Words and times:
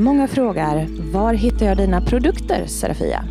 Många 0.00 0.28
frågar, 0.28 0.86
var 1.12 1.34
hittar 1.34 1.66
jag 1.66 1.76
dina 1.76 2.00
produkter, 2.00 2.66
Serafia? 2.66 3.24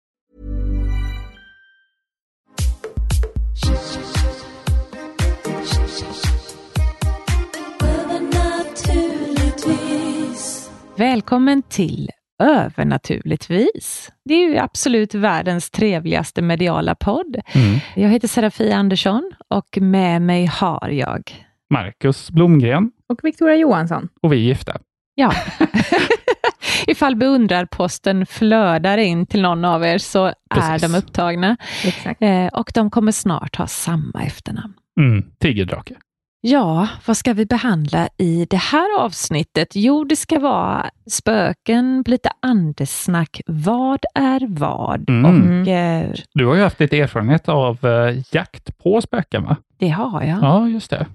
Välkommen 11.01 11.61
till 11.61 12.09
Övernaturligtvis. 12.43 14.11
Det 14.25 14.33
är 14.33 14.49
ju 14.49 14.57
absolut 14.57 15.13
världens 15.15 15.69
trevligaste 15.69 16.41
mediala 16.41 16.95
podd. 16.95 17.35
Mm. 17.53 17.79
Jag 17.95 18.09
heter 18.09 18.27
Serafia 18.27 18.75
Andersson 18.75 19.31
och 19.47 19.77
med 19.81 20.21
mig 20.21 20.45
har 20.45 20.89
jag... 20.89 21.45
Marcus 21.69 22.31
Blomgren 22.31 22.91
Och 23.09 23.19
Victoria 23.23 23.55
Johansson. 23.55 24.09
och 24.21 24.33
vi 24.33 24.35
är 24.35 24.41
gifta. 24.41 24.77
Ja. 25.15 25.33
Ifall 26.87 27.15
beundrarposten 27.15 28.25
flödar 28.25 28.97
in 28.97 29.25
till 29.25 29.41
någon 29.41 29.65
av 29.65 29.83
er 29.83 29.97
så 29.97 30.25
är 30.25 30.33
Precis. 30.55 30.91
de 30.91 30.97
upptagna. 30.97 31.57
Exakt. 31.85 32.21
Eh, 32.21 32.47
och 32.47 32.71
de 32.73 32.89
kommer 32.91 33.11
snart 33.11 33.55
ha 33.55 33.67
samma 33.67 34.23
efternamn. 34.23 34.73
Mm. 34.99 35.23
Tigerdrake. 35.39 35.95
Ja, 36.43 36.87
vad 37.05 37.17
ska 37.17 37.33
vi 37.33 37.45
behandla 37.45 38.09
i 38.17 38.47
det 38.49 38.57
här 38.57 38.99
avsnittet? 38.99 39.67
Jo, 39.75 40.03
det 40.03 40.15
ska 40.15 40.39
vara 40.39 40.89
spöken, 41.11 42.03
lite 42.07 42.29
andesnack. 42.39 43.41
Vad 43.45 43.99
är 44.15 44.47
vad? 44.49 45.09
Mm. 45.09 45.25
Och 45.61 45.67
eh, 45.67 46.11
Du 46.33 46.45
har 46.45 46.55
ju 46.55 46.61
haft 46.61 46.79
lite 46.79 46.99
erfarenhet 46.99 47.49
av 47.49 47.85
eh, 47.85 48.17
jakt 48.31 48.77
på 48.77 49.01
spöken, 49.01 49.43
va? 49.43 49.55
det 49.77 49.89
har 49.89 50.23
jag. 50.23 50.37
Ja, 50.41 50.67
just 50.67 50.89
det. 50.89 51.05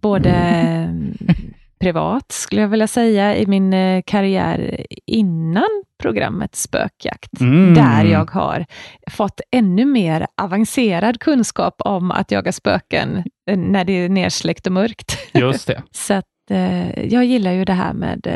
Både 0.00 0.30
eh, 0.30 0.88
privat, 1.84 2.32
skulle 2.32 2.60
jag 2.60 2.68
vilja 2.68 2.86
säga, 2.86 3.36
i 3.36 3.46
min 3.46 3.72
eh, 3.72 4.02
karriär 4.06 4.86
innan 5.06 5.68
programmet 6.02 6.54
Spökjakt. 6.54 7.40
Mm. 7.40 7.74
Där 7.74 8.04
jag 8.04 8.30
har 8.30 8.66
fått 9.10 9.40
ännu 9.50 9.84
mer 9.84 10.26
avancerad 10.42 11.20
kunskap 11.20 11.74
om 11.78 12.10
att 12.10 12.30
jaga 12.30 12.52
spöken 12.52 13.24
eh, 13.50 13.56
när 13.56 13.84
det 13.84 13.92
är 13.92 14.08
nersläckt 14.08 14.66
och 14.66 14.72
mörkt. 14.72 15.18
Just 15.32 15.66
det. 15.66 15.82
Så 15.90 16.14
att, 16.14 16.24
eh, 16.50 17.04
jag 17.04 17.24
gillar 17.24 17.52
ju 17.52 17.64
det 17.64 17.72
här 17.72 17.92
med 17.92 18.26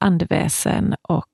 andeväsen 0.00 0.94
och 1.02 1.26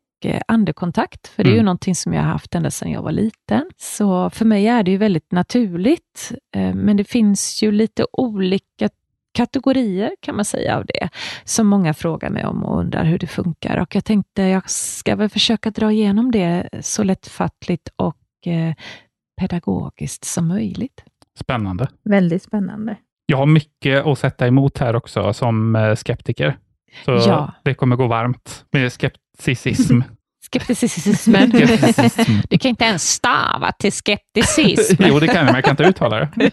andekontakt, 0.49 1.29
för 1.29 1.45
det 1.45 1.49
är 1.49 1.53
ju 1.53 1.57
Mm. 1.57 1.65
någonting 1.65 1.95
som 1.95 2.15
jag 2.15 2.23
har 2.23 2.29
haft 2.31 2.55
ända 2.55 2.71
sedan 2.71 2.91
jag 2.91 3.03
var 3.03 3.13
liten. 3.13 3.71
Så 3.79 4.31
för 4.31 4.45
mig 4.45 4.67
är 4.67 4.83
det 4.83 4.91
ju 4.91 4.97
väldigt 4.97 5.33
naturligt, 5.33 6.33
men 6.75 6.97
det 6.97 7.05
finns 7.05 7.63
ju 7.63 7.73
lite 7.73 8.07
olika 8.13 8.89
kategorier 9.33 10.11
kan 10.21 10.37
man 10.37 10.45
säga 10.45 10.77
av 10.77 10.87
det, 10.87 11.09
som 11.45 11.67
många 11.67 11.95
frågar 11.95 12.31
mig 12.31 12.45
om 12.45 12.65
och 12.65 12.79
undrar 12.79 13.05
hur 13.05 13.19
det 13.19 13.27
funkar. 13.27 13.77
Och 13.77 13.95
jag 13.95 14.05
tänkte 14.05 14.43
jag 14.43 14.71
ska 14.71 15.17
väl 15.17 15.29
försöka 15.29 15.71
dra 15.71 15.93
igenom 15.93 16.31
det 16.31 16.69
så 16.81 17.03
lättfattligt 17.03 17.89
och 17.97 18.17
eh, 18.47 18.75
pedagogiskt 19.41 20.25
som 20.25 20.49
möjligt. 20.49 21.05
Spännande. 21.41 21.89
Väldigt 22.05 22.43
spännande. 22.43 22.97
Jag 23.27 23.37
har 23.37 23.47
mycket 23.47 24.07
att 24.07 24.19
sätta 24.19 24.47
emot 24.47 24.79
här 24.79 24.97
också 24.97 25.33
som 25.33 25.77
eh, 25.77 25.95
skeptiker. 25.95 26.57
Så 27.05 27.11
Ja. 27.13 27.53
det 27.65 27.75
kommer 27.75 27.97
gå 27.97 28.07
varmt 28.07 28.65
med 28.73 28.93
skepticism. 28.93 30.01
Skepticismen. 30.53 31.51
Skepticism. 31.53 32.33
Du 32.51 32.59
kan 32.59 32.69
inte 32.69 32.85
ens 32.85 33.03
stava 33.11 33.73
till 33.79 33.93
skepticism. 33.93 35.03
jo, 35.09 35.19
det 35.21 35.27
kan 35.27 35.37
jag, 35.37 35.45
men 35.45 35.55
jag 35.55 35.65
kan 35.65 35.71
inte 35.73 35.83
uttala 35.85 36.19
det. 36.21 36.51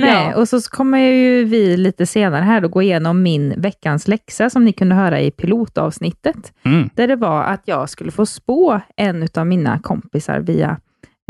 Nej, 0.00 0.34
och 0.34 0.48
så 0.48 0.60
kommer 0.60 0.98
ju 0.98 1.44
vi 1.44 1.76
lite 1.76 2.06
senare 2.06 2.42
här 2.44 2.60
då 2.60 2.68
gå 2.68 2.82
igenom 2.82 3.22
min 3.22 3.54
veckans 3.56 4.08
läxa 4.08 4.50
som 4.50 4.64
ni 4.64 4.72
kunde 4.72 4.94
höra 4.94 5.20
i 5.20 5.30
pilotavsnittet. 5.30 6.52
Mm. 6.62 6.90
Där 6.94 7.08
det 7.08 7.16
var 7.16 7.42
att 7.44 7.62
jag 7.64 7.90
skulle 7.90 8.10
få 8.10 8.26
spå 8.26 8.80
en 8.96 9.28
av 9.36 9.46
mina 9.46 9.78
kompisar 9.78 10.40
via 10.40 10.80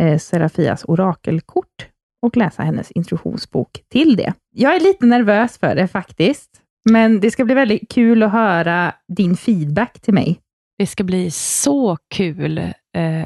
eh, 0.03 0.19
Serafias 0.19 0.85
orakelkort 0.85 1.89
och 2.23 2.37
läsa 2.37 2.63
hennes 2.63 2.91
instruktionsbok 2.91 3.71
till 3.93 4.17
det. 4.17 4.33
Jag 4.55 4.77
är 4.77 4.81
lite 4.81 5.07
nervös 5.07 5.59
för 5.59 5.75
det 5.75 5.89
faktiskt, 5.89 6.51
men 6.91 7.21
det 7.21 7.31
ska 7.31 7.45
bli 7.45 7.55
väldigt 7.55 7.91
kul 7.91 8.23
att 8.23 8.33
höra 8.33 8.93
din 9.17 9.37
feedback 9.37 10.01
till 10.01 10.15
mig. 10.15 10.41
Det 10.79 10.87
ska 10.87 11.05
bli 11.05 11.31
så 11.31 11.97
kul 12.15 12.73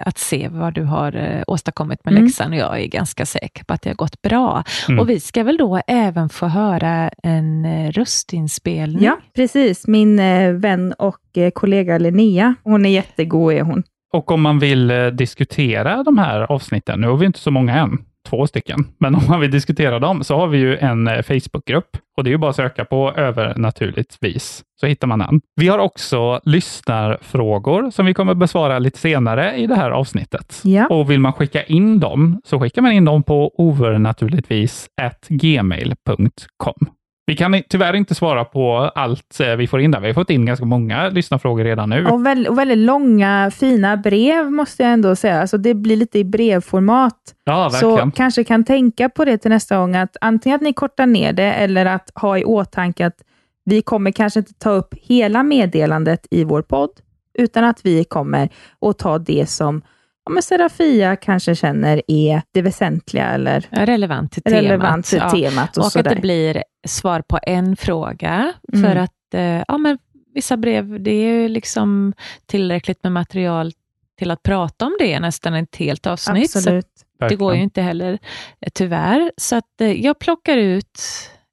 att 0.01 0.19
se 0.19 0.49
vad 0.49 0.75
du 0.75 0.83
har 0.83 1.17
eh, 1.17 1.43
åstadkommit 1.47 2.05
med 2.05 2.13
Mm. 2.13 2.25
läxan 2.25 2.53
och 2.53 2.59
jag 2.59 2.81
är 2.81 2.87
ganska 2.87 3.27
säker 3.27 3.65
på 3.65 3.75
att 3.75 3.83
det 3.83 3.91
har 3.91 3.95
gått 3.95 4.23
bra. 4.23 4.65
Mm. 4.89 5.01
Och 5.01 5.09
vi 5.11 5.21
ska 5.21 5.43
väl 5.45 5.57
då 5.57 5.81
även 5.87 6.29
få 6.29 6.47
höra 6.47 7.11
en 7.23 7.65
eh, 7.65 7.91
röstinspelning. 7.93 9.05
Ja, 9.05 9.19
precis. 9.37 9.87
Min 9.87 10.19
eh, 10.19 10.53
vän 10.53 10.93
och 10.99 11.39
eh, 11.39 11.51
kollega 11.51 11.99
Linnea, 11.99 12.55
hon 12.65 12.87
är 12.87 12.91
jättegod 12.91 13.53
är 13.55 13.63
hon. 13.63 13.83
Och 14.13 14.31
om 14.31 14.43
man 14.43 14.59
vill 14.59 14.91
eh, 14.91 15.07
diskutera 15.07 16.03
de 16.03 16.19
här 16.19 16.53
avsnitten, 16.53 17.01
nu 17.01 17.07
har 17.07 17.17
vi 17.17 17.27
inte 17.27 17.39
så 17.39 17.51
många 17.51 17.77
än, 17.79 17.99
två 18.29 18.47
stycken, 18.47 18.87
men 18.99 19.15
om 19.15 19.23
man 19.29 19.41
vill 19.41 19.51
diskutera 19.51 19.99
dem 19.99 20.25
så 20.25 20.37
har 20.37 20.47
vi 20.47 20.59
ju 20.59 20.77
en 20.77 21.09
eh, 21.09 21.23
Facebookgrupp 21.23 21.97
och 22.17 22.25
det 22.25 22.31
är 22.31 22.33
ju 22.33 22.39
bara 22.39 22.51
att 22.51 22.57
söka 22.57 22.85
på 22.85 23.13
övernaturligtvis 23.13 24.65
så 24.81 24.87
hittar 24.87 25.07
man 25.07 25.19
den. 25.19 25.41
Vi 25.57 25.69
har 25.69 25.79
också 25.79 26.41
lyssnarfrågor 26.45 27.91
som 27.91 28.07
vi 28.07 28.15
kommer 28.15 28.35
besvara 28.35 28.79
lite 28.79 28.99
senare 28.99 29.57
i 29.57 29.67
det 29.67 29.75
här 29.75 29.91
avsnittet. 29.91 30.61
Ja. 30.65 30.87
Och 30.87 31.11
vill 31.11 31.21
man 31.21 31.33
skicka 31.33 31.63
in 31.63 32.01
dem 32.01 32.41
så 32.45 32.61
skickar 32.61 32.83
man 32.83 32.93
in 32.93 33.05
dem 33.05 33.23
på 33.23 33.53
overnaturligtvis 33.59 34.89
gmail.com. 35.29 36.89
Vi 37.29 37.37
kan 37.37 37.63
tyvärr 37.69 37.95
inte 37.95 38.15
svara 38.15 38.45
på 38.45 38.77
allt 38.95 39.41
eh, 39.41 39.57
vi 39.57 39.67
får 39.67 39.81
in 39.81 39.91
där. 39.91 40.01
Vi 40.01 40.07
har 40.07 40.15
fått 40.15 40.31
in 40.31 40.47
ganska 40.47 40.65
många 40.67 41.09
lyssnarfrågor 41.09 41.65
redan 41.65 41.91
nu. 41.91 42.07
Och, 42.07 42.27
väl, 42.27 42.47
och 42.47 42.59
väldigt 42.59 42.79
långa, 42.79 43.51
fina 43.51 43.97
brev 43.97 44.51
måste 44.51 44.83
jag 44.83 44.93
ändå 44.93 45.17
säga. 45.17 45.41
Alltså 45.41 45.59
det 45.59 45.75
blir 45.75 45.97
lite 45.97 46.19
i 46.19 46.25
brevformat. 46.25 47.15
Ja, 47.45 47.71
så 47.71 47.89
verkligen. 47.89 48.13
kanske 48.13 48.45
kan 48.45 48.65
tänka 48.65 49.09
på 49.09 49.25
det 49.25 49.39
till 49.39 49.51
nästa 49.51 49.77
gång, 49.77 49.97
att 49.97 50.17
antingen 50.21 50.57
att 50.57 50.63
ni 50.63 50.73
kortar 50.73 51.07
ner 51.07 51.33
det, 51.33 51.53
eller 51.53 51.87
att 51.87 52.11
ha 52.15 52.39
i 52.39 52.45
åtanke 52.45 53.07
att 53.07 53.23
vi 53.65 53.83
kommer 53.83 54.11
kanske 54.11 54.41
inte 54.41 54.55
ta 54.55 54.71
upp 54.71 54.95
hela 55.03 55.43
meddelandet 55.43 56.27
i 56.31 56.45
vår 56.45 56.63
podd, 56.63 56.91
utan 57.39 57.65
att 57.65 57.81
vi 57.85 58.05
kommer 58.05 58.49
att 58.87 58.99
ta 58.99 59.19
det 59.19 59.51
som 59.51 59.83
ja, 60.29 60.33
men 60.35 60.43
Serafia 60.43 61.17
kanske 61.17 61.55
känner 61.55 62.03
är 62.09 62.43
det 62.55 62.63
väsentliga, 62.63 63.25
eller 63.27 63.67
Ja, 63.71 63.87
Relevant 63.87 64.33
till 64.33 64.43
temat. 64.43 64.63
relevant 64.63 65.07
till 65.07 65.19
Ja. 65.19 65.31
temat. 65.31 65.77
Och, 65.77 65.81
Och 65.83 65.87
att 65.87 65.93
sådär. 65.93 66.15
det 66.15 66.21
blir 66.21 66.63
svar 66.87 67.23
på 67.29 67.39
en 67.43 67.77
fråga. 67.77 68.53
Mm. 68.73 68.85
För 68.91 68.97
att 68.97 69.35
eh, 69.35 69.63
ja, 69.69 69.79
men 69.79 69.99
vissa 70.35 70.57
brev, 70.57 71.03
det 71.03 71.11
är 71.11 71.33
ju 71.43 71.49
liksom 71.49 72.13
tillräckligt 72.47 73.03
med 73.03 73.13
material 73.13 73.73
till 74.19 74.31
att 74.31 74.43
prata 74.43 74.87
om 74.87 74.97
det 74.99 75.21
nästan 75.21 75.55
ett 75.55 75.77
helt 75.77 76.07
avsnitt. 76.07 76.51
Så 76.51 76.59
Absolut. 76.59 76.87
det 77.29 77.37
går 77.37 77.55
ju 77.55 77.63
inte 77.63 77.83
heller, 77.83 78.13
eh, 78.61 78.71
tyvärr. 78.75 79.33
Så 79.37 79.57
att 79.57 79.81
eh, 79.81 79.93
jag 80.05 80.19
plockar 80.19 80.57
ut 80.57 81.01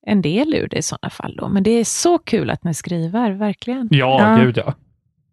en 0.07 0.21
del 0.21 0.54
ur 0.56 0.68
det 0.68 0.78
i 0.78 0.81
sådana 0.81 1.10
fall. 1.10 1.36
Då. 1.36 1.48
Men 1.50 1.63
det 1.63 1.71
är 1.71 1.83
så 1.83 2.18
kul 2.18 2.50
att 2.50 2.63
ni 2.63 2.74
skriver, 2.74 3.31
verkligen. 3.31 3.88
Ja, 3.92 4.21
Ja. 4.38 4.44
gud 4.44 4.57
ja. 4.57 4.74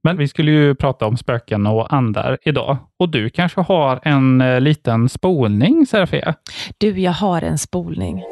Men 0.04 0.16
vi 0.16 0.28
skulle 0.28 0.50
ju 0.50 0.74
prata 0.74 1.06
om 1.06 1.16
spöken 1.16 1.66
och 1.66 1.92
andar 1.92 2.38
idag. 2.42 2.76
Och 2.98 3.08
du 3.08 3.30
kanske 3.30 3.60
har 3.60 4.00
en 4.02 4.40
eh, 4.40 4.60
liten 4.60 5.08
spolning, 5.08 5.86
Serafia? 5.86 6.34
Du, 6.78 7.00
jag 7.00 7.12
har 7.12 7.42
en 7.42 7.58
spolning. 7.58 8.22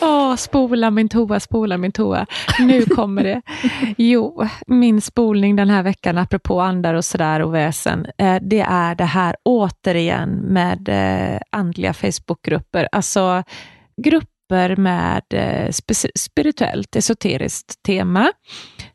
Åh, 0.00 0.36
spola 0.36 0.90
min 0.90 1.08
toa, 1.08 1.40
spola 1.40 1.76
min 1.78 1.92
toa. 1.92 2.26
Nu 2.60 2.82
kommer 2.82 3.24
det. 3.24 3.42
Jo, 3.96 4.44
min 4.66 5.00
spolning 5.00 5.56
den 5.56 5.70
här 5.70 5.82
veckan, 5.82 6.18
apropå 6.18 6.60
andar 6.60 6.94
och 6.94 7.04
sådär 7.04 7.40
och 7.40 7.54
väsen, 7.54 8.06
eh, 8.18 8.36
det 8.42 8.60
är 8.60 8.94
det 8.94 9.04
här 9.04 9.36
återigen 9.44 10.30
med 10.30 10.88
eh, 10.88 11.40
andliga 11.50 11.92
Facebookgrupper. 11.92 12.88
Alltså 12.92 13.42
grupper 14.02 14.37
grupper 14.48 14.76
med 14.76 15.22
eh, 15.30 15.70
spirituellt, 16.14 16.96
esoteriskt 16.96 17.82
tema. 17.82 18.32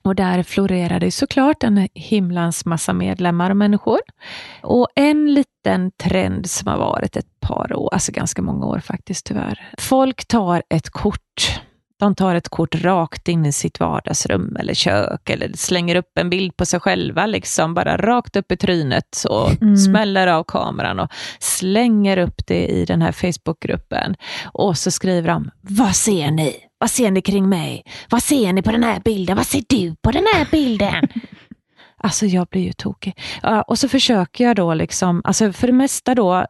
Och 0.01 0.15
där 0.15 0.43
florerar 0.43 0.99
det 0.99 1.11
såklart 1.11 1.63
en 1.63 1.87
himlans 1.93 2.65
massa 2.65 2.93
medlemmar 2.93 3.49
och 3.49 3.57
människor. 3.57 3.99
Och 4.61 4.87
en 4.95 5.33
liten 5.33 5.91
trend 5.91 6.49
som 6.49 6.67
har 6.67 6.77
varit 6.77 7.17
ett 7.17 7.39
par 7.39 7.73
år, 7.73 7.93
alltså 7.93 8.11
ganska 8.11 8.41
många 8.41 8.65
år 8.65 8.79
faktiskt 8.79 9.25
tyvärr. 9.25 9.69
Folk 9.77 10.25
tar 10.27 10.63
ett 10.69 10.89
kort 10.89 11.61
de 12.03 12.15
tar 12.15 12.35
ett 12.35 12.49
kort 12.49 12.75
rakt 12.75 13.27
in 13.27 13.45
i 13.45 13.51
sitt 13.51 13.79
vardagsrum 13.79 14.55
eller 14.59 14.73
kök 14.73 15.29
eller 15.29 15.51
slänger 15.53 15.95
upp 15.95 16.17
en 16.19 16.29
bild 16.29 16.57
på 16.57 16.65
sig 16.65 16.79
själva, 16.79 17.25
liksom 17.25 17.73
bara 17.73 17.97
rakt 17.97 18.35
upp 18.35 18.51
i 18.51 18.57
trynet 18.57 19.25
och 19.29 19.61
mm. 19.61 19.77
smäller 19.77 20.27
av 20.27 20.43
kameran 20.43 20.99
och 20.99 21.11
slänger 21.39 22.17
upp 22.17 22.47
det 22.47 22.67
i 22.67 22.85
den 22.85 23.01
här 23.01 23.11
Facebookgruppen. 23.11 24.15
Och 24.45 24.77
så 24.77 24.91
skriver 24.91 25.27
de, 25.27 25.51
vad 25.61 25.95
ser 25.95 26.31
ni? 26.31 26.55
Vad 26.77 26.89
ser 26.89 27.11
ni 27.11 27.21
kring 27.21 27.49
mig? 27.49 27.83
Vad 28.09 28.23
ser 28.23 28.53
ni 28.53 28.61
på 28.61 28.71
den 28.71 28.83
här 28.83 28.99
bilden? 28.99 29.37
Vad 29.37 29.45
ser 29.45 29.63
du 29.69 29.95
på 30.01 30.11
den 30.11 30.25
här 30.33 30.47
bilden? 30.51 31.07
Alltså 32.03 32.25
jag 32.25 32.47
blir 32.47 32.61
ju 32.61 32.73
tokig. 32.73 33.19
och 33.67 33.79
så 33.79 33.87
försöker 33.87 34.43
jag 34.43 34.55
då, 34.55 34.73
liksom, 34.73 35.21
alltså 35.23 35.51
för 35.51 35.67
det 35.67 35.73
mesta 35.73 36.15
då, 36.15 36.45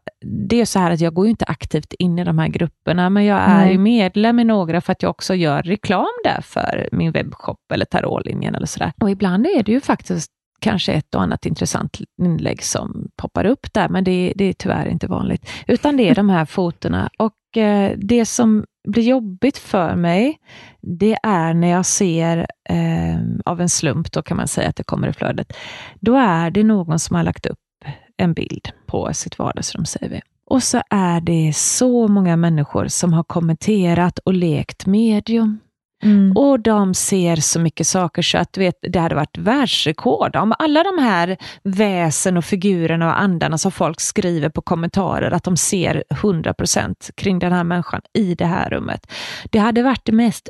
det 0.49 0.61
är 0.61 0.65
så 0.65 0.79
här 0.79 0.91
att 0.91 1.01
jag 1.01 1.13
går 1.13 1.25
ju 1.25 1.29
inte 1.29 1.45
aktivt 1.45 1.93
in 1.93 2.19
i 2.19 2.23
de 2.23 2.39
här 2.39 2.47
grupperna, 2.47 3.09
men 3.09 3.25
jag 3.25 3.39
är 3.39 3.69
ju 3.71 3.77
medlem 3.77 4.39
i 4.39 4.43
några 4.43 4.81
för 4.81 4.91
att 4.91 5.03
jag 5.03 5.09
också 5.09 5.35
gör 5.35 5.61
reklam 5.61 6.07
där 6.23 6.41
för 6.41 6.89
min 6.91 7.11
webbshop 7.11 7.71
eller 7.73 7.85
tarotlinjen 7.85 8.55
eller 8.55 8.65
sådär. 8.65 8.93
Och 9.01 9.11
ibland 9.11 9.45
är 9.45 9.63
det 9.63 9.71
ju 9.71 9.81
faktiskt 9.81 10.31
kanske 10.59 10.93
ett 10.93 11.15
och 11.15 11.21
annat 11.21 11.45
intressant 11.45 11.99
inlägg 12.21 12.63
som 12.63 13.07
poppar 13.15 13.45
upp 13.45 13.73
där, 13.73 13.89
men 13.89 14.03
det, 14.03 14.33
det 14.35 14.45
är 14.45 14.53
tyvärr 14.53 14.87
inte 14.87 15.07
vanligt. 15.07 15.49
Utan 15.67 15.97
det 15.97 16.09
är 16.09 16.15
de 16.15 16.29
här 16.29 16.45
fotona. 16.45 17.09
Och 17.17 17.57
eh, 17.57 17.91
det 17.97 18.25
som 18.25 18.65
blir 18.83 19.03
jobbigt 19.03 19.57
för 19.57 19.95
mig, 19.95 20.39
det 20.81 21.17
är 21.23 21.53
när 21.53 21.67
jag 21.67 21.85
ser, 21.85 22.47
eh, 22.69 23.17
av 23.45 23.61
en 23.61 23.69
slump, 23.69 24.11
då 24.11 24.21
kan 24.21 24.37
man 24.37 24.47
säga 24.47 24.69
att 24.69 24.75
det 24.75 24.83
kommer 24.83 25.07
i 25.07 25.13
flödet, 25.13 25.53
då 25.99 26.15
är 26.15 26.51
det 26.51 26.63
någon 26.63 26.99
som 26.99 27.15
har 27.15 27.23
lagt 27.23 27.45
upp 27.45 27.59
en 28.17 28.33
bild 28.33 28.69
på 28.85 29.13
sitt 29.13 29.39
vardagsrum, 29.39 29.85
säger 29.85 30.09
vi. 30.09 30.21
Och 30.45 30.63
så 30.63 30.81
är 30.89 31.21
det 31.21 31.53
så 31.55 32.07
många 32.07 32.37
människor 32.37 32.87
som 32.87 33.13
har 33.13 33.23
kommenterat 33.23 34.19
och 34.19 34.33
lekt 34.33 34.85
medium, 34.85 35.59
Mm. 36.03 36.31
Och 36.37 36.59
de 36.59 36.93
ser 36.93 37.35
så 37.35 37.59
mycket 37.59 37.87
saker 37.87 38.21
så 38.21 38.37
att 38.37 38.53
du 38.53 38.61
vet, 38.61 38.75
det 38.81 38.99
hade 38.99 39.15
varit 39.15 39.37
världsrekord. 39.37 40.35
Om 40.35 40.53
alla 40.59 40.83
de 40.83 41.03
här 41.03 41.37
väsen 41.63 42.37
och 42.37 42.45
figurerna 42.45 43.07
och 43.07 43.21
andarna 43.21 43.57
som 43.57 43.71
folk 43.71 44.01
skriver 44.01 44.49
på 44.49 44.61
kommentarer, 44.61 45.31
att 45.31 45.43
de 45.43 45.57
ser 45.57 46.03
100% 46.09 47.11
kring 47.15 47.39
den 47.39 47.51
här 47.51 47.63
människan 47.63 48.01
i 48.13 48.35
det 48.35 48.45
här 48.45 48.69
rummet. 48.69 49.11
Det 49.51 49.59
hade 49.59 49.83
varit 49.83 50.05
det 50.05 50.11
mest 50.11 50.49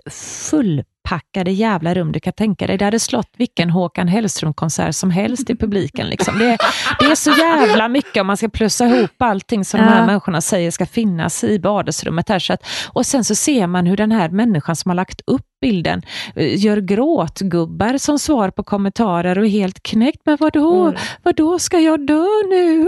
full 0.50 0.84
fullpackade 1.04 1.52
jävla 1.52 1.94
rum 1.94 2.12
du 2.12 2.20
kan 2.20 2.34
tänka 2.34 2.68
dig. 2.68 2.78
Det 2.78 2.86
hade 2.86 3.00
slått 3.00 3.30
vilken 3.38 3.70
Håkan 3.70 4.08
Hellström-konsert 4.08 4.96
som 4.96 5.12
helst 5.12 5.50
i 5.50 5.56
publiken. 5.56 6.08
Liksom. 6.08 6.40
Det, 6.40 6.58
det, 7.00 7.06
är 7.06 7.16
så 7.16 7.32
jävla 7.32 7.88
mycket 7.88 8.22
om 8.22 8.28
man 8.28 8.38
ska 8.38 8.50
plussa 8.50 8.86
ihop 8.86 9.12
allting 9.18 9.66
som 9.66 9.80
ja. 9.80 9.86
de 9.86 9.92
här 9.92 10.06
människorna 10.06 10.42
säger 10.42 10.72
ska 10.72 10.86
finnas 10.86 11.44
i 11.44 11.58
vardagsrummet. 11.58 12.30
Här. 12.30 12.40
Så 12.40 12.54
att, 12.54 12.66
och 12.94 13.06
sen 13.06 13.24
så 13.24 13.36
ser 13.36 13.68
man 13.68 13.86
hur 13.86 13.98
den 13.98 14.12
här 14.12 14.30
människan 14.30 14.76
som 14.76 14.90
har 14.90 14.96
lagt 14.96 15.22
upp 15.28 15.46
bilden 15.62 16.02
eh, 16.36 16.66
gör 16.66 16.78
gråtgubbar 16.78 17.98
som 17.98 18.20
svar 18.20 18.50
på 18.50 18.64
kommentarer 18.64 19.38
och 19.40 19.46
är 19.46 19.50
helt 19.50 19.84
knäckt. 19.84 20.22
Men 20.26 20.38
vadå, 20.40 20.84
mm. 20.86 20.96
vadå 21.24 21.60
ska 21.60 21.80
jag 21.80 22.08
dö 22.08 22.26
nu? 22.50 22.84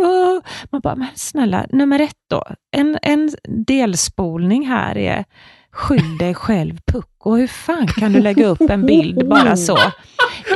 Man 0.72 0.82
bara, 0.82 0.96
men 0.96 1.08
snälla, 1.16 1.66
nummer 1.70 2.00
ett 2.00 2.16
då. 2.30 2.44
En, 2.72 2.98
en 3.02 3.32
delspolning 3.48 4.68
här 4.68 4.98
är 4.98 5.26
Skyll 5.76 6.18
dig 6.18 6.34
själv 6.34 6.78
pucko. 6.92 7.36
Hur 7.36 7.48
fan 7.48 7.88
kan 7.88 8.14
du 8.14 8.20
lägga 8.20 8.46
upp 8.48 8.62
en 8.62 8.86
bild 8.86 9.30
bara 9.30 9.58
så 9.58 9.78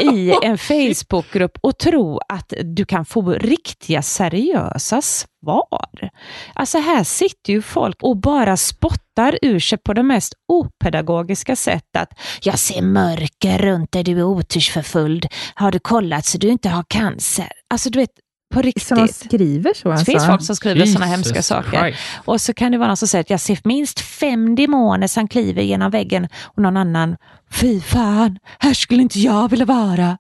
i 0.02 0.34
en 0.44 0.58
Facebookgrupp 0.58 1.58
och 1.62 1.78
tro 1.78 2.20
att 2.30 2.54
du 2.64 2.86
kan 2.86 3.06
få 3.06 3.32
riktiga 3.32 4.02
seriösa 4.02 5.02
svar? 5.02 6.10
Alltså 6.54 6.78
här 6.78 7.04
sitter 7.04 7.54
ju 7.54 7.62
folk 7.62 8.04
och 8.04 8.18
bara 8.18 8.58
spottar 8.58 9.40
ur 9.42 9.60
sig 9.60 9.78
på 9.78 9.94
det 9.94 10.04
mest 10.04 10.34
opedagogiska 10.48 11.56
sätt 11.56 11.96
att 11.98 12.20
jag 12.42 12.60
ser 12.60 12.82
mörker 12.82 13.58
runt 13.58 13.92
dig, 13.92 14.04
du 14.04 14.20
är 14.20 14.24
otursförföljd. 14.24 15.26
Har 15.56 15.72
du 15.72 15.80
kollat 15.80 16.26
så 16.26 16.38
du 16.38 16.48
inte 16.48 16.70
har 16.70 16.84
cancer? 16.88 17.52
Alltså 17.70 17.90
du 17.90 18.00
vet, 18.00 18.12
på 18.60 18.68
riktigt. 18.68 18.88
Som 18.88 19.08
skriver 19.08 19.74
så? 19.74 19.92
Alltså. 19.92 20.06
Det 20.06 20.12
finns 20.12 20.26
folk 20.26 20.44
som 20.44 20.56
skriver 20.56 20.86
sådana 20.86 21.06
hemska 21.06 21.42
saker. 21.42 21.80
Christ. 21.80 22.00
Och 22.26 22.42
så 22.42 22.54
kan 22.54 22.72
det 22.72 22.78
vara 22.78 22.88
någon 22.88 22.98
som 22.98 23.08
säger 23.08 23.22
att 23.22 23.30
jag 23.30 23.40
ser 23.40 23.60
minst 23.64 24.00
fem 24.00 24.56
demoner 24.56 25.08
som 25.08 25.28
kliver 25.28 25.62
genom 25.62 25.92
väggen 25.92 26.28
och 26.44 26.62
någon 26.64 26.78
annan, 26.78 27.18
fy 27.52 27.82
fan, 27.82 28.40
här 28.60 28.74
skulle 28.74 29.02
inte 29.02 29.20
jag 29.20 29.50
vilja 29.50 29.66
vara. 29.66 30.18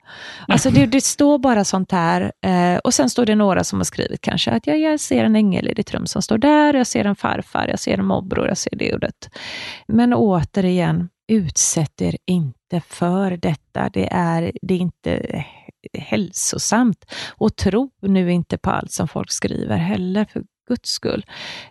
Alltså 0.47 0.69
det, 0.69 0.85
det 0.85 1.03
står 1.03 1.39
bara 1.39 1.63
sånt 1.63 1.91
här. 1.91 2.31
Eh, 2.45 2.77
och 2.77 2.93
sen 2.93 3.09
står 3.09 3.25
det 3.25 3.35
några 3.35 3.63
som 3.63 3.79
har 3.79 3.83
skrivit 3.83 4.21
kanske 4.21 4.51
att 4.51 4.67
jag, 4.67 4.79
jag 4.79 4.99
ser 4.99 5.23
en 5.23 5.35
ängel 5.35 5.67
i 5.67 5.73
ditt 5.73 5.93
rum 5.93 6.07
som 6.07 6.21
står 6.21 6.37
där, 6.37 6.73
jag 6.73 6.87
ser 6.87 7.05
en 7.05 7.15
farfar, 7.15 7.67
jag 7.67 7.79
ser 7.79 7.97
en 7.97 8.05
morbror, 8.05 8.47
jag 8.47 8.57
ser 8.57 8.75
det 8.75 8.93
och 8.93 8.99
det. 8.99 9.29
Men 9.87 10.13
återigen, 10.13 11.09
utsätt 11.27 12.01
er 12.01 12.17
inte 12.25 12.81
för 12.87 13.37
detta. 13.37 13.89
Det 13.93 14.07
är, 14.11 14.51
det 14.61 14.73
är 14.73 14.77
inte 14.77 15.45
hälsosamt. 15.93 17.05
Och 17.37 17.55
tro 17.55 17.89
nu 18.01 18.31
inte 18.31 18.57
på 18.57 18.69
allt 18.69 18.91
som 18.91 19.07
folk 19.07 19.31
skriver 19.31 19.77
heller, 19.77 20.25
för 20.25 20.43
guds 20.69 20.89
skull. 20.89 21.25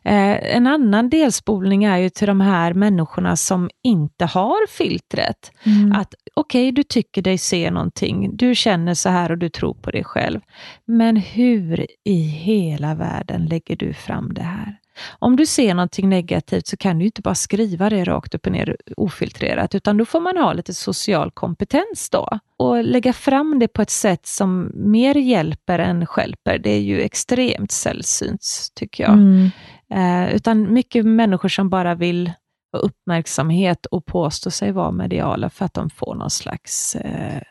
Eh, 0.05 0.55
en 0.56 0.66
annan 0.66 1.10
delspolning 1.10 1.84
är 1.84 1.96
ju 1.96 2.10
till 2.10 2.26
de 2.26 2.40
här 2.40 2.75
människorna 2.75 3.37
som 3.37 3.70
inte 3.84 4.25
har 4.25 4.66
filtret. 4.66 5.52
Mm. 5.64 5.93
Att 5.93 6.14
okej, 6.34 6.62
okay, 6.69 6.70
du 6.70 6.82
tycker 6.82 7.22
dig 7.22 7.38
se 7.38 7.70
någonting, 7.70 8.37
du 8.37 8.55
känner 8.55 8.94
så 8.94 9.08
här 9.08 9.31
och 9.31 9.38
du 9.38 9.49
tror 9.49 9.75
på 9.75 9.90
det 9.90 10.05
själv. 10.05 10.40
Men 10.84 11.16
hur 11.16 11.87
i 12.05 12.20
hela 12.20 12.94
världen 12.94 13.46
lägger 13.46 13.76
du 13.76 13.94
fram 13.94 14.34
det 14.34 14.43
här? 14.43 14.78
Om 15.18 15.36
du 15.36 15.46
ser 15.46 15.74
någonting 15.74 16.08
negativt 16.08 16.66
så 16.66 16.76
kan 16.76 16.98
du 16.98 17.04
inte 17.04 17.22
bara 17.22 17.34
skriva 17.34 17.90
det 17.90 18.04
rakt 18.04 18.34
upp 18.34 18.46
och 18.46 18.52
ner 18.52 18.76
ofiltrerat, 18.96 19.74
utan 19.74 19.96
då 19.96 20.04
får 20.04 20.20
man 20.20 20.36
ha 20.36 20.52
lite 20.52 20.74
social 20.74 21.30
kompetens 21.30 22.10
då 22.10 22.38
och 22.56 22.84
lägga 22.84 23.12
fram 23.12 23.58
det 23.58 23.68
på 23.68 23.82
ett 23.82 23.90
sätt 23.90 24.26
som 24.26 24.72
mer 24.74 25.14
hjälper 25.14 25.78
än 25.78 26.06
skälper. 26.06 26.58
Det 26.58 26.70
är 26.70 26.80
ju 26.80 27.00
extremt 27.00 27.72
sällsynt, 27.72 28.42
tycker 28.74 29.04
jag. 29.04 29.12
Mm. 29.12 29.50
Eh, 29.94 30.34
utan 30.34 30.72
mycket 30.72 31.06
människor 31.06 31.48
som 31.48 31.68
bara 31.70 31.94
vill 31.94 32.32
ha 32.72 32.78
uppmärksamhet 32.78 33.86
och 33.86 34.06
påstå 34.06 34.50
sig 34.50 34.72
vara 34.72 34.90
mediala 34.90 35.50
för 35.50 35.64
att 35.64 35.74
de 35.74 35.90
får 35.90 36.14
någon 36.14 36.30
slags 36.30 36.96
eh, 36.96 37.43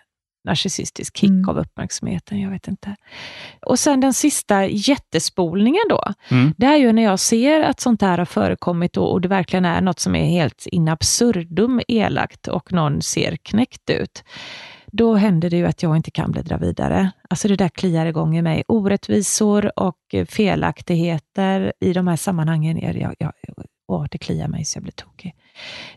narcissistisk 0.48 1.18
kick 1.18 1.30
mm. 1.30 1.50
av 1.50 1.58
uppmärksamheten. 1.58 2.40
Jag 2.40 2.50
vet 2.50 2.68
inte. 2.68 2.96
Och 3.66 3.80
sen 3.80 4.00
den 4.00 4.14
sista 4.14 4.66
jättespolningen 4.66 5.84
då. 5.90 6.04
Mm. 6.30 6.54
Det 6.58 6.66
är 6.66 6.78
ju 6.78 6.92
när 6.92 7.04
jag 7.04 7.20
ser 7.20 7.62
att 7.62 7.80
sånt 7.80 8.02
här 8.02 8.18
har 8.18 8.26
förekommit 8.26 8.98
och, 8.98 9.12
och 9.12 9.22
det 9.22 9.28
verkligen 9.28 9.66
är 9.66 9.82
något 9.82 10.00
som 10.00 10.16
är 10.16 10.26
helt 10.26 10.66
in 10.66 10.88
absurdum 10.88 11.82
elakt 11.88 12.48
och 12.48 12.74
någon 12.74 13.02
ser 13.02 13.36
knäckt 13.36 13.90
ut. 13.90 14.24
Då 14.92 15.16
händer 15.16 15.50
det 15.50 15.58
ju 15.58 15.66
att 15.66 15.84
jag 15.84 15.96
inte 15.96 16.12
kan 16.12 16.32
bläddra 16.32 16.58
vidare. 16.58 17.12
Alltså 17.30 17.48
det 17.48 17.56
där 17.56 17.70
kliar 17.70 18.06
igång 18.06 18.38
i 18.38 18.42
mig. 18.42 18.64
Orättvisor 18.68 19.80
och 19.80 20.16
felaktigheter 20.30 21.74
i 21.80 21.94
de 21.94 22.08
här 22.08 22.16
sammanhangen. 22.16 22.78
Jag, 22.78 23.16
jag, 23.20 23.34
åh, 23.88 24.06
det 24.12 24.18
kliar 24.18 24.48
mig 24.48 24.66
så 24.66 24.78
jag 24.78 24.84
blir 24.84 24.94
tokig. 24.94 25.36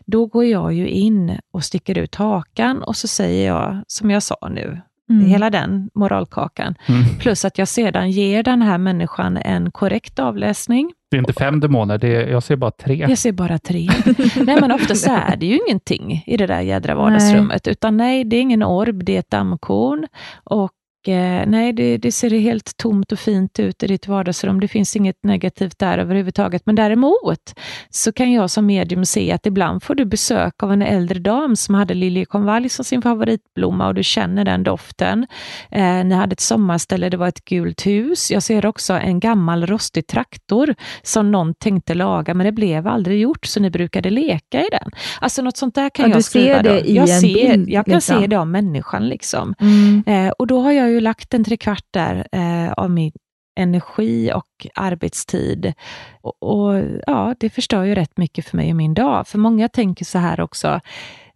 Då 0.05 0.25
går 0.25 0.45
jag 0.45 0.73
ju 0.73 0.89
in 0.89 1.39
och 1.51 1.63
sticker 1.63 1.97
ut 1.97 2.15
hakan 2.15 2.83
och 2.83 2.95
så 2.95 3.07
säger 3.07 3.47
jag, 3.47 3.83
som 3.87 4.11
jag 4.11 4.23
sa 4.23 4.49
nu, 4.51 4.81
mm. 5.09 5.25
hela 5.25 5.49
den 5.49 5.89
moralkakan. 5.93 6.75
Mm. 6.85 7.03
Plus 7.19 7.45
att 7.45 7.57
jag 7.57 7.67
sedan 7.67 8.11
ger 8.11 8.43
den 8.43 8.61
här 8.61 8.77
människan 8.77 9.37
en 9.37 9.71
korrekt 9.71 10.19
avläsning. 10.19 10.93
Det 11.11 11.17
är 11.17 11.19
inte 11.19 11.33
fem 11.33 11.59
demoner, 11.59 11.97
det 11.97 12.07
är, 12.07 12.27
jag 12.27 12.43
ser 12.43 12.55
bara 12.55 12.71
tre. 12.71 12.95
Jag 13.09 13.17
ser 13.17 13.31
bara 13.31 13.59
tre. 13.59 13.89
nej, 14.45 14.61
men 14.61 14.71
oftast 14.71 15.07
är 15.07 15.35
det 15.35 15.45
ju 15.45 15.59
ingenting 15.67 16.23
i 16.25 16.37
det 16.37 16.47
där 16.47 16.61
jädra 16.61 16.95
vardagsrummet, 16.95 17.65
nej. 17.65 17.71
utan 17.71 17.97
nej, 17.97 18.23
det 18.23 18.35
är 18.35 18.41
ingen 18.41 18.63
orb, 18.63 19.03
det 19.03 19.15
är 19.15 19.19
ett 19.19 19.31
dammkorn 19.31 20.07
och 20.43 20.71
nej, 21.07 21.73
det, 21.73 21.97
det, 21.97 22.11
ser 22.11 22.29
helt 22.29 22.77
tomt 22.77 23.11
och 23.11 23.19
fint 23.19 23.59
ut 23.59 23.83
i 23.83 23.87
ditt 23.87 24.07
vardagsrum. 24.07 24.59
Det 24.59 24.67
finns 24.67 24.95
inget 24.95 25.23
negativt 25.23 25.79
där 25.79 25.97
överhuvudtaget. 25.97 26.65
Men 26.65 26.75
däremot 26.75 27.53
så 27.89 28.11
kan 28.11 28.31
jag 28.31 28.49
som 28.49 28.65
medium 28.65 29.05
se 29.05 29.31
att 29.31 29.45
ibland 29.45 29.83
får 29.83 29.95
du 29.95 30.05
besök 30.05 30.63
av 30.63 30.71
en 30.71 30.81
äldre 30.81 31.19
dam 31.19 31.55
som 31.55 31.75
hade 31.75 31.93
liljekonvalj 31.93 32.69
som 32.69 32.85
sin 32.85 33.01
favoritblomma 33.01 33.87
och 33.87 33.93
du 33.93 34.03
känner 34.03 34.45
den 34.45 34.63
doften. 34.63 35.27
Eh, 35.71 36.03
ni 36.05 36.15
hade 36.15 36.33
ett 36.33 36.39
sommarställe, 36.39 37.09
det 37.09 37.17
var 37.17 37.27
ett 37.27 37.45
gult 37.45 37.85
hus. 37.85 38.31
Jag 38.31 38.43
ser 38.43 38.65
också 38.65 38.93
en 38.93 39.19
gammal 39.19 39.65
rostig 39.65 40.07
traktor 40.07 40.75
som 41.03 41.31
någon 41.31 41.53
tänkte 41.53 41.93
laga, 41.93 42.33
men 42.33 42.45
det 42.45 42.51
blev 42.51 42.87
aldrig 42.87 43.21
gjort, 43.21 43.45
så 43.45 43.59
ni 43.59 43.69
brukade 43.69 44.09
leka 44.09 44.61
i 44.61 44.67
den. 44.71 44.91
Alltså 45.21 45.41
något 45.41 45.57
sånt 45.57 45.75
där 45.75 45.89
kan 45.89 46.09
ja, 46.09 46.15
jag 46.15 46.23
skriva. 46.23 46.55
Ser 46.55 46.63
det 46.63 46.89
i 46.89 46.95
jag 46.95 47.09
en 47.09 47.21
ser, 47.21 47.27
bild? 47.27 47.69
Jag 47.69 47.85
kan 47.85 47.93
liksom. 47.93 48.21
se 48.21 48.27
det 48.27 48.35
av 48.35 48.47
människan. 48.47 49.09
Liksom. 49.09 49.55
Mm. 49.59 50.03
Eh, 50.07 50.31
och 50.31 50.47
då 50.47 50.61
har 50.61 50.71
jag 50.71 50.90
ju 50.91 50.99
lagt 51.01 51.33
en 51.33 51.43
trekvart 51.43 51.85
där 51.91 52.27
eh, 52.31 52.71
av 52.71 52.91
min 52.91 53.11
energi 53.55 54.31
och 54.33 54.67
arbetstid. 54.75 55.73
Och, 56.21 56.43
och, 56.43 56.83
ja, 57.07 57.35
Det 57.39 57.49
förstör 57.49 57.83
ju 57.83 57.95
rätt 57.95 58.17
mycket 58.17 58.45
för 58.45 58.57
mig 58.57 58.69
i 58.69 58.73
min 58.73 58.93
dag. 58.93 59.27
För 59.27 59.37
många 59.37 59.69
tänker 59.69 60.05
så 60.05 60.17
här 60.17 60.41
också, 60.41 60.79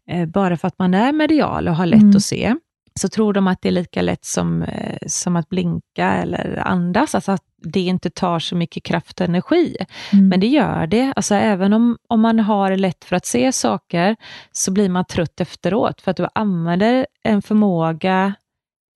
eh, 0.09 0.25
bara 0.25 0.57
för 0.57 0.67
att 0.67 0.79
man 0.79 0.93
är 0.93 1.12
medial 1.12 1.67
och 1.67 1.75
har 1.75 1.85
lätt 1.85 2.01
mm. 2.01 2.15
att 2.15 2.24
se, 2.24 2.55
så 3.00 3.09
tror 3.09 3.33
de 3.33 3.47
att 3.47 3.62
det 3.62 3.69
är 3.69 3.71
lika 3.71 4.01
lätt 4.01 4.25
som, 4.25 4.62
eh, 4.63 4.97
som 5.07 5.35
att 5.35 5.50
blinka 5.50 6.07
eller 6.13 6.62
andas, 6.65 7.15
alltså 7.15 7.31
att 7.31 7.43
det 7.63 7.79
inte 7.79 8.09
tar 8.09 8.39
så 8.39 8.55
mycket 8.55 8.83
kraft 8.83 9.21
och 9.21 9.27
energi. 9.27 9.77
Mm. 10.13 10.27
Men 10.27 10.39
det 10.39 10.47
gör 10.47 10.88
det. 10.88 11.13
Alltså 11.15 11.35
även 11.35 11.74
om, 11.74 11.97
om 12.07 12.21
man 12.21 12.39
har 12.39 12.77
lätt 12.77 13.05
för 13.05 13.15
att 13.15 13.25
se 13.25 13.51
saker, 13.51 14.15
så 14.51 14.71
blir 14.71 14.89
man 14.89 15.05
trött 15.05 15.41
efteråt, 15.41 16.01
för 16.01 16.12
att 16.12 16.17
du 16.17 16.27
använder 16.33 17.07
en 17.24 17.41
förmåga 17.41 18.33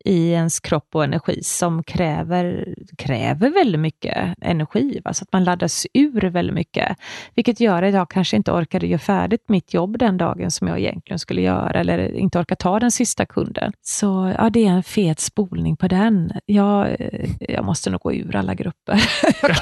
i 0.05 0.31
ens 0.31 0.59
kropp 0.59 0.87
och 0.95 1.03
energi 1.03 1.43
som 1.43 1.83
kräver, 1.83 2.75
kräver 2.97 3.49
väldigt 3.49 3.81
mycket 3.81 4.35
energi. 4.41 5.01
Va? 5.05 5.13
Så 5.13 5.23
att 5.23 5.33
man 5.33 5.43
laddas 5.43 5.87
ur 5.93 6.21
väldigt 6.21 6.55
mycket. 6.55 6.97
Vilket 7.35 7.59
gör 7.59 7.83
att 7.83 7.93
jag 7.93 8.09
kanske 8.09 8.37
inte 8.37 8.51
orkade 8.51 8.87
göra 8.87 8.99
färdigt 8.99 9.49
mitt 9.49 9.73
jobb 9.73 9.97
den 9.97 10.17
dagen 10.17 10.51
som 10.51 10.67
jag 10.67 10.79
egentligen 10.79 11.19
skulle 11.19 11.41
göra 11.41 11.79
eller 11.79 12.15
inte 12.15 12.39
orkar 12.39 12.55
ta 12.55 12.79
den 12.79 12.91
sista 12.91 13.25
kunden. 13.25 13.71
Så 13.81 14.33
ja, 14.37 14.49
det 14.49 14.65
är 14.65 14.71
en 14.71 14.83
fet 14.83 15.19
spolning 15.19 15.77
på 15.77 15.87
den. 15.87 16.31
Jag, 16.45 16.95
jag 17.39 17.65
måste 17.65 17.89
nog 17.89 18.01
gå 18.01 18.13
ur 18.13 18.35
alla 18.35 18.53
grupper. 18.53 19.03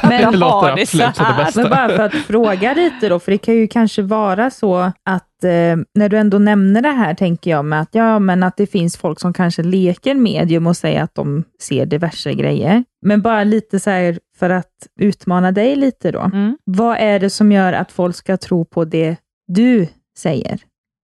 Men 0.10 0.22
jag 0.22 0.32
har 0.40 0.76
det 0.76 0.86
så 0.86 0.98
här. 0.98 1.52
Men 1.56 1.70
bara 1.70 1.90
för 1.90 2.04
att 2.04 2.14
fråga 2.14 2.74
lite 2.74 3.10
då, 3.10 3.20
för 3.20 3.32
det 3.32 3.38
kan 3.38 3.56
ju 3.56 3.68
kanske 3.68 4.02
vara 4.02 4.50
så 4.50 4.92
att 5.04 5.37
eh, 5.44 5.78
när 5.94 6.10
du 6.10 6.18
ändå 6.18 6.40
nämner 6.40 6.82
det 6.82 6.90
här, 6.90 7.14
tänker 7.14 7.52
jag 7.52 7.66
med 7.66 7.82
att, 7.82 7.96
ja, 7.96 8.20
men 8.20 8.44
att 8.44 8.58
det 8.58 8.68
finns 8.68 8.98
folk 8.98 9.20
som 9.20 9.34
kanske 9.34 9.64
leker 9.64 10.16
medium 10.16 10.68
och 10.68 10.78
säger 10.78 11.04
att 11.04 11.16
de 11.16 11.44
ser 11.60 11.86
diverse 11.86 12.34
grejer. 12.34 12.84
Men 13.02 13.22
bara 13.22 13.44
lite 13.44 13.80
så 13.80 13.90
här, 13.90 14.20
för 14.38 14.50
att 14.50 14.88
utmana 15.00 15.52
dig 15.52 15.76
lite 15.76 16.12
då. 16.12 16.20
Mm. 16.22 16.58
Vad 16.64 16.98
är 16.98 17.20
det 17.20 17.30
som 17.30 17.52
gör 17.52 17.74
att 17.74 17.92
folk 17.92 18.16
ska 18.16 18.38
tro 18.38 18.66
på 18.66 18.86
det 18.86 19.16
du 19.48 19.88
säger? 20.18 20.60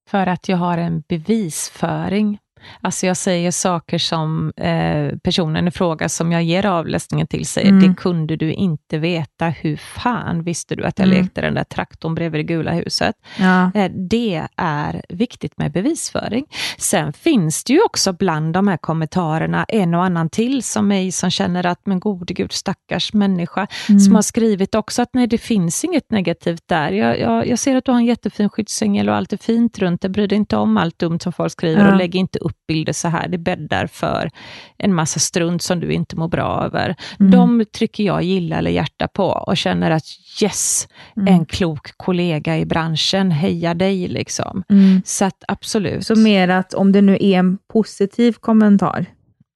För 0.09 0.27
att 0.27 0.49
jag 0.49 0.57
har 0.57 0.77
en 0.77 1.03
bevisföring 1.09 2.37
Alltså 2.81 3.05
jag 3.05 3.17
säger 3.17 3.51
saker 3.51 3.97
som 3.97 4.53
eh, 4.57 5.17
personen 5.23 5.67
i 5.67 5.71
fråga 5.71 6.09
som 6.09 6.31
jag 6.31 6.43
ger 6.43 6.65
avläsningen 6.65 7.27
till 7.27 7.45
säger, 7.45 7.69
mm. 7.69 7.87
det 7.87 7.95
kunde 7.95 8.35
du 8.35 8.53
inte 8.53 8.97
veta. 8.97 9.49
Hur 9.49 9.77
fan 9.77 10.43
visste 10.43 10.75
du 10.75 10.83
att 10.83 10.99
jag 10.99 11.07
mm. 11.07 11.21
lekte 11.21 11.41
den 11.41 11.53
där 11.53 11.63
traktorn 11.63 12.15
bredvid 12.15 12.39
det 12.39 12.43
gula 12.43 12.71
huset? 12.71 13.15
Ja. 13.39 13.71
Eh, 13.75 13.91
det 14.09 14.47
är 14.57 15.01
viktigt 15.09 15.57
med 15.57 15.71
bevisföring. 15.71 16.45
Sen 16.77 17.13
finns 17.13 17.63
det 17.63 17.73
ju 17.73 17.81
också 17.81 18.13
bland 18.13 18.53
de 18.53 18.67
här 18.67 18.77
kommentarerna 18.77 19.65
en 19.67 19.93
och 19.93 20.03
annan 20.03 20.29
till 20.29 20.63
som 20.63 20.87
mig 20.87 21.11
som 21.11 21.29
känner 21.29 21.65
att, 21.65 21.85
men 21.85 21.99
gode 21.99 22.33
gud, 22.33 22.51
stackars 22.51 23.13
människa, 23.13 23.67
mm. 23.89 23.99
som 23.99 24.15
har 24.15 24.21
skrivit 24.21 24.75
också 24.75 25.01
att 25.01 25.09
nej, 25.13 25.27
det 25.27 25.37
finns 25.37 25.83
inget 25.83 26.11
negativt 26.11 26.63
där. 26.65 26.91
Jag, 26.91 27.19
jag, 27.19 27.47
jag 27.47 27.59
ser 27.59 27.75
att 27.75 27.85
du 27.85 27.91
har 27.91 27.99
en 27.99 28.05
jättefin 28.05 28.49
skyddsängel 28.49 29.09
och 29.09 29.15
allt 29.15 29.33
är 29.33 29.37
fint 29.37 29.79
runt 29.79 30.01
det. 30.01 30.09
Bry 30.09 30.27
dig 30.27 30.37
inte 30.37 30.57
om 30.57 30.77
allt 30.77 30.99
dumt 30.99 31.19
som 31.19 31.33
folk 31.33 31.51
skriver 31.51 31.85
ja. 31.85 31.91
och 31.91 31.97
lägg 31.97 32.15
inte 32.15 32.39
upp 32.39 32.52
upp 32.53 32.67
bilder 32.67 32.93
så 32.93 33.07
här. 33.07 33.27
Det 33.27 33.37
bäddar 33.37 33.87
för 33.87 34.29
en 34.77 34.93
massa 34.93 35.19
strunt 35.19 35.61
som 35.61 35.79
du 35.79 35.91
inte 35.91 36.15
mår 36.15 36.27
bra 36.27 36.63
över. 36.65 36.95
Mm. 37.19 37.31
De 37.31 37.65
trycker 37.65 38.03
jag 38.03 38.23
gilla 38.23 38.57
eller 38.57 38.71
hjärta 38.71 39.07
på 39.07 39.25
och 39.25 39.57
känner 39.57 39.91
att 39.91 40.03
yes, 40.41 40.87
mm. 41.17 41.33
en 41.33 41.45
klok 41.45 41.97
kollega 41.97 42.57
i 42.57 42.65
branschen, 42.65 43.31
heja 43.31 43.73
dig 43.73 44.07
liksom. 44.07 44.63
Mm. 44.69 45.01
Så 45.05 45.25
att 45.25 45.43
absolut. 45.47 46.07
Så 46.07 46.15
mer 46.15 46.47
att 46.47 46.73
om 46.73 46.91
det 46.91 47.01
nu 47.01 47.13
är 47.13 47.39
en 47.39 47.57
positiv 47.73 48.33
kommentar, 48.33 49.05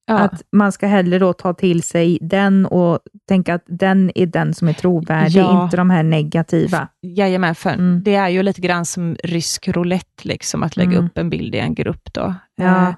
Ja. 0.08 0.18
Att 0.18 0.42
man 0.52 0.72
ska 0.72 0.88
hellre 0.88 1.20
då 1.20 1.34
ta 1.34 1.54
till 1.54 1.84
sig 1.84 2.18
den 2.22 2.66
och 2.66 3.00
tänka 3.28 3.54
att 3.54 3.64
den 3.66 4.12
är 4.16 4.26
den 4.26 4.54
som 4.54 4.68
är 4.68 4.74
trovärdig, 4.74 5.40
ja. 5.40 5.64
inte 5.64 5.78
de 5.78 5.90
här 5.90 6.04
negativa. 6.04 6.88
Jajamän, 7.02 7.56
för 7.56 7.70
mm. 7.70 8.04
det 8.04 8.16
är 8.16 8.30
ju 8.30 8.44
lite 8.44 8.62
grann 8.62 8.86
som 8.86 9.16
rysk 9.24 9.68
roulette, 9.68 10.28
liksom, 10.28 10.64
att 10.64 10.78
lägga 10.78 10.92
mm. 10.92 11.06
upp 11.06 11.18
en 11.18 11.30
bild 11.30 11.56
i 11.56 11.58
en 11.58 11.76
grupp. 11.76 12.14
Då. 12.14 12.36
Ja. 12.56 12.96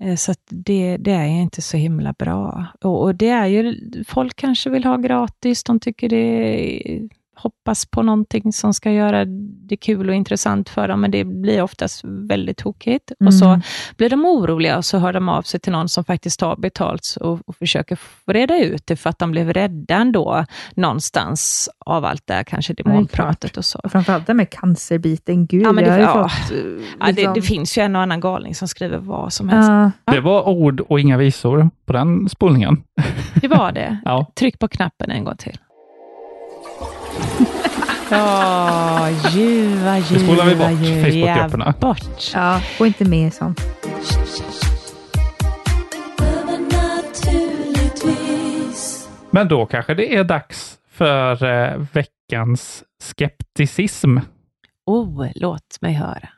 Eh, 0.00 0.14
så 0.16 0.34
det, 0.50 0.96
det 0.96 1.12
är 1.12 1.26
inte 1.26 1.62
så 1.62 1.76
himla 1.76 2.12
bra. 2.12 2.66
Och, 2.82 3.02
och, 3.02 3.14
det 3.14 3.28
är 3.28 3.46
ju, 3.46 3.80
folk 4.08 4.36
kanske 4.36 4.70
vill 4.70 4.84
ha 4.84 4.96
gratis, 4.96 5.64
de 5.64 5.80
tycker 5.80 6.08
det 6.08 6.16
är 6.16 7.08
hoppas 7.36 7.86
på 7.86 8.02
någonting 8.02 8.52
som 8.52 8.74
ska 8.74 8.92
göra 8.92 9.24
det 9.68 9.76
kul 9.76 10.08
och 10.08 10.14
intressant 10.14 10.68
för 10.68 10.88
dem, 10.88 11.00
men 11.00 11.10
det 11.10 11.24
blir 11.24 11.62
oftast 11.62 12.00
väldigt 12.04 12.56
tokigt. 12.56 13.12
Mm. 13.20 13.28
Och 13.28 13.34
så 13.34 13.44
mm. 13.44 13.60
blir 13.96 14.10
de 14.10 14.24
oroliga 14.24 14.76
och 14.76 14.84
så 14.84 14.98
hör 14.98 15.12
de 15.12 15.28
av 15.28 15.42
sig 15.42 15.60
till 15.60 15.72
någon 15.72 15.88
som 15.88 16.04
faktiskt 16.04 16.40
har 16.40 16.56
betalt 16.56 17.16
och, 17.20 17.40
och 17.46 17.56
försöker 17.56 17.98
reda 18.26 18.58
ut 18.58 18.86
det, 18.86 18.96
för 18.96 19.10
att 19.10 19.18
de 19.18 19.30
blev 19.30 19.52
rädda 19.52 19.94
ändå 19.94 20.44
någonstans 20.74 21.68
av 21.86 22.04
allt 22.04 22.22
det 22.26 22.34
här, 22.34 22.44
kanske 22.44 22.74
demonpratet 22.74 23.56
och 23.56 23.64
så. 23.64 23.78
Och 23.84 23.92
framförallt 23.92 24.26
det 24.26 24.34
med 24.34 24.50
cancerbiten, 24.50 25.46
gud, 25.46 25.62
ja, 25.62 25.72
men 25.72 25.84
det, 25.84 25.98
ja. 25.98 26.28
fått, 26.28 26.50
liksom... 26.50 26.82
ja, 27.00 27.06
det, 27.06 27.12
det, 27.12 27.34
liksom- 27.34 27.42
finns 27.42 27.78
ju 27.78 27.82
en 27.82 27.96
och 27.96 28.02
annan 28.02 28.20
galning 28.20 28.54
som 28.54 28.68
skriver 28.68 28.98
vad 28.98 29.32
som 29.32 29.48
helst. 29.48 29.68
Ja. 29.68 30.12
Det 30.12 30.20
var 30.20 30.48
ord 30.48 30.80
och 30.80 31.00
inga 31.00 31.16
visor 31.16 31.70
på 31.86 31.92
den 31.92 32.28
spolningen. 32.28 32.82
Det 33.34 33.48
var 33.48 33.72
det. 33.72 33.98
ja. 34.04 34.26
Tryck 34.34 34.58
på 34.58 34.68
knappen 34.68 35.10
en 35.10 35.24
gång 35.24 35.36
till. 35.36 35.58
Ja, 38.10 39.08
ljuva, 39.10 39.98
ljuva, 39.98 40.04
Nu 40.10 40.18
spolar 40.18 40.44
vi 40.46 40.54
bort 40.54 41.04
Facebookgrupperna. 41.04 41.74
Bort. 41.80 42.30
Ja, 42.34 42.60
gå 42.78 42.86
inte 42.86 43.04
med 43.04 43.28
i 43.28 43.30
sånt. 43.30 43.60
Men 49.30 49.48
då 49.48 49.66
kanske 49.66 49.94
det 49.94 50.16
är 50.16 50.24
dags 50.24 50.78
för 50.92 51.44
eh, 51.44 51.86
veckans 51.92 52.84
skepticism. 53.02 54.18
Oh, 54.86 55.26
låt 55.34 55.78
mig 55.80 55.92
höra. 55.92 56.28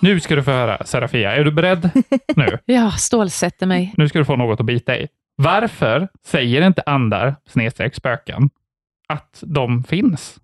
Nu 0.00 0.20
ska 0.20 0.34
du 0.34 0.42
få 0.42 0.50
höra, 0.50 0.84
Serafia. 0.84 1.36
Är 1.36 1.44
du 1.44 1.52
beredd 1.52 1.90
nu? 2.36 2.58
ja, 2.64 2.90
stålsätter 2.90 3.66
mig. 3.66 3.94
Nu 3.96 4.08
ska 4.08 4.18
du 4.18 4.24
få 4.24 4.36
något 4.36 4.60
att 4.60 4.66
bita 4.66 4.98
i. 4.98 5.08
Varför 5.36 6.08
säger 6.26 6.66
inte 6.66 6.82
andar, 6.86 7.36
snedstreck 7.46 7.94
spöken, 7.94 8.50
att 9.08 9.42
de 9.46 9.84
finns? 9.84 10.38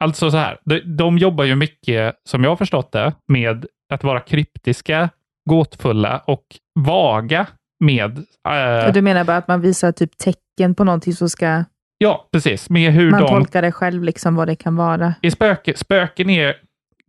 Alltså 0.00 0.30
så 0.30 0.36
här, 0.36 0.58
de, 0.64 0.80
de 0.80 1.18
jobbar 1.18 1.44
ju 1.44 1.54
mycket, 1.54 2.14
som 2.28 2.44
jag 2.44 2.50
har 2.50 2.56
förstått 2.56 2.92
det, 2.92 3.12
med 3.28 3.66
att 3.92 4.04
vara 4.04 4.20
kryptiska, 4.20 5.08
gåtfulla 5.50 6.18
och 6.26 6.44
vaga 6.80 7.46
med... 7.84 8.18
Äh, 8.48 8.92
du 8.92 9.02
menar 9.02 9.24
bara 9.24 9.36
att 9.36 9.48
man 9.48 9.60
visar 9.60 9.92
typ 9.92 10.18
tecken 10.18 10.74
på 10.74 10.84
någonting 10.84 11.12
som 11.12 11.28
ska... 11.28 11.64
Ja, 11.98 12.28
precis. 12.32 12.70
Med 12.70 12.92
hur 12.92 13.10
man 13.10 13.20
de... 13.20 13.28
tolkar 13.28 13.62
det 13.62 13.72
själv, 13.72 14.02
liksom 14.02 14.34
vad 14.34 14.48
det 14.48 14.56
kan 14.56 14.76
vara. 14.76 15.14
Är 15.22 15.30
spöke, 15.30 15.76
spöken 15.76 16.30
är, 16.30 16.54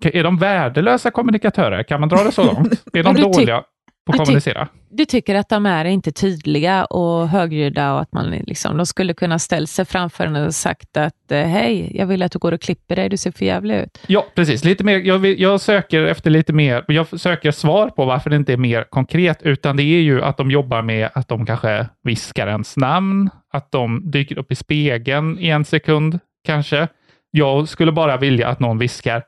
är 0.05 0.23
de 0.23 0.37
värdelösa 0.37 1.11
kommunikatörer? 1.11 1.83
Kan 1.83 1.99
man 1.99 2.09
dra 2.09 2.23
det 2.23 2.31
så 2.31 2.43
långt? 2.43 2.83
är 2.93 3.03
de 3.03 3.15
dåliga? 3.15 3.63
på 4.05 4.11
att 4.11 4.17
kommunicera. 4.17 4.67
Du 4.89 5.05
tycker 5.05 5.35
att 5.35 5.49
de 5.49 5.65
är 5.65 5.85
inte 5.85 6.11
tydliga 6.11 6.85
och 6.85 7.29
högljudda 7.29 7.93
och 7.93 8.01
att 8.01 8.13
man 8.13 8.29
liksom, 8.29 8.77
de 8.77 8.85
skulle 8.85 9.13
kunna 9.13 9.39
ställt 9.39 9.69
sig 9.69 9.85
framför 9.85 10.25
en 10.25 10.35
och 10.35 10.55
sagt 10.55 10.97
att 10.97 11.31
eh, 11.31 11.43
hej, 11.43 11.91
jag 11.97 12.05
vill 12.05 12.23
att 12.23 12.31
du 12.31 12.39
går 12.39 12.51
och 12.51 12.61
klipper 12.61 12.95
dig, 12.95 13.09
du 13.09 13.17
ser 13.17 13.31
för 13.31 13.45
jävlig 13.45 13.75
ut. 13.75 14.03
Ja, 14.07 14.25
precis. 14.35 14.63
Lite 14.63 14.83
mer, 14.83 14.99
jag, 14.99 15.19
vill, 15.19 15.41
jag 15.41 15.61
söker 15.61 16.03
efter 16.03 16.29
lite 16.29 16.53
mer, 16.53 16.85
jag 16.87 17.19
söker 17.19 17.51
svar 17.51 17.89
på 17.89 18.05
varför 18.05 18.29
det 18.29 18.35
inte 18.35 18.53
är 18.53 18.57
mer 18.57 18.83
konkret, 18.83 19.41
utan 19.41 19.77
det 19.77 19.83
är 19.83 20.01
ju 20.01 20.23
att 20.23 20.37
de 20.37 20.51
jobbar 20.51 20.81
med 20.81 21.09
att 21.13 21.27
de 21.27 21.45
kanske 21.45 21.87
viskar 22.03 22.47
ens 22.47 22.77
namn, 22.77 23.29
att 23.53 23.71
de 23.71 24.11
dyker 24.11 24.39
upp 24.39 24.51
i 24.51 24.55
spegeln 24.55 25.39
i 25.39 25.49
en 25.49 25.65
sekund 25.65 26.19
kanske. 26.45 26.87
Jag 27.31 27.69
skulle 27.69 27.91
bara 27.91 28.17
vilja 28.17 28.47
att 28.47 28.59
någon 28.59 28.77
viskar 28.77 29.23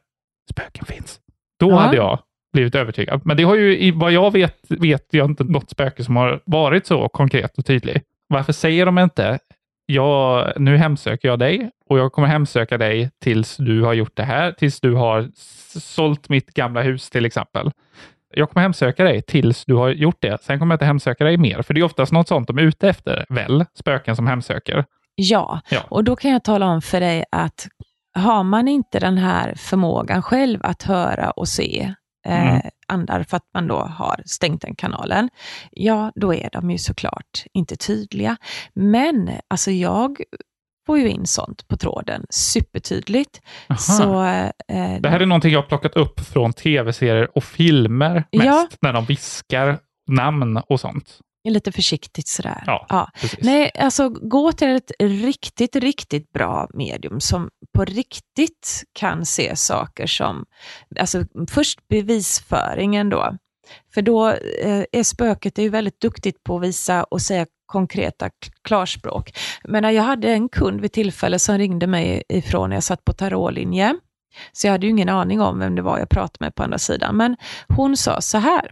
spöken 0.51 0.85
finns. 0.85 1.19
Då 1.59 1.69
ja. 1.69 1.79
hade 1.79 1.97
jag 1.97 2.19
blivit 2.53 2.75
övertygad. 2.75 3.21
Men 3.25 3.37
det 3.37 3.43
har 3.43 3.55
ju, 3.55 3.91
vad 3.91 4.11
jag 4.11 4.31
vet, 4.31 4.57
vet 4.69 5.07
jag 5.11 5.29
inte 5.29 5.43
något 5.43 5.69
spöke 5.69 6.03
som 6.03 6.15
har 6.15 6.41
varit 6.45 6.85
så 6.85 7.09
konkret 7.09 7.57
och 7.57 7.65
tydlig. 7.65 8.01
Varför 8.27 8.53
säger 8.53 8.85
de 8.85 8.99
inte, 8.99 9.39
ja, 9.85 10.47
nu 10.57 10.77
hemsöker 10.77 11.27
jag 11.27 11.39
dig 11.39 11.69
och 11.89 11.99
jag 11.99 12.11
kommer 12.11 12.27
hemsöka 12.27 12.77
dig 12.77 13.09
tills 13.21 13.57
du 13.57 13.81
har 13.81 13.93
gjort 13.93 14.15
det 14.15 14.23
här, 14.23 14.51
tills 14.51 14.79
du 14.81 14.93
har 14.93 15.29
sålt 15.79 16.29
mitt 16.29 16.53
gamla 16.53 16.81
hus 16.81 17.09
till 17.09 17.25
exempel. 17.25 17.71
Jag 18.35 18.49
kommer 18.49 18.61
hemsöka 18.61 19.03
dig 19.03 19.21
tills 19.21 19.65
du 19.65 19.73
har 19.73 19.89
gjort 19.89 20.21
det. 20.21 20.41
Sen 20.41 20.59
kommer 20.59 20.73
jag 20.73 20.75
inte 20.75 20.85
hemsöka 20.85 21.23
dig 21.23 21.37
mer, 21.37 21.61
för 21.61 21.73
det 21.73 21.79
är 21.81 21.83
oftast 21.83 22.11
något 22.11 22.27
sånt 22.27 22.47
de 22.47 22.57
är 22.57 22.61
ute 22.61 22.89
efter, 22.89 23.25
väl? 23.29 23.65
Spöken 23.79 24.15
som 24.15 24.27
hemsöker. 24.27 24.85
Ja, 25.15 25.61
ja. 25.69 25.81
och 25.89 26.03
då 26.03 26.15
kan 26.15 26.31
jag 26.31 26.43
tala 26.43 26.65
om 26.65 26.81
för 26.81 26.99
dig 26.99 27.25
att 27.31 27.67
har 28.13 28.43
man 28.43 28.67
inte 28.67 28.99
den 28.99 29.17
här 29.17 29.55
förmågan 29.55 30.21
själv 30.21 30.59
att 30.63 30.83
höra 30.83 31.31
och 31.31 31.47
se, 31.47 31.93
eh, 32.25 32.49
mm. 32.49 32.61
andar 32.87 33.23
för 33.23 33.37
att 33.37 33.49
man 33.53 33.67
då 33.67 33.79
har 33.79 34.21
stängt 34.25 34.61
den 34.61 34.75
kanalen, 34.75 35.29
ja 35.71 36.11
då 36.15 36.33
är 36.33 36.49
de 36.51 36.71
ju 36.71 36.77
såklart 36.77 37.45
inte 37.53 37.75
tydliga. 37.75 38.37
Men 38.73 39.31
alltså 39.47 39.71
jag 39.71 40.17
får 40.85 40.99
ju 40.99 41.09
in 41.09 41.27
sånt 41.27 41.67
på 41.67 41.77
tråden 41.77 42.25
supertydligt. 42.29 43.41
Så, 43.77 44.23
eh, 44.23 45.01
det 45.01 45.09
här 45.09 45.19
är 45.19 45.25
någonting 45.25 45.51
jag 45.51 45.61
har 45.61 45.67
plockat 45.67 45.95
upp 45.95 46.19
från 46.19 46.53
tv-serier 46.53 47.37
och 47.37 47.43
filmer 47.43 48.13
mest, 48.13 48.45
ja. 48.45 48.67
när 48.81 48.93
de 48.93 49.05
viskar 49.05 49.79
namn 50.07 50.57
och 50.57 50.79
sånt. 50.79 51.19
Lite 51.43 51.71
försiktigt 51.71 52.27
sådär. 52.27 52.63
Ja, 52.89 53.11
precis. 53.21 53.39
Nej, 53.41 53.71
alltså 53.79 54.09
gå 54.09 54.51
till 54.51 54.75
ett 54.75 54.91
riktigt, 54.99 55.75
riktigt 55.75 56.31
bra 56.31 56.67
medium 56.73 57.19
som 57.19 57.49
på 57.75 57.85
riktigt 57.85 58.83
kan 58.93 59.25
se 59.25 59.55
saker 59.55 60.07
som, 60.07 60.45
alltså 60.99 61.23
först 61.49 61.87
bevisföringen 61.87 63.09
då. 63.09 63.37
För 63.93 64.01
då 64.01 64.29
eh, 64.29 64.83
är 64.91 65.03
spöket 65.03 65.59
är 65.59 65.63
ju 65.63 65.69
väldigt 65.69 65.99
duktigt 65.99 66.43
på 66.43 66.55
att 66.55 66.63
visa 66.63 67.03
och 67.03 67.21
säga 67.21 67.45
konkreta 67.65 68.29
klarspråk. 68.63 69.37
Men 69.63 69.95
jag 69.95 70.03
hade 70.03 70.33
en 70.33 70.49
kund 70.49 70.81
vid 70.81 70.91
tillfälle 70.91 71.39
som 71.39 71.57
ringde 71.57 71.87
mig 71.87 72.23
ifrån 72.29 72.69
när 72.69 72.75
jag 72.75 72.83
satt 72.83 73.05
på 73.05 73.13
tarotlinje. 73.13 73.95
Så 74.51 74.67
jag 74.67 74.71
hade 74.71 74.85
ju 74.85 74.89
ingen 74.89 75.09
aning 75.09 75.41
om 75.41 75.59
vem 75.59 75.75
det 75.75 75.81
var 75.81 75.99
jag 75.99 76.09
pratade 76.09 76.37
med 76.39 76.55
på 76.55 76.63
andra 76.63 76.77
sidan. 76.77 77.17
Men 77.17 77.37
hon 77.67 77.97
sa 77.97 78.21
så 78.21 78.37
här, 78.37 78.71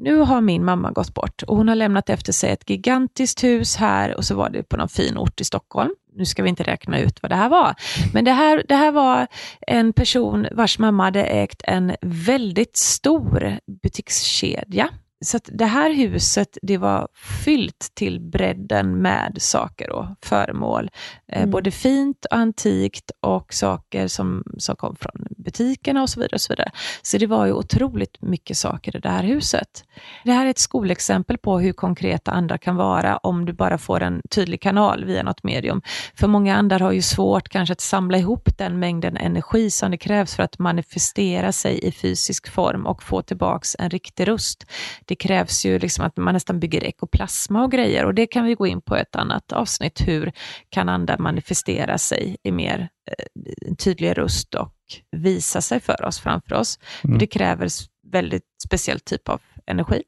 nu 0.00 0.16
har 0.16 0.40
min 0.40 0.64
mamma 0.64 0.90
gått 0.90 1.14
bort 1.14 1.42
och 1.42 1.56
hon 1.56 1.68
har 1.68 1.74
lämnat 1.74 2.10
efter 2.10 2.32
sig 2.32 2.50
ett 2.50 2.70
gigantiskt 2.70 3.44
hus 3.44 3.76
här 3.76 4.16
och 4.16 4.24
så 4.24 4.34
var 4.34 4.50
det 4.50 4.62
på 4.62 4.76
någon 4.76 4.88
fin 4.88 5.18
ort 5.18 5.40
i 5.40 5.44
Stockholm. 5.44 5.90
Nu 6.16 6.24
ska 6.24 6.42
vi 6.42 6.48
inte 6.48 6.62
räkna 6.62 7.00
ut 7.00 7.22
vad 7.22 7.30
det 7.30 7.36
här 7.36 7.48
var. 7.48 7.74
Men 8.14 8.24
det 8.24 8.32
här, 8.32 8.64
det 8.68 8.74
här 8.74 8.92
var 8.92 9.26
en 9.66 9.92
person 9.92 10.46
vars 10.52 10.78
mamma 10.78 11.04
hade 11.04 11.24
ägt 11.24 11.62
en 11.64 11.96
väldigt 12.02 12.76
stor 12.76 13.58
butikskedja 13.82 14.88
så 15.24 15.38
det 15.44 15.64
här 15.64 15.94
huset 15.94 16.58
det 16.62 16.76
var 16.76 17.08
fyllt 17.44 17.90
till 17.94 18.20
bredden 18.20 19.02
med 19.02 19.36
saker 19.38 19.90
och 19.90 20.06
föremål. 20.22 20.90
Eh, 21.28 21.38
mm. 21.38 21.50
både 21.50 21.70
fint 21.70 22.24
och 22.24 22.36
antikt 22.36 23.10
och 23.20 23.54
saker 23.54 24.08
som, 24.08 24.44
som 24.58 24.76
kom 24.76 24.96
från 24.96 25.26
butikerna 25.36 26.02
och 26.02 26.10
så 26.10 26.20
vidare. 26.20 26.34
och 26.34 26.40
Så 26.40 26.52
vidare. 26.52 26.70
Så 27.02 27.18
det 27.18 27.26
var 27.26 27.46
ju 27.46 27.52
otroligt 27.52 28.22
mycket 28.22 28.56
saker 28.56 28.96
i 28.96 29.00
det 29.00 29.08
här 29.08 29.22
huset. 29.22 29.84
Det 30.24 30.32
här 30.32 30.46
är 30.46 30.50
ett 30.50 30.58
skolexempel 30.58 31.38
på 31.38 31.58
hur 31.58 31.72
konkreta 31.72 32.30
andar 32.30 32.58
kan 32.58 32.76
vara 32.76 33.16
om 33.16 33.44
du 33.44 33.52
bara 33.52 33.78
får 33.78 34.02
en 34.02 34.22
tydlig 34.30 34.60
kanal 34.60 35.04
via 35.04 35.22
något 35.22 35.42
medium. 35.42 35.82
För 36.14 36.26
många 36.26 36.56
andar 36.56 36.80
har 36.80 36.92
ju 36.92 37.02
svårt 37.02 37.48
kanske 37.48 37.72
att 37.72 37.80
samla 37.80 38.18
ihop 38.18 38.48
den 38.58 38.78
mängden 38.78 39.16
energi 39.16 39.70
som 39.70 39.90
det 39.90 39.98
krävs 39.98 40.34
för 40.34 40.42
att 40.42 40.58
manifestera 40.58 41.52
sig 41.52 41.78
i 41.78 41.92
fysisk 41.92 42.48
form 42.48 42.86
och 42.86 43.02
få 43.02 43.22
tillbaks 43.22 43.76
en 43.78 43.90
riktig 43.90 44.28
röst 44.28 44.66
det 45.10 45.16
krävs 45.16 45.64
ju 45.64 45.78
liksom 45.78 46.04
att 46.04 46.16
man 46.16 46.34
nästan 46.34 46.60
bygger 46.60 46.84
ekoplasma 46.84 47.64
och 47.64 47.72
grejer 47.72 48.04
och 48.04 48.14
det 48.14 48.26
kan 48.26 48.44
vi 48.44 48.54
gå 48.54 48.66
in 48.66 48.80
på 48.80 48.96
ett 48.96 49.16
annat 49.16 49.52
avsnitt. 49.52 50.00
Hur 50.00 50.32
kan 50.68 50.88
andar 50.88 51.18
manifestera 51.18 51.98
sig 51.98 52.36
i 52.42 52.52
mer 52.52 52.88
eh, 53.10 53.74
tydlig 53.74 54.18
röst 54.18 54.54
och 54.54 54.74
visa 55.16 55.60
sig 55.60 55.80
för 55.80 56.04
oss, 56.04 56.20
framför 56.20 56.54
oss. 56.54 56.78
Mm. 57.04 57.18
Det 57.18 57.26
kräver 57.26 57.68
väldigt 58.06 58.44
speciell 58.66 59.00
typ 59.00 59.28
av 59.28 59.40
energi. 59.66 60.02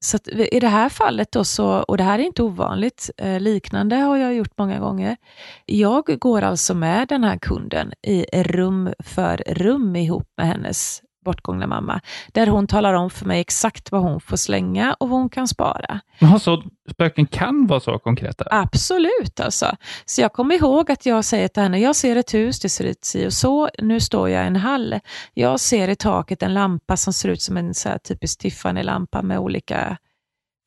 Så 0.00 0.18
i 0.30 0.60
det 0.60 0.68
här 0.68 0.88
fallet, 0.88 1.32
då 1.32 1.44
så, 1.44 1.68
och 1.68 1.96
det 1.96 2.04
här 2.04 2.18
är 2.18 2.22
inte 2.22 2.42
ovanligt, 2.42 3.10
eh, 3.16 3.40
liknande 3.40 3.96
har 3.96 4.16
jag 4.16 4.34
gjort 4.34 4.58
många 4.58 4.78
gånger. 4.78 5.16
Jag 5.66 6.04
går 6.04 6.42
alltså 6.42 6.74
med 6.74 7.08
den 7.08 7.24
här 7.24 7.38
kunden 7.38 7.92
i 8.02 8.42
rum 8.42 8.92
för 8.98 9.42
rum 9.46 9.96
ihop 9.96 10.28
med 10.36 10.46
hennes 10.46 11.02
bortgångna 11.28 11.66
mamma, 11.66 12.00
där 12.32 12.46
hon 12.46 12.66
talar 12.66 12.94
om 12.94 13.10
för 13.10 13.26
mig 13.26 13.40
exakt 13.40 13.92
vad 13.92 14.02
hon 14.02 14.20
får 14.20 14.36
slänga 14.36 14.96
och 15.00 15.08
vad 15.08 15.18
hon 15.18 15.28
kan 15.28 15.48
spara. 15.48 16.00
så 16.38 16.62
spöken 16.90 17.26
kan 17.26 17.66
vara 17.66 17.80
så 17.80 17.98
konkreta? 17.98 18.44
Absolut. 18.50 19.40
Alltså. 19.40 19.76
Så 20.06 20.20
jag 20.20 20.32
kommer 20.32 20.54
ihåg 20.54 20.90
att 20.90 21.06
jag 21.06 21.24
säger 21.24 21.48
till 21.48 21.62
henne, 21.62 21.80
jag 21.80 21.96
ser 21.96 22.16
ett 22.16 22.34
hus, 22.34 22.60
det 22.60 22.68
ser 22.68 22.84
ut 22.84 23.04
si 23.04 23.26
och 23.26 23.32
så, 23.32 23.68
nu 23.78 24.00
står 24.00 24.28
jag 24.28 24.44
i 24.44 24.46
en 24.46 24.56
hall. 24.56 25.00
Jag 25.34 25.60
ser 25.60 25.88
i 25.88 25.96
taket 25.96 26.42
en 26.42 26.54
lampa 26.54 26.96
som 26.96 27.12
ser 27.12 27.28
ut 27.28 27.42
som 27.42 27.56
en 27.56 27.74
så 27.74 27.88
här 27.88 27.98
typisk 27.98 28.38
Tiffany-lampa 28.38 29.22
med 29.22 29.38
olika 29.38 29.96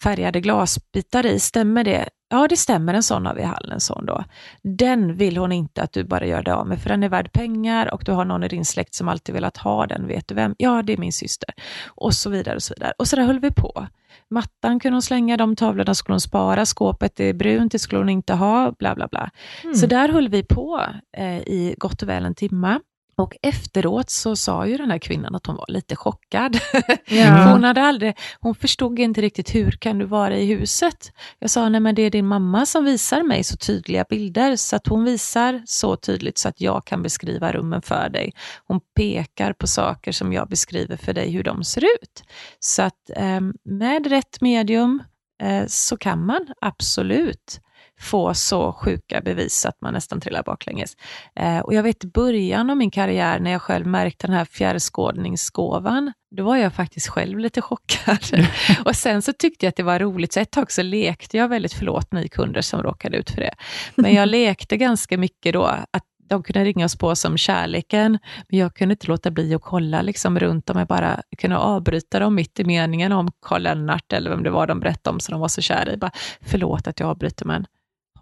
färgade 0.03 0.41
glasbitar 0.41 1.25
i. 1.25 1.39
Stämmer 1.39 1.83
det? 1.83 2.09
Ja, 2.33 2.47
det 2.47 2.57
stämmer, 2.57 2.93
en 2.93 3.03
sån 3.03 3.25
har 3.25 3.35
vi 3.35 3.41
i 3.41 3.45
hallen. 3.45 3.79
Sån 3.79 4.05
då. 4.05 4.23
Den 4.63 5.15
vill 5.15 5.37
hon 5.37 5.51
inte 5.51 5.81
att 5.81 5.93
du 5.93 6.03
bara 6.03 6.25
gör 6.25 6.41
det 6.41 6.55
av 6.55 6.67
med, 6.67 6.81
för 6.81 6.89
den 6.89 7.03
är 7.03 7.09
värd 7.09 7.31
pengar 7.31 7.93
och 7.93 8.03
du 8.05 8.11
har 8.11 8.25
någon 8.25 8.43
i 8.43 8.47
din 8.47 8.65
släkt 8.65 8.93
som 8.93 9.07
alltid 9.07 9.35
velat 9.35 9.57
ha 9.57 9.87
den. 9.87 10.07
Vet 10.07 10.27
du 10.27 10.35
vem? 10.35 10.55
Ja, 10.57 10.81
det 10.81 10.93
är 10.93 10.97
min 10.97 11.13
syster. 11.13 11.49
Och 11.87 12.13
så 12.13 12.29
vidare. 12.29 12.55
Och 12.55 12.63
så 12.63 12.73
vidare. 12.73 12.93
Och 12.97 13.07
så 13.07 13.15
där 13.15 13.23
höll 13.23 13.39
vi 13.39 13.51
på. 13.51 13.87
Mattan 14.29 14.79
kunde 14.79 14.95
hon 14.95 15.01
slänga, 15.01 15.37
de 15.37 15.55
tavlorna 15.55 15.95
skulle 15.95 16.13
hon 16.13 16.21
spara, 16.21 16.65
skåpet 16.65 17.19
är 17.19 17.33
brunt, 17.33 17.71
det 17.71 17.79
skulle 17.79 17.99
hon 17.99 18.09
inte 18.09 18.33
ha, 18.33 18.71
bla 18.71 18.95
bla 18.95 19.07
bla. 19.07 19.31
Mm. 19.63 19.75
Så 19.75 19.85
där 19.85 20.09
höll 20.09 20.29
vi 20.29 20.43
på 20.43 20.81
eh, 21.17 21.37
i 21.37 21.75
gott 21.77 22.01
och 22.01 22.09
väl 22.09 22.25
en 22.25 22.35
timme. 22.35 22.79
Och 23.21 23.37
efteråt 23.41 24.09
så 24.09 24.35
sa 24.35 24.67
ju 24.67 24.77
den 24.77 24.91
här 24.91 24.97
kvinnan 24.97 25.35
att 25.35 25.45
hon 25.45 25.55
var 25.55 25.65
lite 25.67 25.95
chockad. 25.95 26.59
Ja. 27.05 27.43
hon, 27.51 27.63
hade 27.63 27.81
aldrig, 27.81 28.17
hon 28.39 28.55
förstod 28.55 28.99
inte 28.99 29.21
riktigt, 29.21 29.55
hur 29.55 29.71
kan 29.71 29.97
du 29.97 30.05
vara 30.05 30.37
i 30.37 30.45
huset? 30.45 31.11
Jag 31.39 31.49
sa, 31.49 31.69
nej 31.69 31.81
men 31.81 31.95
det 31.95 32.01
är 32.01 32.09
din 32.09 32.27
mamma 32.27 32.65
som 32.65 32.85
visar 32.85 33.23
mig 33.23 33.43
så 33.43 33.57
tydliga 33.57 34.05
bilder, 34.09 34.55
så 34.55 34.75
att 34.75 34.87
hon 34.87 35.03
visar 35.03 35.61
så 35.65 35.95
tydligt 35.95 36.37
så 36.37 36.49
att 36.49 36.61
jag 36.61 36.85
kan 36.85 37.01
beskriva 37.03 37.51
rummen 37.51 37.81
för 37.81 38.09
dig. 38.09 38.33
Hon 38.67 38.79
pekar 38.95 39.53
på 39.53 39.67
saker 39.67 40.11
som 40.11 40.33
jag 40.33 40.49
beskriver 40.49 40.97
för 40.97 41.13
dig, 41.13 41.31
hur 41.31 41.43
de 41.43 41.63
ser 41.63 41.83
ut. 41.83 42.23
Så 42.59 42.81
att 42.81 43.09
eh, 43.15 43.41
med 43.63 44.07
rätt 44.07 44.41
medium 44.41 45.03
eh, 45.43 45.63
så 45.67 45.97
kan 45.97 46.25
man 46.25 46.47
absolut 46.61 47.61
få 48.01 48.33
så 48.33 48.73
sjuka 48.73 49.21
bevis 49.21 49.65
att 49.65 49.81
man 49.81 49.93
nästan 49.93 50.21
trillar 50.21 50.43
baklänges. 50.43 50.95
Eh, 51.35 51.59
och 51.59 51.73
jag 51.73 51.83
vet 51.83 52.03
i 52.03 52.07
början 52.07 52.69
av 52.69 52.77
min 52.77 52.91
karriär 52.91 53.39
när 53.39 53.51
jag 53.51 53.61
själv 53.61 53.87
märkte 53.87 54.27
den 54.27 54.35
här 54.35 54.45
fjärrskådningsgåvan, 54.45 56.13
då 56.35 56.43
var 56.43 56.57
jag 56.57 56.73
faktiskt 56.73 57.07
själv 57.07 57.39
lite 57.39 57.61
chockad. 57.61 58.19
och 58.85 58.95
sen 58.95 59.21
så 59.21 59.33
tyckte 59.33 59.65
jag 59.65 59.69
att 59.69 59.75
det 59.75 59.83
var 59.83 59.99
roligt, 59.99 60.33
så 60.33 60.39
ett 60.39 60.51
tag 60.51 60.71
så 60.71 60.81
lekte 60.81 61.37
jag 61.37 61.47
väldigt, 61.47 61.73
förlåt 61.73 62.11
ni 62.11 62.27
kunder 62.27 62.61
som 62.61 62.83
råkade 62.83 63.17
ut 63.17 63.29
för 63.29 63.41
det, 63.41 63.53
men 63.95 64.13
jag 64.13 64.29
lekte 64.29 64.77
ganska 64.77 65.17
mycket 65.17 65.53
då 65.53 65.63
att 65.65 66.03
de 66.31 66.43
kunde 66.43 66.63
ringa 66.63 66.85
oss 66.85 66.95
på 66.95 67.15
som 67.15 67.37
kärleken, 67.37 68.19
men 68.49 68.59
jag 68.59 68.75
kunde 68.75 68.93
inte 68.93 69.07
låta 69.07 69.31
bli 69.31 69.55
att 69.55 69.61
kolla 69.61 70.01
liksom 70.01 70.39
runt 70.39 70.69
om. 70.69 70.77
Jag 70.77 70.87
bara 70.87 71.21
kunde 71.37 71.57
avbryta 71.57 72.19
dem 72.19 72.35
mitt 72.35 72.59
i 72.59 72.63
meningen 72.63 73.11
om 73.11 73.31
Karl 73.41 73.61
Lennart 73.61 74.13
eller 74.13 74.29
vem 74.29 74.43
det 74.43 74.49
var 74.49 74.67
de 74.67 74.79
berättade 74.79 75.13
om 75.13 75.19
som 75.19 75.31
de 75.31 75.41
var 75.41 75.47
så 75.47 75.61
kära 75.61 75.93
i. 75.93 75.97
Bara, 75.97 76.11
förlåt 76.41 76.87
att 76.87 76.99
jag 76.99 77.09
avbryter, 77.09 77.45
men 77.45 77.65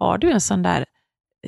har 0.00 0.18
du 0.18 0.30
en 0.30 0.40
sån 0.40 0.62
där 0.62 0.84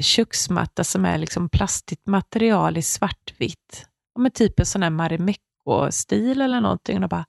köksmatta 0.00 0.84
som 0.84 1.04
är 1.04 1.18
liksom 1.18 1.48
plastigt 1.48 2.06
material 2.06 2.76
i 2.76 2.82
svartvitt, 2.82 3.86
ja, 4.14 4.30
typ 4.30 4.60
en 4.60 4.66
sån 4.66 4.80
där 4.80 4.90
Marimekko-stil 4.90 6.40
eller 6.40 6.60
någonting, 6.60 7.02
och 7.02 7.08
bara, 7.08 7.24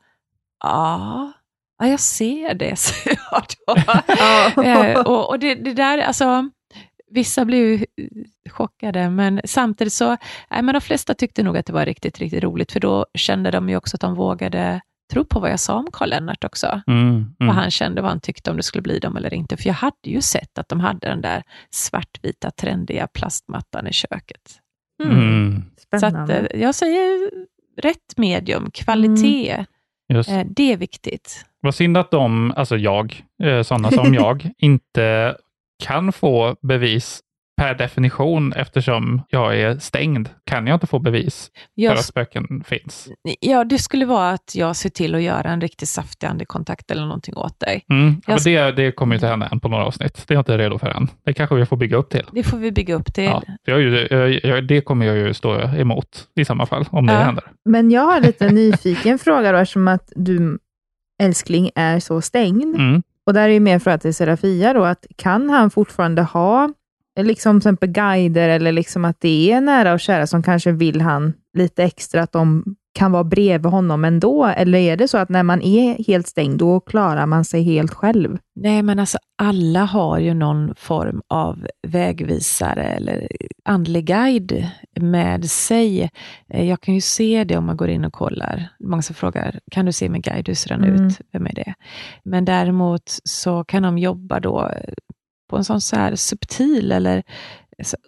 ja, 0.63 1.31
ja, 1.79 1.87
jag 1.87 1.99
ser 1.99 2.53
det, 2.53 2.75
säger 2.79 3.19
jag 3.31 3.43
då. 4.55 4.61
eh, 4.61 4.99
och, 4.99 5.29
och 5.29 5.39
det, 5.39 5.55
det, 5.55 5.73
där, 5.73 5.97
alltså, 5.97 6.49
vissa 7.11 7.45
blev 7.45 7.59
ju 7.59 7.85
chockade, 8.49 9.09
men 9.09 9.41
samtidigt 9.45 9.93
så, 9.93 10.09
nej, 10.49 10.61
men 10.63 10.73
de 10.73 10.81
flesta 10.81 11.13
tyckte 11.13 11.43
nog 11.43 11.57
att 11.57 11.65
det 11.65 11.73
var 11.73 11.85
riktigt, 11.85 12.19
riktigt 12.19 12.43
roligt, 12.43 12.71
för 12.71 12.79
då 12.79 13.05
kände 13.13 13.51
de 13.51 13.69
ju 13.69 13.77
också 13.77 13.97
att 13.97 14.01
de 14.01 14.15
vågade 14.15 14.81
tro 15.13 15.25
på 15.25 15.39
vad 15.39 15.51
jag 15.51 15.59
sa 15.59 15.75
om 15.75 15.87
Karl 15.93 16.09
Lennart 16.09 16.43
också. 16.43 16.81
Mm, 16.87 17.09
mm. 17.09 17.27
Vad 17.37 17.55
han 17.55 17.71
kände, 17.71 18.01
vad 18.01 18.11
han 18.11 18.19
tyckte 18.19 18.51
om 18.51 18.57
det 18.57 18.63
skulle 18.63 18.81
bli 18.81 18.99
dem 18.99 19.17
eller 19.17 19.33
inte. 19.33 19.57
För 19.57 19.67
jag 19.67 19.73
hade 19.73 20.09
ju 20.09 20.21
sett 20.21 20.57
att 20.57 20.69
de 20.69 20.79
hade 20.79 21.07
den 21.07 21.21
där 21.21 21.43
svartvita 21.71 22.51
trendiga 22.51 23.07
plastmattan 23.07 23.87
i 23.87 23.93
köket. 23.93 24.59
Mm. 25.03 25.17
mm. 25.17 25.63
Så 25.99 26.05
att, 26.05 26.29
eh, 26.29 26.61
jag 26.61 26.75
säger 26.75 27.31
rätt 27.81 28.17
medium, 28.17 28.71
kvalitet. 28.71 29.65
Eh, 30.13 30.45
det 30.45 30.73
är 30.73 30.77
viktigt. 30.77 31.45
Vad 31.61 31.75
synd 31.75 31.97
att 31.97 32.11
de, 32.11 32.53
alltså 32.55 32.77
jag, 32.77 33.23
eh, 33.43 33.61
sådana 33.61 33.91
som 33.91 34.13
jag, 34.13 34.49
inte 34.57 35.37
kan 35.83 36.13
få 36.13 36.55
bevis 36.61 37.21
per 37.57 37.73
definition, 37.73 38.53
eftersom 38.53 39.21
jag 39.29 39.59
är 39.59 39.77
stängd, 39.77 40.29
kan 40.43 40.67
jag 40.67 40.75
inte 40.75 40.87
få 40.87 40.99
bevis 40.99 41.51
jag, 41.73 41.91
för 41.91 41.99
att 41.99 42.05
spöken 42.05 42.63
finns. 42.65 43.09
Ja, 43.39 43.63
det 43.63 43.77
skulle 43.77 44.05
vara 44.05 44.29
att 44.29 44.55
jag 44.55 44.75
ser 44.75 44.89
till 44.89 45.15
att 45.15 45.21
göra 45.21 45.49
en 45.49 45.61
riktigt 45.61 45.89
saftig 45.89 46.27
andekontakt 46.27 46.91
eller 46.91 47.01
någonting 47.01 47.37
åt 47.37 47.59
dig. 47.59 47.85
Mm, 47.89 48.21
jag, 48.27 48.43
det, 48.43 48.71
det 48.71 48.91
kommer 48.91 49.15
inte 49.15 49.27
hända 49.27 49.47
än 49.47 49.59
på 49.59 49.67
några 49.67 49.85
avsnitt. 49.85 50.27
Det 50.27 50.33
är 50.33 50.35
jag 50.35 50.41
inte 50.41 50.57
redo 50.57 50.77
för 50.77 50.87
än. 50.87 51.07
Det 51.25 51.33
kanske 51.33 51.55
vi 51.55 51.65
får 51.65 51.77
bygga 51.77 51.97
upp 51.97 52.09
till. 52.09 52.25
Det 52.31 52.43
får 52.43 52.57
vi 52.57 52.71
bygga 52.71 52.95
upp 52.95 53.13
till. 53.13 53.23
Ja, 53.23 53.43
jag, 53.63 53.81
jag, 54.43 54.67
det 54.67 54.81
kommer 54.81 55.05
jag 55.05 55.15
ju 55.15 55.33
stå 55.33 55.59
emot 55.59 56.27
i 56.35 56.45
samma 56.45 56.65
fall, 56.65 56.85
om 56.89 57.07
ja. 57.07 57.13
det 57.13 57.19
händer. 57.19 57.43
Men 57.65 57.91
jag 57.91 58.01
har 58.01 58.19
lite 58.19 58.49
nyfiken 58.49 59.19
fråga 59.23 59.51
då, 59.51 59.57
eftersom 59.57 59.87
att 59.87 60.11
du, 60.15 60.59
älskling, 61.23 61.69
är 61.75 61.99
så 61.99 62.21
stängd. 62.21 62.75
Mm. 62.75 63.03
Och 63.25 63.33
där 63.33 63.41
är 63.41 63.53
ju 63.53 63.59
mer 63.59 63.79
fråga 63.79 63.97
till 63.97 64.13
Serafia 64.13 64.73
då, 64.73 64.83
att 64.83 65.05
kan 65.15 65.49
han 65.49 65.69
fortfarande 65.69 66.21
ha 66.21 66.69
liksom 67.19 67.61
till 67.61 67.67
exempel 67.67 67.89
guider 67.89 68.49
eller 68.49 68.71
liksom 68.71 69.05
att 69.05 69.19
det 69.19 69.51
är 69.51 69.61
nära 69.61 69.93
och 69.93 69.99
kära 69.99 70.27
som 70.27 70.43
kanske 70.43 70.71
vill 70.71 71.01
han 71.01 71.33
lite 71.57 71.83
extra, 71.83 72.23
att 72.23 72.31
de 72.31 72.75
kan 72.93 73.11
vara 73.11 73.23
bredvid 73.23 73.71
honom 73.71 74.05
ändå? 74.05 74.45
Eller 74.45 74.79
är 74.79 74.97
det 74.97 75.07
så 75.07 75.17
att 75.17 75.29
när 75.29 75.43
man 75.43 75.61
är 75.61 76.03
helt 76.07 76.27
stängd, 76.27 76.59
då 76.59 76.79
klarar 76.79 77.25
man 77.25 77.45
sig 77.45 77.63
helt 77.63 77.93
själv? 77.93 78.37
Nej, 78.55 78.83
men 78.83 78.99
alltså 78.99 79.17
alla 79.37 79.85
har 79.85 80.19
ju 80.19 80.33
någon 80.33 80.75
form 80.75 81.21
av 81.27 81.67
vägvisare 81.87 82.83
eller 82.83 83.27
andlig 83.65 84.05
guide 84.05 84.69
med 84.99 85.45
sig. 85.49 86.09
Eh, 86.49 86.69
jag 86.69 86.81
kan 86.81 86.93
ju 86.93 87.01
se 87.01 87.43
det 87.43 87.57
om 87.57 87.65
man 87.65 87.77
går 87.77 87.89
in 87.89 88.05
och 88.05 88.13
kollar. 88.13 88.69
Många 88.79 89.01
som 89.01 89.15
frågar, 89.15 89.59
kan 89.71 89.85
du 89.85 89.91
se 89.91 90.09
min 90.09 90.21
guide? 90.21 90.47
Hur 90.47 90.55
ser 90.55 90.69
den 90.69 90.83
mm. 90.83 91.07
ut? 91.07 91.21
Vem 91.31 91.45
är 91.45 91.53
det? 91.53 91.73
Men 92.23 92.45
däremot 92.45 93.19
så 93.23 93.63
kan 93.63 93.83
de 93.83 93.97
jobba 93.97 94.39
då 94.39 94.71
på 95.53 95.57
en 95.57 95.63
sån 95.63 95.81
så 95.81 95.95
här 95.95 96.15
subtil 96.15 96.91
eller 96.91 97.23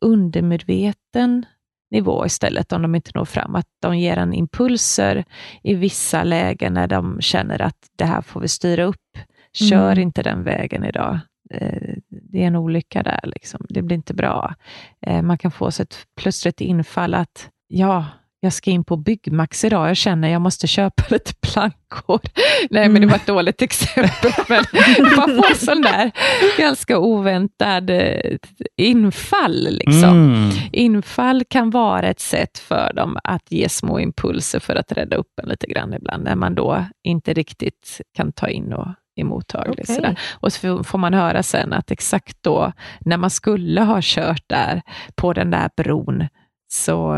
undermedveten 0.02 1.46
nivå 1.92 2.26
istället, 2.26 2.74
om 2.74 2.82
de 2.82 2.96
inte 2.96 3.12
når 3.16 3.26
fram. 3.26 3.56
Att 3.56 3.68
de 3.82 3.98
ger 3.98 4.18
en 4.18 4.34
impulser 4.34 5.26
i 5.64 5.74
vissa 5.74 6.24
lägen 6.24 6.74
när 6.74 6.88
de 6.88 7.22
känner 7.22 7.62
att 7.62 7.78
det 7.96 8.06
här 8.06 8.22
får 8.22 8.40
vi 8.40 8.48
styra 8.48 8.84
upp. 8.84 9.18
Kör 9.54 9.92
mm. 9.92 10.00
inte 10.00 10.24
den 10.24 10.44
vägen 10.44 10.84
idag. 10.84 11.20
Eh, 11.52 11.94
det 12.10 12.44
är 12.44 12.48
en 12.48 12.56
olycka 12.56 13.04
där. 13.04 13.22
Liksom. 13.24 13.66
Det 13.70 13.82
blir 13.82 13.98
inte 13.98 14.14
bra. 14.14 14.56
Eh, 15.02 15.22
man 15.22 15.38
kan 15.38 15.52
få 15.52 15.72
sig 15.72 15.84
ett 15.84 15.98
plötsligt 16.16 16.62
infall 16.62 17.14
att 17.14 17.50
ja, 17.68 18.06
jag 18.46 18.54
ska 18.54 18.72
in 18.72 18.84
på 18.84 18.98
Byggmax 18.98 19.64
idag, 19.64 19.90
jag 19.90 19.98
känner 19.98 20.28
jag 20.28 20.42
måste 20.42 20.68
köpa 20.68 21.04
lite 21.10 21.34
plankor. 21.34 22.22
Nej, 22.70 22.90
men 22.90 23.02
det 23.02 23.08
var 23.08 23.16
ett 23.16 23.28
dåligt 23.28 23.62
exempel, 23.62 24.32
men 24.50 24.64
man 25.18 25.30
får 25.30 25.66
sån 25.66 25.82
där 25.82 26.12
ganska 26.58 26.98
oväntad 26.98 27.90
eh, 27.90 28.38
infall. 28.78 29.68
Liksom. 29.72 30.10
Mm. 30.10 30.50
Infall 30.72 31.44
kan 31.50 31.70
vara 31.70 32.08
ett 32.08 32.20
sätt 32.20 32.58
för 32.58 32.94
dem 32.94 33.18
att 33.24 33.52
ge 33.52 33.70
små 33.70 34.00
impulser 34.00 34.60
för 34.60 34.76
att 34.76 34.92
rädda 34.92 35.16
upp 35.16 35.40
en 35.44 35.50
lite 35.50 35.68
grann 35.68 35.94
ibland, 35.94 36.24
när 36.24 36.36
man 36.36 36.56
då 36.56 36.86
inte 37.04 37.34
riktigt 37.34 38.02
kan 38.16 38.32
ta 38.32 38.48
in 38.48 38.74
och 38.74 38.88
är 39.16 39.24
mottaglig. 39.24 39.86
Okay. 39.90 40.16
Och 40.34 40.54
så 40.54 40.84
får 40.84 40.98
man 40.98 41.14
höra 41.14 41.44
sen 41.44 41.74
att 41.74 41.92
exakt 41.92 42.38
då, 42.42 42.72
när 43.00 43.18
man 43.18 43.30
skulle 43.30 43.82
ha 43.82 44.00
kört 44.02 44.44
där 44.48 44.82
på 45.16 45.34
den 45.34 45.52
där 45.52 45.70
bron, 45.78 46.28
så, 46.76 47.18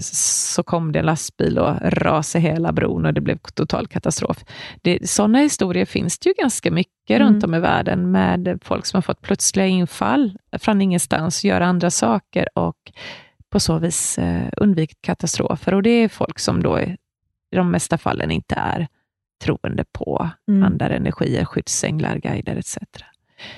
så 0.00 0.62
kom 0.62 0.92
det 0.92 0.98
en 0.98 1.06
lastbil 1.06 1.58
och 1.58 1.76
rasade 1.82 2.42
hela 2.42 2.72
bron 2.72 3.06
och 3.06 3.14
det 3.14 3.20
blev 3.20 3.38
total 3.38 3.86
katastrof. 3.86 4.44
Det, 4.82 5.10
sådana 5.10 5.38
historier 5.38 5.84
finns 5.84 6.18
det 6.18 6.28
ju 6.28 6.34
ganska 6.38 6.70
mycket 6.70 7.10
mm. 7.10 7.22
runt 7.22 7.44
om 7.44 7.54
i 7.54 7.60
världen 7.60 8.10
med 8.10 8.58
folk 8.62 8.86
som 8.86 8.96
har 8.96 9.02
fått 9.02 9.22
plötsliga 9.22 9.66
infall 9.66 10.38
från 10.52 10.82
ingenstans, 10.82 11.44
göra 11.44 11.66
andra 11.66 11.90
saker 11.90 12.58
och 12.58 12.92
på 13.50 13.60
så 13.60 13.78
vis 13.78 14.18
eh, 14.18 14.48
undvikit 14.56 15.02
katastrofer. 15.02 15.74
Och 15.74 15.82
det 15.82 15.90
är 15.90 16.08
folk 16.08 16.38
som 16.38 16.62
då 16.62 16.80
i 16.80 16.96
de 17.56 17.70
mesta 17.70 17.98
fallen 17.98 18.30
inte 18.30 18.54
är 18.54 18.88
troende 19.44 19.84
på 19.92 20.30
mm. 20.48 20.62
andra 20.62 20.88
energier, 20.88 21.44
skyddsänglar, 21.44 22.18
guider 22.18 22.56
etc. 22.56 22.78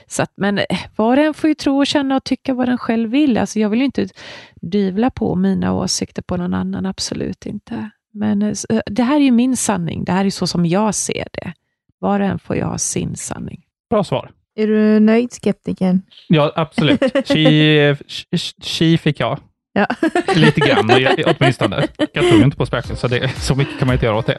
Så 0.06 0.22
att, 0.22 0.32
men 0.36 0.58
eh, 0.58 0.64
var 0.96 1.16
och 1.16 1.22
en 1.22 1.34
får 1.34 1.48
ju 1.48 1.54
tro 1.54 1.78
och 1.78 1.86
känna 1.86 2.16
och 2.16 2.24
tycka 2.24 2.54
vad 2.54 2.68
den 2.68 2.78
själv 2.78 3.10
vill. 3.10 3.38
Alltså 3.38 3.58
jag 3.58 3.68
vill 3.68 3.78
ju 3.78 3.84
inte 3.84 4.08
dyvla 4.60 5.10
på 5.10 5.34
mina 5.34 5.72
åsikter 5.74 6.22
på 6.22 6.36
någon 6.36 6.54
annan, 6.54 6.86
absolut 6.86 7.46
inte. 7.46 7.90
Men 8.12 8.42
eh, 8.42 8.52
det 8.86 9.02
här 9.02 9.16
är 9.16 9.24
ju 9.24 9.30
min 9.30 9.56
sanning. 9.56 10.04
Det 10.04 10.12
här 10.12 10.24
är 10.24 10.30
så 10.30 10.46
som 10.46 10.66
jag 10.66 10.94
ser 10.94 11.26
det. 11.32 11.52
Var 11.98 12.20
och 12.20 12.26
en 12.26 12.38
får 12.38 12.56
ju 12.56 12.62
ha 12.62 12.78
sin 12.78 13.16
sanning. 13.16 13.62
Bra 13.90 14.04
svar. 14.04 14.30
Är 14.54 14.66
du 14.66 15.00
nöjd, 15.00 15.32
skeptiken? 15.32 16.02
Ja, 16.28 16.52
absolut. 16.54 17.00
Chi, 17.24 17.96
chi 18.62 18.98
fick 18.98 19.20
jag. 19.20 19.38
Ja. 19.72 19.86
Lite 20.34 20.60
grann, 20.60 20.90
åtminstone. 21.26 21.88
Jag 22.12 22.28
tror 22.28 22.42
inte 22.42 22.56
på 22.56 22.66
spöken, 22.66 22.96
så, 22.96 23.08
det, 23.08 23.28
så 23.28 23.54
mycket 23.54 23.78
kan 23.78 23.86
man 23.86 23.94
inte 23.94 24.06
göra 24.06 24.16
åt 24.16 24.26
det. 24.26 24.38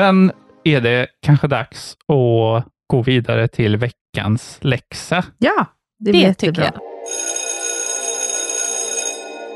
Men 0.00 0.32
är 0.64 0.80
det 0.80 1.06
kanske 1.22 1.46
dags 1.46 1.96
att 2.06 2.66
gå 2.86 3.02
vidare 3.02 3.48
till 3.48 3.76
veckans 3.76 4.58
läxa? 4.60 5.24
Ja, 5.38 5.66
det, 5.98 6.12
det 6.12 6.34
tycker 6.34 6.62
jag. 6.62 6.72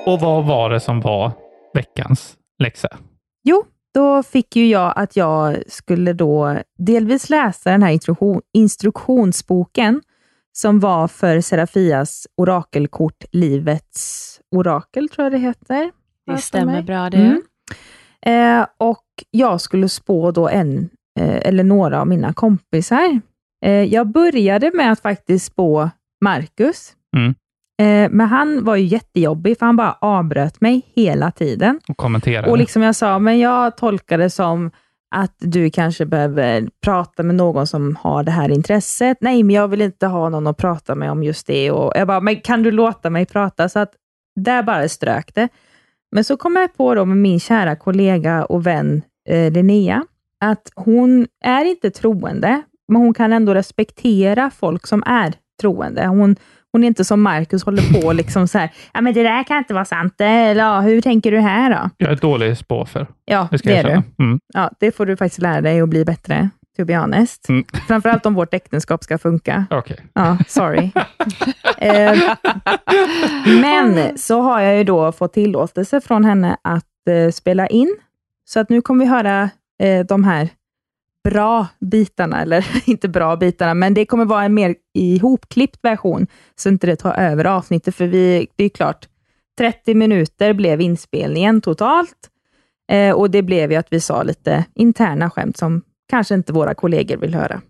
Och 0.06 0.20
vad 0.20 0.44
var 0.44 0.70
det 0.70 0.80
som 0.80 1.00
var 1.00 1.32
veckans 1.74 2.36
läxa? 2.58 2.88
Jo, 3.44 3.64
då 3.94 4.22
fick 4.22 4.56
ju 4.56 4.66
jag 4.66 4.92
att 4.96 5.16
jag 5.16 5.56
skulle 5.68 6.12
då 6.12 6.58
delvis 6.78 7.30
läsa 7.30 7.70
den 7.70 7.82
här 7.82 7.92
instruktion, 7.92 8.40
instruktionsboken 8.52 10.02
som 10.52 10.80
var 10.80 11.08
för 11.08 11.40
Serafias 11.40 12.26
orakelkort 12.36 13.24
Livets 13.32 14.40
orakel, 14.50 15.08
tror 15.08 15.24
jag 15.24 15.32
det 15.32 15.38
heter. 15.38 15.90
Det 16.26 16.38
stämmer 16.38 16.82
bra 16.82 17.10
det. 17.10 17.16
Mm. 17.16 17.42
Eh, 18.26 18.66
och 18.78 19.04
jag 19.30 19.60
skulle 19.60 19.88
spå 19.88 20.30
då 20.30 20.48
en 20.48 20.90
eh, 21.20 21.48
eller 21.48 21.64
några 21.64 22.00
av 22.00 22.08
mina 22.08 22.32
kompisar. 22.32 23.20
Eh, 23.64 23.72
jag 23.72 24.06
började 24.06 24.70
med 24.74 24.92
att 24.92 25.00
faktiskt 25.00 25.46
spå 25.46 25.90
Marcus. 26.24 26.92
Mm. 27.16 27.34
Eh, 27.82 28.10
men 28.10 28.26
han 28.26 28.64
var 28.64 28.76
ju 28.76 28.84
jättejobbig, 28.84 29.58
för 29.58 29.66
han 29.66 29.76
bara 29.76 29.96
avbröt 30.00 30.60
mig 30.60 30.82
hela 30.94 31.30
tiden. 31.30 31.80
Och 31.88 31.96
kommenterade. 31.96 32.50
Och 32.50 32.58
liksom 32.58 32.82
jag 32.82 32.94
sa, 32.94 33.18
men 33.18 33.38
jag 33.38 33.76
tolkade 33.76 34.22
det 34.22 34.30
som 34.30 34.70
att 35.16 35.36
du 35.38 35.70
kanske 35.70 36.06
behöver 36.06 36.68
prata 36.84 37.22
med 37.22 37.34
någon 37.34 37.66
som 37.66 37.96
har 38.00 38.22
det 38.22 38.30
här 38.30 38.48
intresset. 38.48 39.18
Nej, 39.20 39.42
men 39.42 39.56
jag 39.56 39.68
vill 39.68 39.80
inte 39.80 40.06
ha 40.06 40.28
någon 40.28 40.46
att 40.46 40.56
prata 40.56 40.94
med 40.94 41.10
om 41.10 41.22
just 41.22 41.46
det. 41.46 41.70
Och 41.70 41.92
jag 41.94 42.06
bara, 42.06 42.20
men 42.20 42.40
kan 42.40 42.62
du 42.62 42.70
låta 42.70 43.10
mig 43.10 43.26
prata? 43.26 43.68
Så 43.68 43.78
att 43.78 43.92
där 44.40 44.62
bara 44.62 44.88
strök 44.88 45.34
det. 45.34 45.48
Men 46.14 46.24
så 46.24 46.36
kom 46.36 46.56
jag 46.56 46.76
på 46.76 46.94
då 46.94 47.04
med 47.04 47.16
min 47.16 47.40
kära 47.40 47.76
kollega 47.76 48.44
och 48.44 48.66
vän 48.66 49.02
eh, 49.28 49.52
Linnea, 49.52 50.04
att 50.44 50.72
hon 50.74 51.26
är 51.44 51.64
inte 51.64 51.90
troende, 51.90 52.62
men 52.88 53.02
hon 53.02 53.14
kan 53.14 53.32
ändå 53.32 53.54
respektera 53.54 54.50
folk 54.50 54.86
som 54.86 55.02
är 55.06 55.34
troende. 55.60 56.06
Hon, 56.06 56.36
hon 56.72 56.84
är 56.84 56.88
inte 56.88 57.04
som 57.04 57.22
Marcus 57.22 57.64
håller 57.64 58.00
på 58.00 58.12
liksom 58.12 58.48
så 58.48 58.58
här, 58.58 58.70
ja 58.94 59.00
men 59.00 59.14
det 59.14 59.22
där 59.22 59.44
kan 59.44 59.58
inte 59.58 59.74
vara 59.74 59.84
sant, 59.84 60.14
eller 60.18 60.62
ja, 60.62 60.80
hur 60.80 61.00
tänker 61.00 61.30
du 61.30 61.38
här 61.38 61.70
då? 61.70 61.90
Jag 61.96 62.12
är 62.12 62.16
dålig 62.16 62.58
spåfer. 62.58 63.06
Ja, 63.24 63.48
det, 63.50 63.62
det 63.64 63.76
är 63.76 63.84
du. 63.84 64.24
Mm. 64.24 64.40
Ja, 64.54 64.70
det 64.80 64.96
får 64.96 65.06
du 65.06 65.16
faktiskt 65.16 65.42
lära 65.42 65.60
dig 65.60 65.80
att 65.80 65.88
bli 65.88 66.04
bättre 66.04 66.50
to 66.76 66.84
be 66.84 66.96
honest. 66.96 67.48
Mm. 67.48 67.64
Framförallt 67.88 68.26
om 68.26 68.34
vårt 68.34 68.54
äktenskap 68.54 69.04
ska 69.04 69.18
funka. 69.18 69.66
Okay. 69.70 69.96
Ja, 70.12 70.38
sorry. 70.48 70.90
eh, 71.78 72.18
men 73.62 74.18
så 74.18 74.40
har 74.40 74.60
jag 74.60 74.76
ju 74.76 74.84
då 74.84 75.12
fått 75.12 75.32
tillåtelse 75.32 76.00
från 76.00 76.24
henne 76.24 76.56
att 76.62 77.08
eh, 77.08 77.30
spela 77.30 77.66
in. 77.66 77.96
Så 78.44 78.60
att 78.60 78.68
nu 78.68 78.82
kommer 78.82 79.04
vi 79.04 79.10
höra 79.10 79.50
eh, 79.82 80.06
de 80.06 80.24
här 80.24 80.48
bra 81.24 81.66
bitarna, 81.80 82.42
eller 82.42 82.66
inte 82.90 83.08
bra 83.08 83.36
bitarna, 83.36 83.74
men 83.74 83.94
det 83.94 84.06
kommer 84.06 84.24
vara 84.24 84.44
en 84.44 84.54
mer 84.54 84.74
ihopklippt 84.94 85.78
version, 85.82 86.26
så 86.54 86.68
inte 86.68 86.86
det 86.86 86.96
tar 86.96 87.14
över 87.14 87.44
avsnittet, 87.44 87.94
för 87.94 88.06
vi, 88.06 88.46
det 88.56 88.64
är 88.64 88.68
klart, 88.68 89.08
30 89.58 89.94
minuter 89.94 90.52
blev 90.52 90.80
inspelningen 90.80 91.60
totalt. 91.60 92.30
Eh, 92.90 93.14
och 93.14 93.30
det 93.30 93.42
blev 93.42 93.72
ju 93.72 93.78
att 93.78 93.92
vi 93.92 94.00
sa 94.00 94.22
lite 94.22 94.64
interna 94.74 95.30
skämt 95.30 95.56
som 95.56 95.82
kanske 96.10 96.34
inte 96.34 96.52
våra 96.52 96.74
kollegor 96.74 97.16
vill 97.16 97.34
höra. 97.34 97.60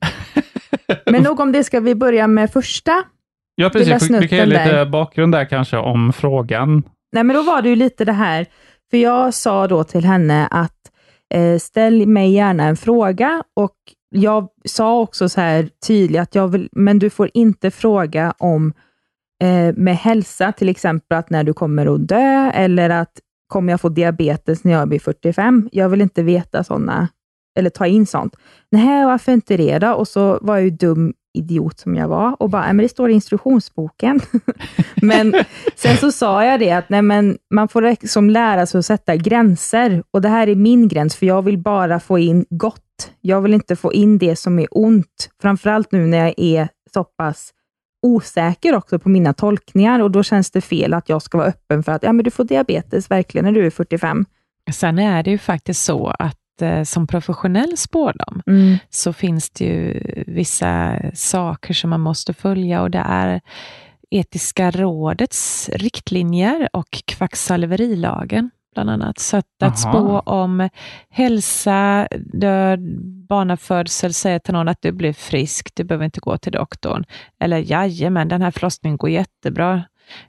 Men 1.06 1.22
nog 1.22 1.40
om 1.40 1.52
det, 1.52 1.64
ska 1.64 1.80
vi 1.80 1.94
börja 1.94 2.26
med 2.26 2.50
första 2.50 3.04
Ja, 3.54 3.70
precis. 3.70 4.10
Vi 4.10 4.28
kan 4.28 4.38
ge 4.38 4.46
lite 4.46 4.72
där. 4.72 4.86
bakgrund 4.86 5.32
där 5.32 5.44
kanske 5.44 5.76
om 5.76 6.12
frågan. 6.12 6.82
Nej, 7.12 7.24
men 7.24 7.36
då 7.36 7.42
var 7.42 7.62
det 7.62 7.68
ju 7.68 7.76
lite 7.76 8.04
det 8.04 8.12
här, 8.12 8.46
för 8.90 8.96
jag 8.96 9.34
sa 9.34 9.68
då 9.68 9.84
till 9.84 10.04
henne 10.04 10.46
att 10.50 10.90
eh, 11.34 11.58
ställ 11.58 12.06
mig 12.06 12.32
gärna 12.32 12.64
en 12.64 12.76
fråga 12.76 13.42
och 13.56 13.76
jag 14.10 14.48
sa 14.64 15.00
också 15.00 15.28
så 15.28 15.40
här 15.40 15.68
tydligt 15.86 16.20
att 16.20 16.34
jag 16.34 16.48
vill, 16.48 16.68
men 16.72 16.98
du 16.98 17.10
får 17.10 17.30
inte 17.34 17.70
fråga 17.70 18.34
om 18.38 18.72
eh, 19.42 19.74
med 19.76 19.96
hälsa, 19.96 20.52
till 20.52 20.68
exempel 20.68 21.18
att 21.18 21.30
när 21.30 21.44
du 21.44 21.52
kommer 21.52 21.94
att 21.94 22.08
dö 22.08 22.50
eller 22.54 22.90
att 22.90 23.12
kommer 23.48 23.72
jag 23.72 23.80
få 23.80 23.88
diabetes 23.88 24.64
när 24.64 24.72
jag 24.72 24.88
blir 24.88 25.00
45? 25.00 25.68
Jag 25.72 25.88
vill 25.88 26.00
inte 26.00 26.22
veta 26.22 26.64
sådana 26.64 27.08
eller 27.54 27.70
ta 27.70 27.86
in 27.86 28.06
sånt. 28.06 28.36
Nej, 28.70 29.04
varför 29.04 29.32
inte 29.32 29.56
det 29.56 29.78
då? 29.78 29.92
Och 29.92 30.08
så 30.08 30.38
var 30.42 30.56
jag 30.56 30.64
ju 30.64 30.70
dum 30.70 31.14
idiot 31.34 31.78
som 31.78 31.96
jag 31.96 32.08
var 32.08 32.42
och 32.42 32.50
bara, 32.50 32.66
men 32.66 32.76
det 32.76 32.88
står 32.88 33.10
i 33.10 33.12
instruktionsboken. 33.12 34.20
men 35.02 35.34
sen 35.76 35.96
så 35.96 36.12
sa 36.12 36.44
jag 36.44 36.60
det 36.60 36.70
att 36.70 36.88
nej, 36.88 37.02
men 37.02 37.38
man 37.54 37.68
får 37.68 37.82
liksom 37.82 38.30
lära 38.30 38.66
sig 38.66 38.78
att 38.78 38.86
sätta 38.86 39.16
gränser 39.16 40.02
och 40.10 40.20
det 40.22 40.28
här 40.28 40.48
är 40.48 40.54
min 40.54 40.88
gräns, 40.88 41.16
för 41.16 41.26
jag 41.26 41.42
vill 41.42 41.58
bara 41.58 42.00
få 42.00 42.18
in 42.18 42.46
gott. 42.50 42.80
Jag 43.20 43.40
vill 43.40 43.54
inte 43.54 43.76
få 43.76 43.92
in 43.92 44.18
det 44.18 44.36
som 44.36 44.58
är 44.58 44.68
ont, 44.70 45.30
framförallt 45.42 45.92
nu 45.92 46.06
när 46.06 46.18
jag 46.18 46.34
är 46.36 46.68
så 46.94 47.04
pass 47.04 47.52
osäker 48.02 48.74
också 48.74 48.98
på 48.98 49.08
mina 49.08 49.32
tolkningar 49.32 50.00
och 50.00 50.10
då 50.10 50.22
känns 50.22 50.50
det 50.50 50.60
fel 50.60 50.94
att 50.94 51.08
jag 51.08 51.22
ska 51.22 51.38
vara 51.38 51.48
öppen 51.48 51.82
för 51.82 51.92
att 51.92 52.02
ja, 52.02 52.12
men 52.12 52.24
du 52.24 52.30
får 52.30 52.44
diabetes 52.44 53.10
verkligen 53.10 53.44
när 53.44 53.52
du 53.52 53.66
är 53.66 53.70
45. 53.70 54.24
Sen 54.72 54.98
är 54.98 55.22
det 55.22 55.30
ju 55.30 55.38
faktiskt 55.38 55.84
så 55.84 56.14
att 56.18 56.38
eh, 56.62 56.82
som 56.82 57.06
professionell 57.06 57.76
spårdom, 57.76 58.42
mm. 58.46 58.76
så 58.90 59.12
finns 59.12 59.50
det 59.50 59.64
ju 59.64 60.00
vissa 60.26 61.00
saker 61.14 61.74
som 61.74 61.90
man 61.90 62.00
måste 62.00 62.34
följa 62.34 62.82
och 62.82 62.90
det 62.90 63.04
är 63.06 63.40
etiska 64.10 64.70
rådets 64.70 65.70
riktlinjer 65.72 66.68
och 66.72 67.02
kvacksalverilagen 67.06 68.50
bland 68.74 68.90
annat. 68.90 69.18
Så 69.18 69.36
att, 69.36 69.62
att 69.62 69.78
spå 69.78 70.18
om 70.18 70.68
hälsa, 71.10 72.08
död, 72.32 72.80
barnafödsel, 73.28 74.14
säga 74.14 74.40
till 74.40 74.54
någon 74.54 74.68
att 74.68 74.82
du 74.82 74.92
blir 74.92 75.12
frisk, 75.12 75.70
du 75.74 75.84
behöver 75.84 76.04
inte 76.04 76.20
gå 76.20 76.38
till 76.38 76.52
doktorn. 76.52 77.04
Eller 77.40 77.58
jajamän, 77.58 78.28
den 78.28 78.42
här 78.42 78.50
förlossningen 78.50 78.96
går 78.96 79.10
jättebra. 79.10 79.84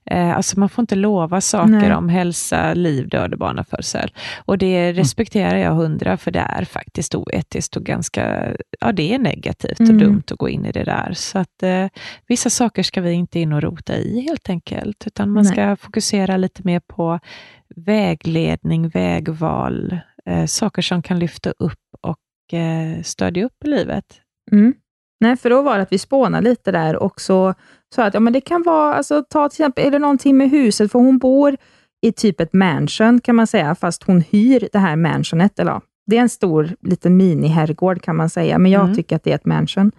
Eh, 0.06 0.38
alltså 0.38 0.60
man 0.60 0.70
får 0.70 0.84
inte 0.84 0.96
lova 0.96 1.42
saker 1.42 1.70
Nej. 1.72 1.96
om 1.96 2.10
hälsa, 2.10 2.74
liv, 2.74 3.10
död 3.10 3.34
och 3.34 3.40
barnafödsel. 3.40 4.12
Och 4.46 4.58
det 4.58 4.78
mm. 4.78 4.96
respekterar 4.96 5.58
jag 5.58 5.72
hundra, 5.72 6.18
för 6.18 6.32
det 6.32 6.40
är 6.40 6.66
faktiskt 6.66 7.16
oetiskt 7.16 7.78
och 7.78 7.84
ganska, 7.84 8.54
ja 8.80 8.92
det 8.92 9.14
är 9.14 9.20
negativt 9.20 9.80
och 9.80 9.90
mm. 9.90 10.00
dumt 10.00 10.24
att 10.32 10.38
gå 10.38 10.50
in 10.50 10.66
i 10.66 10.72
det 10.72 10.84
där. 10.84 11.14
Så 11.14 11.40
att 11.40 11.64
eh, 11.64 11.88
vissa 12.28 12.50
saker 12.50 12.84
ska 12.84 13.02
vi 13.02 13.12
inte 13.12 13.40
in 13.40 13.54
och 13.54 13.62
rota 13.62 13.98
i 13.98 14.22
helt 14.22 14.50
enkelt, 14.50 15.08
utan 15.08 15.30
man 15.30 15.44
Nej. 15.44 15.54
ska 15.54 15.76
fokusera 15.76 16.38
lite 16.38 16.62
mer 16.64 16.80
på 16.80 17.20
vägledning, 17.76 18.90
vägval, 18.90 20.00
eh, 20.26 20.46
saker 20.46 20.82
som 20.82 21.02
kan 21.02 21.20
lyfta 21.20 21.54
upp 21.60 21.80
och 22.02 22.54
eh, 22.54 23.02
stödja 23.02 23.46
upp 23.46 23.66
i 23.66 23.68
livet. 23.68 24.22
Mm. 24.52 24.74
Nej, 25.26 25.38
för 25.38 25.50
då 25.50 25.62
var 25.62 25.78
det 25.78 25.84
att 25.84 25.92
vi 25.92 25.98
spånade 25.98 26.50
lite 26.50 26.72
där 26.72 26.96
och 26.96 27.22
så 27.22 27.54
sa 27.96 28.04
att 28.04 28.14
ja, 28.14 28.20
men 28.20 28.34
det 28.34 28.42
kan 28.42 28.64
vara, 28.64 28.94
alltså, 28.94 29.24
ta 29.30 29.50
till 29.50 29.56
exempel, 29.56 29.88
är 29.88 29.92
det 29.92 30.00
någonting 30.00 30.38
med 30.38 30.50
huset, 30.50 30.92
för 30.92 31.00
hon 31.00 31.18
bor 31.18 31.58
i 32.02 32.12
typ 32.12 32.40
ett 32.40 32.54
mansion 32.54 33.22
kan 33.22 33.36
man 33.36 33.48
säga, 33.48 33.76
fast 33.76 34.04
hon 34.04 34.22
hyr 34.22 34.70
det 34.72 34.80
här 34.80 34.96
mansionet. 34.96 35.60
Eller, 35.60 35.82
det 36.08 36.18
är 36.18 36.22
en 36.22 36.30
stor 36.30 36.76
liten 36.82 37.18
mini-herrgård 37.18 38.02
kan 38.02 38.16
man 38.16 38.30
säga, 38.30 38.58
men 38.58 38.72
jag 38.72 38.84
mm. 38.84 38.96
tycker 38.96 39.16
att 39.16 39.24
det 39.24 39.32
är 39.32 39.36
ett 39.36 39.46
mansion. 39.46 39.92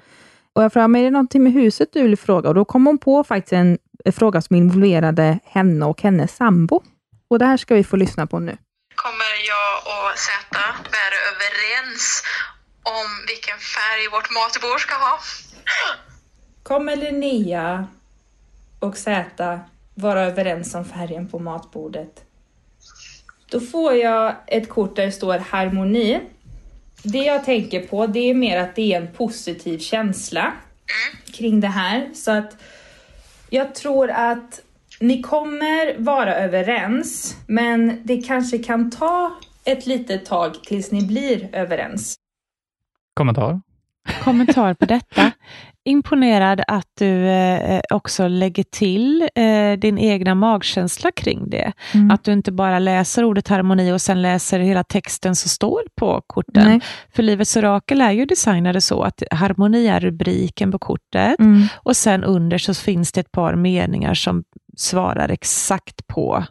Och 0.54 0.62
jag 0.62 0.72
frågade, 0.72 0.98
är 0.98 1.04
det 1.04 1.10
någonting 1.10 1.42
med 1.42 1.52
huset 1.52 1.88
du 1.92 2.02
vill 2.02 2.16
fråga? 2.16 2.48
Och 2.48 2.54
då 2.54 2.64
kom 2.64 2.86
hon 2.86 2.98
på 2.98 3.24
faktiskt 3.24 3.52
en, 3.52 3.78
en 4.04 4.12
fråga 4.12 4.42
som 4.42 4.56
involverade 4.56 5.38
henne 5.44 5.86
och 5.86 6.02
hennes 6.02 6.36
sambo. 6.36 6.82
Och 7.30 7.38
det 7.38 7.46
här 7.46 7.56
ska 7.56 7.74
vi 7.74 7.84
få 7.84 7.96
lyssna 7.96 8.26
på 8.26 8.38
nu. 8.38 8.56
Kommer 8.94 9.32
jag 9.52 9.74
och 9.94 10.18
Zäta 10.18 10.66
vara 10.96 11.18
överens 11.30 12.22
om 12.86 13.08
vilken 13.26 13.58
färg 13.58 14.08
vårt 14.12 14.30
matbord 14.30 14.80
ska 14.80 14.94
ha? 14.94 15.18
Kommer 16.62 16.96
Linnea 16.96 17.86
och 18.80 18.96
Zäta 18.96 19.60
vara 19.94 20.22
överens 20.22 20.74
om 20.74 20.84
färgen 20.84 21.28
på 21.28 21.38
matbordet? 21.38 22.24
Då 23.50 23.60
får 23.60 23.94
jag 23.94 24.34
ett 24.46 24.68
kort 24.68 24.96
där 24.96 25.06
det 25.06 25.12
står 25.12 25.38
harmoni. 25.38 26.20
Det 27.02 27.18
jag 27.18 27.44
tänker 27.44 27.80
på, 27.80 28.06
det 28.06 28.30
är 28.30 28.34
mer 28.34 28.58
att 28.58 28.76
det 28.76 28.92
är 28.92 29.00
en 29.00 29.12
positiv 29.12 29.78
känsla 29.78 30.42
mm. 30.42 31.22
kring 31.32 31.60
det 31.60 31.68
här. 31.68 32.10
Så 32.14 32.30
att 32.30 32.56
jag 33.50 33.74
tror 33.74 34.10
att 34.10 34.60
ni 35.00 35.22
kommer 35.22 35.98
vara 35.98 36.34
överens, 36.34 37.36
men 37.46 38.00
det 38.04 38.22
kanske 38.22 38.58
kan 38.58 38.90
ta 38.90 39.34
ett 39.64 39.86
litet 39.86 40.26
tag 40.26 40.64
tills 40.64 40.90
ni 40.90 41.06
blir 41.06 41.48
överens. 41.52 42.14
Kommentar? 43.16 43.60
Kommentar 44.24 44.74
på 44.74 44.86
detta. 44.86 45.30
Imponerad 45.84 46.62
att 46.66 46.88
du 46.98 47.28
eh, 47.28 47.80
också 47.90 48.28
lägger 48.28 48.62
till 48.62 49.28
eh, 49.34 49.72
din 49.78 49.98
egna 49.98 50.34
magkänsla 50.34 51.10
kring 51.10 51.50
det. 51.50 51.72
Mm. 51.94 52.10
Att 52.10 52.24
du 52.24 52.32
inte 52.32 52.52
bara 52.52 52.78
läser 52.78 53.24
ordet 53.24 53.48
harmoni 53.48 53.92
och 53.92 54.00
sen 54.00 54.22
läser 54.22 54.58
hela 54.58 54.84
texten 54.84 55.36
som 55.36 55.48
står 55.48 55.82
på 55.94 56.22
korten. 56.26 56.68
Nej. 56.68 56.80
För 57.14 57.22
Livets 57.22 57.56
orakel 57.56 58.00
är 58.00 58.12
ju 58.12 58.24
designade 58.26 58.80
så 58.80 59.02
att 59.02 59.22
harmoni 59.30 59.86
är 59.86 60.00
rubriken 60.00 60.72
på 60.72 60.78
kortet 60.78 61.38
mm. 61.38 61.66
och 61.74 61.96
sen 61.96 62.24
under 62.24 62.58
så 62.58 62.74
finns 62.74 63.12
det 63.12 63.20
ett 63.20 63.32
par 63.32 63.54
meningar 63.54 64.14
som 64.14 64.44
svarar 64.76 65.28
exakt 65.28 66.06
på 66.06 66.44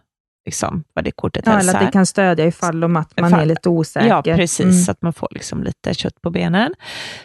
liksom, 0.45 0.83
vad 0.93 1.03
det 1.03 1.11
kortet 1.11 1.43
ja, 1.45 1.51
hälsar. 1.51 1.69
Eller 1.69 1.79
att 1.79 1.85
det 1.85 1.91
kan 1.91 2.05
stödja 2.05 2.45
ifall 2.45 2.83
om 2.83 2.95
att 2.95 3.19
man 3.19 3.29
ifall, 3.29 3.41
är 3.41 3.45
lite 3.45 3.69
osäker. 3.69 4.07
Ja, 4.07 4.21
precis, 4.23 4.59
mm. 4.59 4.91
att 4.91 5.01
man 5.01 5.13
får 5.13 5.27
liksom 5.31 5.63
lite 5.63 5.93
kött 5.93 6.21
på 6.21 6.29
benen. 6.29 6.73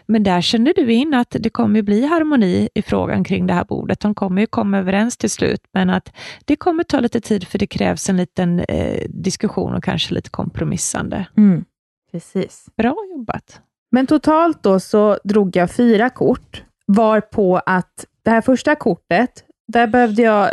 Men 0.07 0.23
där 0.23 0.41
kände 0.41 0.73
du 0.77 0.93
in 0.93 1.15
att 1.15 1.37
det 1.41 1.51
kommer 1.51 1.83
bli 1.83 2.07
harmoni 2.07 2.69
i 2.75 2.83
frågan 2.83 3.25
kring 3.25 3.47
det 3.47 3.55
här 3.55 3.65
bordet. 3.65 4.01
De 4.01 4.15
kommer 4.15 4.41
ju 4.41 4.47
komma 4.47 4.79
överens 4.79 5.17
till 5.17 5.31
slut, 5.31 5.61
men 5.73 5.91
att 5.91 6.13
det 6.45 6.57
kommer 6.57 6.85
ta 6.85 7.01
lite 7.01 7.21
tid, 7.21 7.49
för 7.49 7.59
det 7.59 7.67
krävs 7.67 8.09
en 8.09 8.17
liten 8.17 8.61
eh, 8.61 9.03
diskussion 9.09 9.75
och 9.75 9.85
kanske 9.85 10.15
lite 10.15 10.31
kompromissande. 10.31 11.27
Mm. 11.37 11.65
Precis. 12.13 12.67
Bra 12.77 12.97
jobbat. 13.17 13.61
Men 13.91 14.07
totalt 14.07 14.63
då 14.63 14.81
så 14.81 15.19
drog 15.25 15.57
jag 15.57 15.71
fyra 15.71 16.11
kort, 16.11 16.63
var 16.87 17.21
på 17.21 17.61
att 17.67 18.07
det 18.25 18.31
här 18.31 18.41
första 18.41 18.75
kortet, 18.75 19.45
där 19.69 19.87
behövde 19.87 20.23
jag 20.23 20.51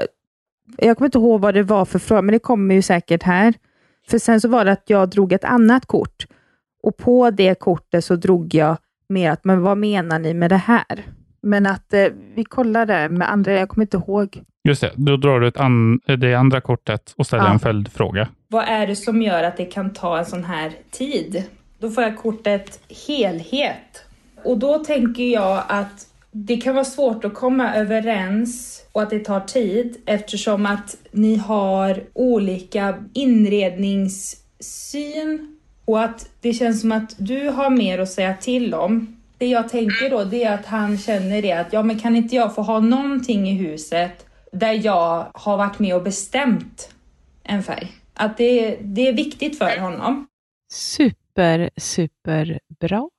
jag 0.78 0.98
kommer 0.98 1.08
inte 1.08 1.18
ihåg 1.18 1.42
vad 1.42 1.54
det 1.54 1.64
var 1.64 1.86
för 1.86 2.00
fråga, 2.00 2.22
men 2.22 2.34
det 2.34 2.40
kommer 2.40 2.76
ju 2.76 2.82
säkert 2.82 3.24
här. 3.24 3.54
För 4.10 4.20
sen 4.20 4.42
så 4.42 4.50
var 4.50 4.66
det 4.66 4.72
att 4.72 4.90
jag 4.90 5.10
drog 5.10 5.34
ett 5.34 5.44
annat 5.44 5.86
kort 5.86 6.28
och 6.84 6.98
på 6.98 7.32
det 7.32 7.60
kortet 7.60 8.06
så 8.06 8.16
drog 8.16 8.54
jag 8.54 8.78
mer 9.10 9.32
att, 9.32 9.46
men 9.46 9.62
vad 9.62 9.78
menar 9.78 10.20
ni 10.20 10.34
med 10.34 10.52
det 10.52 10.58
här? 10.58 11.06
Men 11.42 11.66
att 11.66 11.94
eh, 11.94 12.08
vi 12.36 12.44
kollade 12.44 13.10
med 13.10 13.32
andra, 13.32 13.52
jag 13.52 13.70
kommer 13.70 13.84
inte 13.84 13.98
ihåg. 13.98 14.42
Just 14.64 14.82
det, 14.82 14.92
då 14.96 15.18
drar 15.18 15.40
du 15.40 15.48
ett 15.48 15.58
an, 15.58 16.00
det 16.20 16.34
andra 16.34 16.62
kortet 16.62 17.14
och 17.18 17.26
ställer 17.26 17.44
ja. 17.44 17.54
en 17.54 17.60
följdfråga. 17.60 18.28
Vad 18.48 18.64
är 18.68 18.88
det 18.88 18.96
som 18.96 19.22
gör 19.22 19.44
att 19.44 19.58
det 19.58 19.66
kan 19.66 19.94
ta 19.94 20.18
en 20.18 20.26
sån 20.26 20.44
här 20.44 20.72
tid? 20.92 21.44
Då 21.80 21.90
får 21.90 22.04
jag 22.04 22.18
kortet 22.18 22.80
helhet. 23.08 24.06
Och 24.44 24.58
då 24.58 24.78
tänker 24.78 25.24
jag 25.24 25.64
att 25.68 26.08
det 26.32 26.58
kan 26.58 26.76
vara 26.76 26.86
svårt 26.86 27.26
att 27.26 27.34
komma 27.34 27.76
överens 27.76 28.82
och 28.92 29.02
att 29.02 29.10
det 29.10 29.20
tar 29.20 29.40
tid 29.40 29.98
eftersom 30.06 30.66
att 30.66 30.98
ni 31.12 31.36
har 31.36 32.04
olika 32.14 33.04
inredningssyn 33.14 35.58
och 35.86 36.04
att 36.04 36.30
det 36.42 36.54
känns 36.54 36.82
som 36.82 36.92
att 36.92 37.16
du 37.18 37.50
har 37.50 37.70
mer 37.70 38.00
att 38.00 38.12
säga 38.12 38.34
till 38.34 38.74
om. 38.74 39.14
Det 39.38 39.48
jag 39.48 39.70
tänker 39.70 40.10
då, 40.10 40.24
det 40.24 40.44
är 40.44 40.54
att 40.54 40.66
han 40.66 40.98
känner 40.98 41.42
det 41.42 41.52
att 41.52 41.74
ja, 41.74 41.84
men 41.84 42.00
kan 42.00 42.16
inte 42.16 42.36
jag 42.36 42.56
få 42.56 42.62
ha 42.62 42.80
någonting 42.80 43.50
i 43.50 43.54
huset 43.54 44.26
där 44.52 44.86
jag 44.86 45.28
har 45.34 45.58
varit 45.58 45.80
med 45.80 45.96
och 45.96 46.04
bestämt 46.04 46.90
en 47.44 47.64
färg? 47.64 47.92
Att 48.14 48.38
det, 48.38 48.78
det 48.82 49.08
är 49.08 49.14
viktigt 49.14 49.58
för 49.58 49.80
honom. 49.80 50.28
Super, 50.72 51.70
super 51.78 52.60
bra. 52.80 53.10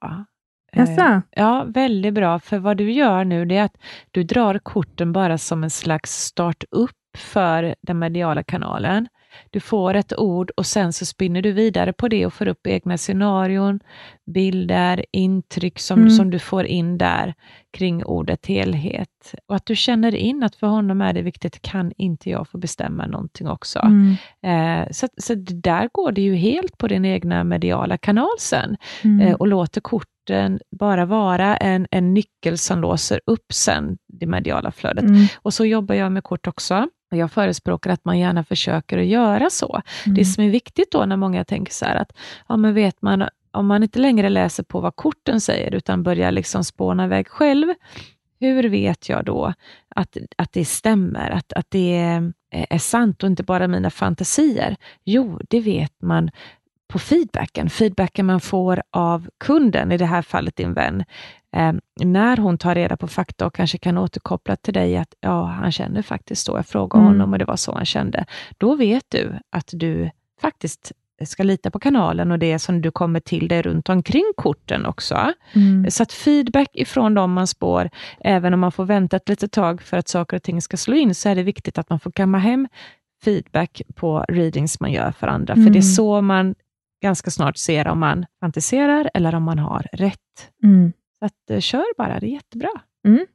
Jaså? 0.72 1.00
Eh, 1.00 1.20
ja, 1.30 1.64
väldigt 1.68 2.14
bra. 2.14 2.38
För 2.38 2.58
vad 2.58 2.76
du 2.76 2.92
gör 2.92 3.24
nu, 3.24 3.44
det 3.44 3.56
är 3.56 3.64
att 3.64 3.76
du 4.10 4.22
drar 4.22 4.58
korten 4.58 5.12
bara 5.12 5.38
som 5.38 5.64
en 5.64 5.70
slags 5.70 6.24
start-up 6.24 6.90
för 7.16 7.74
den 7.82 7.98
mediala 7.98 8.42
kanalen. 8.42 9.08
Du 9.50 9.60
får 9.60 9.94
ett 9.94 10.18
ord 10.18 10.50
och 10.56 10.66
sen 10.66 10.92
så 10.92 11.06
spinner 11.06 11.42
du 11.42 11.52
vidare 11.52 11.92
på 11.92 12.08
det 12.08 12.26
och 12.26 12.32
får 12.32 12.48
upp 12.48 12.66
egna 12.66 12.98
scenarion, 12.98 13.80
bilder, 14.26 15.04
intryck 15.12 15.78
som, 15.78 15.98
mm. 15.98 16.10
som 16.10 16.30
du 16.30 16.38
får 16.38 16.64
in 16.64 16.98
där 16.98 17.34
kring 17.72 18.04
ordet 18.04 18.46
helhet. 18.46 19.34
Och 19.46 19.56
att 19.56 19.66
du 19.66 19.76
känner 19.76 20.14
in 20.14 20.42
att 20.42 20.54
för 20.54 20.66
honom 20.66 21.00
är 21.00 21.12
det 21.12 21.22
viktigt, 21.22 21.62
kan 21.62 21.92
inte 21.96 22.30
jag 22.30 22.48
få 22.48 22.58
bestämma 22.58 23.06
någonting 23.06 23.48
också. 23.48 23.78
Mm. 23.78 24.16
Eh, 24.42 24.90
så, 24.90 25.08
så 25.16 25.34
där 25.34 25.88
går 25.92 26.12
det 26.12 26.22
ju 26.22 26.34
helt 26.34 26.78
på 26.78 26.88
din 26.88 27.04
egna 27.04 27.44
mediala 27.44 27.96
kanal 27.96 28.38
sen 28.38 28.76
mm. 29.04 29.20
eh, 29.20 29.34
och 29.34 29.46
låter 29.46 29.80
korten 29.80 30.17
bara 30.70 31.04
vara 31.04 31.56
en, 31.56 31.86
en 31.90 32.14
nyckel 32.14 32.58
som 32.58 32.80
låser 32.80 33.20
upp 33.26 33.52
sen 33.52 33.98
det 34.06 34.26
mediala 34.26 34.72
flödet. 34.72 35.04
Mm. 35.04 35.26
Och 35.36 35.54
så 35.54 35.64
jobbar 35.64 35.94
jag 35.94 36.12
med 36.12 36.24
kort 36.24 36.46
också. 36.46 36.88
Jag 37.10 37.32
förespråkar 37.32 37.90
att 37.90 38.04
man 38.04 38.18
gärna 38.18 38.44
försöker 38.44 38.98
att 38.98 39.06
göra 39.06 39.50
så. 39.50 39.82
Mm. 40.06 40.16
Det 40.16 40.24
som 40.24 40.44
är 40.44 40.50
viktigt 40.50 40.92
då 40.92 41.04
när 41.04 41.16
många 41.16 41.44
tänker 41.44 41.72
så 41.72 41.84
här 41.84 41.96
att, 41.96 42.12
ja 42.48 42.56
men 42.56 42.74
vet 42.74 43.02
man, 43.02 43.28
om 43.50 43.66
man 43.66 43.82
inte 43.82 43.98
längre 43.98 44.28
läser 44.28 44.62
på 44.62 44.80
vad 44.80 44.96
korten 44.96 45.40
säger, 45.40 45.74
utan 45.74 46.02
börjar 46.02 46.32
liksom 46.32 46.64
spåna 46.64 47.04
iväg 47.04 47.28
själv, 47.28 47.74
hur 48.40 48.68
vet 48.68 49.08
jag 49.08 49.24
då 49.24 49.52
att, 49.88 50.16
att 50.36 50.52
det 50.52 50.64
stämmer, 50.64 51.30
att, 51.30 51.52
att 51.52 51.66
det 51.70 51.96
är, 51.96 52.32
är 52.50 52.78
sant 52.78 53.22
och 53.22 53.26
inte 53.26 53.42
bara 53.42 53.68
mina 53.68 53.90
fantasier? 53.90 54.76
Jo, 55.04 55.40
det 55.48 55.60
vet 55.60 56.02
man 56.02 56.30
på 56.88 56.98
feedbacken, 56.98 57.70
feedbacken 57.70 58.26
man 58.26 58.40
får 58.40 58.82
av 58.90 59.28
kunden, 59.38 59.92
i 59.92 59.96
det 59.96 60.06
här 60.06 60.22
fallet 60.22 60.56
din 60.56 60.74
vän, 60.74 61.04
eh, 61.56 61.72
när 62.04 62.36
hon 62.36 62.58
tar 62.58 62.74
reda 62.74 62.96
på 62.96 63.08
fakta 63.08 63.46
och 63.46 63.54
kanske 63.54 63.78
kan 63.78 63.98
återkoppla 63.98 64.56
till 64.56 64.74
dig 64.74 64.96
att 64.96 65.14
ja, 65.20 65.44
han 65.44 65.72
känner 65.72 66.02
faktiskt 66.02 66.46
så. 66.46 66.56
Jag 66.56 66.66
frågade 66.66 67.04
mm. 67.04 67.12
honom 67.12 67.32
och 67.32 67.38
det 67.38 67.44
var 67.44 67.56
så 67.56 67.72
han 67.72 67.84
kände. 67.84 68.24
Då 68.58 68.74
vet 68.74 69.04
du 69.08 69.38
att 69.50 69.70
du 69.72 70.10
faktiskt 70.40 70.92
ska 71.26 71.42
lita 71.42 71.70
på 71.70 71.78
kanalen 71.78 72.32
och 72.32 72.38
det 72.38 72.58
som 72.58 72.82
du 72.82 72.90
kommer 72.90 73.20
till 73.20 73.48
dig 73.48 73.62
runt 73.62 73.88
omkring 73.88 74.32
korten 74.36 74.86
också. 74.86 75.32
Mm. 75.52 75.90
Så 75.90 76.02
att 76.02 76.12
feedback 76.12 76.68
ifrån 76.72 77.14
dem 77.14 77.32
man 77.32 77.46
spår, 77.46 77.90
även 78.20 78.54
om 78.54 78.60
man 78.60 78.72
får 78.72 78.84
vänta 78.84 79.16
ett 79.16 79.28
litet 79.28 79.52
tag 79.52 79.82
för 79.82 79.96
att 79.96 80.08
saker 80.08 80.36
och 80.36 80.42
ting 80.42 80.62
ska 80.62 80.76
slå 80.76 80.94
in, 80.94 81.14
så 81.14 81.28
är 81.28 81.34
det 81.34 81.42
viktigt 81.42 81.78
att 81.78 81.90
man 81.90 82.00
får 82.00 82.10
kamma 82.10 82.38
hem 82.38 82.68
feedback 83.24 83.82
på 83.94 84.24
readings 84.28 84.80
man 84.80 84.92
gör 84.92 85.12
för 85.12 85.26
andra. 85.26 85.54
Mm. 85.54 85.66
För 85.66 85.72
det 85.72 85.78
är 85.78 85.82
så 85.82 86.20
man 86.20 86.54
ganska 87.02 87.30
snart 87.30 87.56
ser 87.56 87.88
om 87.88 87.98
man 88.00 88.26
fantiserar 88.40 89.10
eller 89.14 89.34
om 89.34 89.42
man 89.42 89.58
har 89.58 89.86
rätt. 89.92 90.50
Mm. 90.64 90.92
Så 91.18 91.24
att, 91.24 91.50
uh, 91.56 91.60
kör 91.60 91.84
bara, 91.98 92.20
det 92.20 92.26
är 92.26 92.30
jättebra. 92.30 92.70
Mm. 93.06 93.26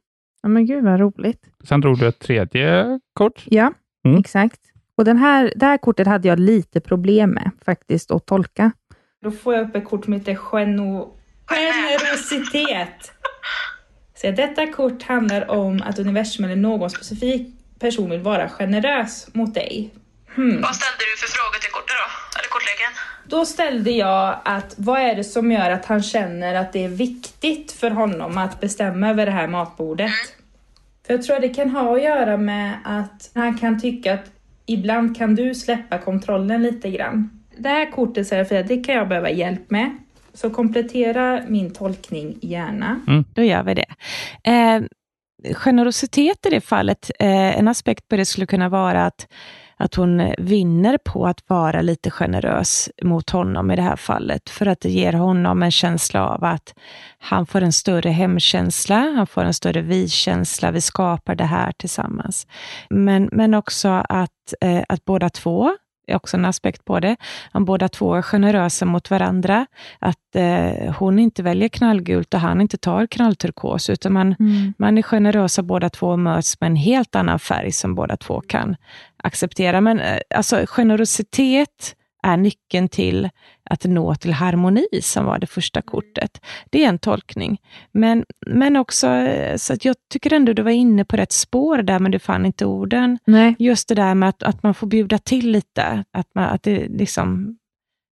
Ja, 0.42 0.48
men 0.48 0.66
gud 0.66 0.84
vad 0.84 1.00
roligt. 1.00 1.40
Sen 1.68 1.80
drog 1.80 1.98
du 1.98 2.06
ett 2.08 2.18
tredje 2.18 3.00
kort. 3.12 3.42
Ja, 3.46 3.72
Mm. 4.06 4.18
exakt. 4.20 4.60
Och 4.96 5.04
den 5.04 5.16
här, 5.18 5.52
det 5.56 5.66
här 5.66 5.78
kortet 5.78 6.06
hade 6.06 6.28
jag 6.28 6.38
lite 6.38 6.80
problem 6.80 7.30
med 7.30 7.50
faktiskt 7.64 8.10
att 8.10 8.26
tolka. 8.26 8.72
Då 9.22 9.30
får 9.30 9.54
jag 9.54 9.68
upp 9.68 9.76
ett 9.76 9.84
kort 9.84 10.04
som 10.04 10.12
heter 10.12 10.38
geno, 10.52 11.16
generositet. 11.46 13.12
Så 14.14 14.30
detta 14.30 14.66
kort 14.66 15.02
handlar 15.02 15.50
om 15.50 15.82
att 15.84 15.98
universum 15.98 16.44
eller 16.44 16.56
någon 16.56 16.90
specifik 16.90 17.48
person 17.78 18.10
vill 18.10 18.20
vara 18.20 18.48
generös 18.48 19.28
mot 19.34 19.54
dig. 19.54 19.94
Hmm. 20.34 20.60
Vad 20.62 20.74
ställde 20.76 20.98
du 21.10 21.16
för 21.20 21.28
frågor 21.36 21.58
till 21.60 21.72
kortet 21.72 21.96
då? 22.02 22.38
Eller 22.38 22.48
kortleken? 22.48 22.92
Då 23.28 23.44
ställde 23.46 23.90
jag 23.90 24.38
att 24.44 24.74
vad 24.76 25.00
är 25.00 25.14
det 25.14 25.24
som 25.24 25.52
gör 25.52 25.70
att 25.70 25.84
han 25.84 26.02
känner 26.02 26.54
att 26.54 26.72
det 26.72 26.84
är 26.84 26.88
viktigt 26.88 27.72
för 27.72 27.90
honom 27.90 28.38
att 28.38 28.60
bestämma 28.60 29.10
över 29.10 29.26
det 29.26 29.32
här 29.32 29.46
matbordet? 29.46 30.10
För 31.06 31.14
jag 31.14 31.22
tror 31.22 31.36
att 31.36 31.42
det 31.42 31.48
kan 31.48 31.70
ha 31.70 31.96
att 31.96 32.02
göra 32.02 32.36
med 32.36 32.78
att 32.84 33.30
han 33.34 33.58
kan 33.58 33.80
tycka 33.80 34.14
att 34.14 34.30
ibland 34.66 35.16
kan 35.16 35.34
du 35.34 35.54
släppa 35.54 35.98
kontrollen 35.98 36.62
lite 36.62 36.90
grann. 36.90 37.30
Det 37.58 37.68
här 37.68 37.90
kortet 37.90 38.26
Serafia, 38.26 38.62
det 38.62 38.76
kan 38.76 38.94
jag 38.94 39.08
behöva 39.08 39.30
hjälp 39.30 39.70
med. 39.70 39.90
Så 40.34 40.50
komplettera 40.50 41.42
min 41.48 41.74
tolkning 41.74 42.38
gärna. 42.42 43.00
Då 43.34 43.42
gör 43.42 43.62
vi 43.62 43.74
det. 43.74 43.86
Eh, 44.50 44.82
generositet 45.54 46.46
i 46.46 46.50
det 46.50 46.60
fallet, 46.60 47.10
eh, 47.18 47.58
en 47.58 47.68
aspekt 47.68 48.08
på 48.08 48.16
det 48.16 48.24
skulle 48.24 48.46
kunna 48.46 48.68
vara 48.68 49.06
att, 49.06 49.26
att 49.84 49.94
hon 49.94 50.34
vinner 50.38 50.98
på 50.98 51.26
att 51.26 51.40
vara 51.46 51.82
lite 51.82 52.10
generös 52.10 52.90
mot 53.02 53.30
honom 53.30 53.70
i 53.70 53.76
det 53.76 53.82
här 53.82 53.96
fallet, 53.96 54.50
för 54.50 54.66
att 54.66 54.80
det 54.80 54.90
ger 54.90 55.12
honom 55.12 55.62
en 55.62 55.70
känsla 55.70 56.28
av 56.28 56.44
att 56.44 56.74
han 57.18 57.46
får 57.46 57.60
en 57.62 57.72
större 57.72 58.10
hemkänsla, 58.10 58.96
han 59.16 59.26
får 59.26 59.44
en 59.44 59.54
större 59.54 59.82
vi-känsla, 59.82 60.70
vi 60.70 60.80
skapar 60.80 61.34
det 61.34 61.44
här 61.44 61.72
tillsammans. 61.72 62.46
Men, 62.90 63.28
men 63.32 63.54
också 63.54 63.88
att, 64.08 64.54
eh, 64.60 64.82
att 64.88 65.04
båda 65.04 65.30
två 65.30 65.76
är 66.06 66.16
också 66.16 66.36
en 66.36 66.44
aspekt 66.44 66.84
på 66.84 67.00
det. 67.00 67.16
Om 67.52 67.64
båda 67.64 67.88
två 67.88 68.14
är 68.14 68.22
generösa 68.22 68.84
mot 68.84 69.10
varandra, 69.10 69.66
att 69.98 70.36
eh, 70.36 70.94
hon 70.98 71.18
inte 71.18 71.42
väljer 71.42 71.68
knallgult 71.68 72.34
och 72.34 72.40
han 72.40 72.60
inte 72.60 72.78
tar 72.78 73.06
knallturkos, 73.06 73.90
utan 73.90 74.12
man, 74.12 74.34
man 74.78 74.98
är 74.98 75.02
generösa 75.02 75.62
båda 75.62 75.90
två 75.90 76.08
och 76.08 76.18
möts 76.18 76.60
med 76.60 76.66
en 76.66 76.76
helt 76.76 77.16
annan 77.16 77.38
färg 77.38 77.72
som 77.72 77.94
båda 77.94 78.16
två 78.16 78.40
kan 78.40 78.76
acceptera. 79.24 79.80
Men 79.80 80.00
eh, 80.00 80.18
alltså 80.34 80.64
generositet 80.66 81.96
är 82.22 82.36
nyckeln 82.36 82.88
till 82.88 83.30
att 83.70 83.84
nå 83.84 84.14
till 84.14 84.32
harmoni, 84.32 84.86
som 85.02 85.24
var 85.24 85.38
det 85.38 85.46
första 85.46 85.82
kortet. 85.82 86.40
Det 86.70 86.84
är 86.84 86.88
en 86.88 86.98
tolkning. 86.98 87.58
Men, 87.92 88.24
men 88.46 88.76
också, 88.76 89.06
eh, 89.08 89.56
så 89.56 89.72
att 89.72 89.84
jag 89.84 89.96
tycker 90.12 90.32
ändå 90.32 90.52
du 90.52 90.62
var 90.62 90.70
inne 90.70 91.04
på 91.04 91.16
rätt 91.16 91.32
spår 91.32 91.78
där, 91.78 91.98
men 91.98 92.12
du 92.12 92.18
fann 92.18 92.46
inte 92.46 92.66
orden. 92.66 93.18
Nej. 93.26 93.54
Just 93.58 93.88
det 93.88 93.94
där 93.94 94.14
med 94.14 94.28
att, 94.28 94.42
att 94.42 94.62
man 94.62 94.74
får 94.74 94.86
bjuda 94.86 95.18
till 95.18 95.50
lite, 95.50 96.04
att, 96.12 96.34
man, 96.34 96.44
att 96.44 96.62
det 96.62 96.88
liksom 96.88 97.58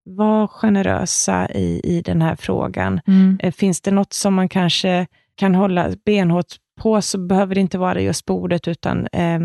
var 0.06 0.48
generösa 0.48 1.50
i, 1.50 1.82
i 1.84 2.02
den 2.02 2.22
här 2.22 2.36
frågan. 2.36 3.02
Mm. 3.08 3.40
Eh, 3.44 3.52
Finns 3.52 3.82
det 3.82 3.92
något 3.92 4.14
som 4.14 4.34
man 4.34 4.50
kanske 4.50 5.08
kan 5.36 5.56
hålla 5.56 5.90
benhårt 6.06 6.56
på, 6.80 7.02
så 7.02 7.18
behöver 7.18 7.56
det 7.56 7.62
inte 7.62 7.78
vara 7.78 8.02
just 8.02 8.26
bordet, 8.26 8.68
utan 8.68 9.08
eh, 9.08 9.40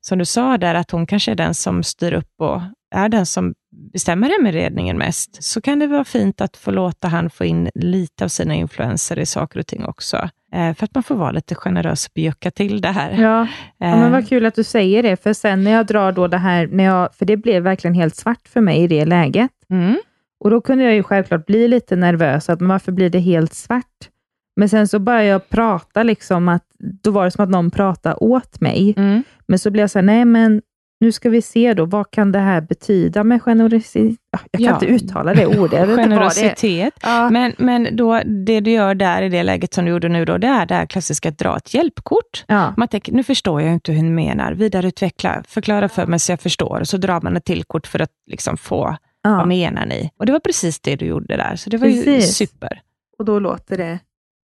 som 0.00 0.18
du 0.18 0.24
sa 0.24 0.58
där, 0.58 0.74
att 0.74 0.90
hon 0.90 1.06
kanske 1.06 1.30
är 1.30 1.36
den 1.36 1.54
som 1.54 1.82
styr 1.82 2.12
upp 2.12 2.40
och 2.40 2.60
är 2.94 3.08
den 3.08 3.26
som 3.26 3.54
bestämmer 3.92 4.28
hemredningen 4.28 4.98
mest, 4.98 5.42
så 5.42 5.60
kan 5.60 5.78
det 5.78 5.86
vara 5.86 6.04
fint 6.04 6.40
att 6.40 6.56
få 6.56 6.70
låta 6.70 7.08
han 7.08 7.30
få 7.30 7.44
in 7.44 7.70
lite 7.74 8.24
av 8.24 8.28
sina 8.28 8.54
influenser 8.54 9.18
i 9.18 9.26
saker 9.26 9.60
och 9.60 9.66
ting 9.66 9.84
också. 9.84 10.28
Eh, 10.52 10.74
för 10.74 10.84
att 10.84 10.94
man 10.94 11.02
får 11.02 11.14
vara 11.14 11.30
lite 11.30 11.54
generös 11.54 12.06
och 12.06 12.12
bjucka 12.14 12.50
till 12.50 12.80
det 12.80 12.88
här. 12.88 13.10
Ja, 13.10 13.46
ja, 13.78 13.96
men 13.96 14.02
Eh, 14.02 14.10
vad 14.10 14.28
kul 14.28 14.46
att 14.46 14.54
du 14.54 14.64
säger 14.64 15.02
det, 15.02 15.22
för 15.22 15.32
sen 15.32 15.64
när 15.64 15.70
jag 15.70 15.86
drar 15.86 16.12
då 16.12 16.26
det 16.28 16.38
här, 16.38 16.66
när 16.66 16.84
jag, 16.84 17.14
för 17.14 17.26
det 17.26 17.36
blev 17.36 17.62
verkligen 17.62 17.94
helt 17.94 18.16
svart 18.16 18.48
för 18.48 18.60
mig 18.60 18.82
i 18.82 18.86
det 18.86 19.04
läget. 19.04 19.50
mm. 19.70 19.96
Och 20.40 20.50
då 20.50 20.60
kunde 20.60 20.84
jag 20.84 20.94
ju 20.94 21.02
självklart 21.02 21.46
bli 21.46 21.68
lite 21.68 21.96
nervös, 21.96 22.48
att 22.48 22.62
varför 22.62 22.92
blir 22.92 23.10
det 23.10 23.18
helt 23.18 23.54
svart? 23.54 24.08
Men 24.56 24.68
sen 24.68 24.88
så 24.88 24.98
började 24.98 25.24
jag 25.26 25.48
prata, 25.48 26.02
liksom 26.02 26.48
att, 26.48 26.62
då 27.02 27.10
var 27.10 27.24
det 27.24 27.30
som 27.30 27.44
att 27.44 27.50
någon 27.50 27.70
pratade 27.70 28.14
åt 28.16 28.60
mig. 28.60 28.94
Mm. 28.96 29.22
Men 29.48 29.58
så 29.58 29.70
blev 29.70 29.82
jag 29.82 29.90
så 29.90 29.98
här, 29.98 30.06
nej 30.06 30.24
men 30.24 30.62
nu 31.00 31.12
ska 31.12 31.30
vi 31.30 31.42
se 31.42 31.74
då, 31.74 31.84
vad 31.84 32.10
kan 32.10 32.32
det 32.32 32.38
här 32.38 32.60
betyda 32.60 33.24
med 33.24 33.42
generositet? 33.42 34.16
Ja, 34.30 34.38
Jag 34.50 34.58
kan 34.60 34.66
Ja. 34.68 34.74
inte 34.74 34.86
uttala 34.86 35.34
det 35.34 35.46
ordet. 35.46 35.88
Vad 35.88 35.98
det. 35.98 36.02
Generositet. 36.02 36.94
Ja. 37.02 37.30
Men, 37.30 37.52
men 37.58 37.96
då, 37.96 38.20
det 38.46 38.60
du 38.60 38.70
gör 38.70 38.94
där 38.94 39.22
i 39.22 39.28
det 39.28 39.42
läget 39.42 39.74
som 39.74 39.84
du 39.84 39.90
gjorde 39.90 40.08
nu, 40.08 40.24
då, 40.24 40.38
det 40.38 40.46
är 40.46 40.66
det 40.66 40.74
här 40.74 40.86
klassiska 40.86 41.28
att 41.28 41.38
dra 41.38 41.56
ett 41.56 41.74
hjälpkort. 41.74 42.44
Ja. 42.46 42.74
Man 42.76 42.88
tänker, 42.88 43.12
nu 43.12 43.22
förstår 43.22 43.62
jag 43.62 43.72
inte 43.72 43.92
hur 43.92 44.02
ni 44.02 44.10
menar. 44.10 44.52
Vidareutveckla, 44.52 45.42
förklara 45.48 45.88
för 45.88 46.06
mig 46.06 46.18
så 46.18 46.32
jag 46.32 46.40
förstår. 46.40 46.80
Och 46.80 46.88
så 46.88 46.96
drar 46.96 47.20
man 47.20 47.36
ett 47.36 47.44
till 47.44 47.64
kort 47.64 47.86
för 47.86 48.02
att 48.02 48.10
liksom 48.30 48.56
få, 48.56 48.84
vad 49.22 49.32
Ja. 49.32 49.44
menar 49.44 49.86
ni? 49.86 50.10
Och 50.18 50.26
det 50.26 50.32
var 50.32 50.40
precis 50.40 50.80
det 50.80 50.96
du 50.96 51.04
gjorde 51.06 51.36
där, 51.36 51.56
så 51.56 51.70
det 51.70 51.76
var 51.76 51.86
ju 51.86 52.04
Precis. 52.04 52.36
super. 52.36 52.80
Och 53.18 53.24
då 53.24 53.38
låter 53.38 53.76
det 53.78 53.98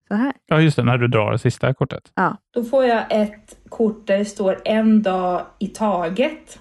så 0.07 0.13
här. 0.13 0.33
Ja, 0.45 0.61
just 0.61 0.75
det, 0.75 0.83
när 0.83 0.97
du 0.97 1.07
drar 1.07 1.31
det 1.31 1.39
sista 1.39 1.73
kortet. 1.73 2.11
Ja. 2.15 2.37
Då 2.53 2.63
får 2.63 2.85
jag 2.85 3.05
ett 3.09 3.57
kort 3.69 4.07
där 4.07 4.17
det 4.17 4.25
står 4.25 4.61
en 4.65 5.03
dag 5.03 5.45
i 5.59 5.67
taget. 5.67 6.59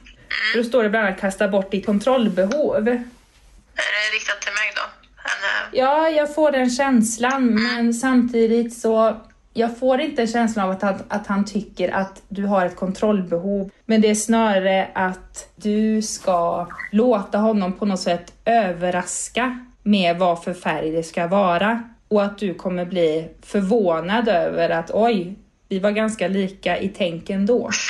Då 0.56 0.64
står 0.64 0.82
det 0.82 0.90
bland 0.90 1.06
annat 1.06 1.20
kasta 1.20 1.48
bort 1.48 1.70
ditt 1.70 1.86
kontrollbehov. 1.86 2.88
Är 2.88 3.90
det 3.92 4.16
riktat 4.16 4.40
till 4.40 4.52
mig 4.52 4.72
då? 4.74 4.82
Eller? 5.22 5.84
Ja, 5.84 6.08
jag 6.08 6.34
får 6.34 6.52
den 6.52 6.70
känslan, 6.70 7.54
men 7.54 7.94
samtidigt 7.94 8.78
så 8.78 9.16
jag 9.52 9.78
får 9.78 10.00
inte 10.00 10.22
en 10.22 10.28
känsla 10.28 10.64
av 10.64 10.70
att 10.70 10.82
han, 10.82 10.94
att 11.08 11.26
han 11.26 11.44
tycker 11.44 11.94
att 11.94 12.22
du 12.28 12.44
har 12.44 12.66
ett 12.66 12.76
kontrollbehov. 12.76 13.70
Men 13.84 14.00
det 14.00 14.10
är 14.10 14.14
snarare 14.14 14.88
att 14.94 15.48
du 15.56 16.02
ska 16.02 16.66
låta 16.92 17.38
honom 17.38 17.72
på 17.72 17.86
något 17.86 18.00
sätt 18.00 18.32
överraska 18.44 19.66
med 19.82 20.18
vad 20.18 20.44
för 20.44 20.54
färg 20.54 20.90
det 20.90 21.02
ska 21.02 21.26
vara. 21.26 21.82
Och 22.08 22.24
att 22.24 22.38
du 22.38 22.54
kommer 22.54 22.84
bli 22.84 23.28
förvånad 23.42 24.28
över 24.28 24.70
att 24.70 24.90
oj, 24.94 25.36
vi 25.68 25.78
var 25.78 25.90
ganska 25.90 26.28
lika 26.28 26.78
i 26.78 26.88
tänken 26.88 27.46
då. 27.46 27.70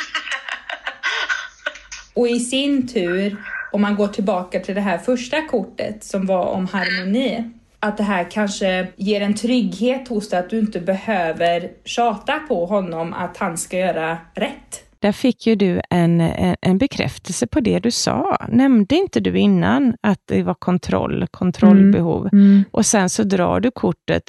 Och 2.15 2.29
i 2.29 2.41
sin 2.41 2.89
tur, 2.89 3.37
om 3.73 3.83
man 3.83 3.97
går 3.97 4.09
tillbaka 4.09 4.61
till 4.61 4.75
det 4.75 4.81
här 4.81 4.99
första 4.99 5.43
kortet 5.43 6.05
som 6.05 6.27
var 6.27 6.45
om 6.45 6.67
harmoni, 6.67 7.51
att 7.81 7.97
det 7.97 8.03
här 8.03 8.31
kanske 8.31 8.87
ger 8.97 9.21
en 9.21 9.35
trygghet 9.35 10.09
hos 10.09 10.29
dig 10.29 10.39
att 10.39 10.51
du 10.51 10.59
inte 10.59 10.81
behöver 10.81 11.71
tjata 11.85 12.39
på 12.39 12.67
honom 12.67 13.13
att 13.13 13.37
han 13.37 13.59
ska 13.59 13.79
göra 13.79 14.19
rätt. 14.35 14.86
Där 15.07 15.13
fick 15.13 15.47
ju 15.47 15.55
du 15.55 15.81
en, 15.91 16.21
en, 16.63 16.79
bekräftelse 16.79 17.47
på 17.47 17.61
det 17.61 17.79
du 17.79 17.91
sa. 17.91 18.47
Nämnde 18.49 18.95
inte 18.95 19.21
du 19.21 19.39
innan 19.39 19.95
att 20.01 20.21
det 20.25 20.43
var 20.43 20.55
kontroll, 20.55 21.27
kontrollbehov? 21.31 22.29
Och 22.71 22.87
sen 22.87 23.11
så 23.11 23.23
drar 23.23 23.61
du 23.61 23.71
kortet 23.71 24.23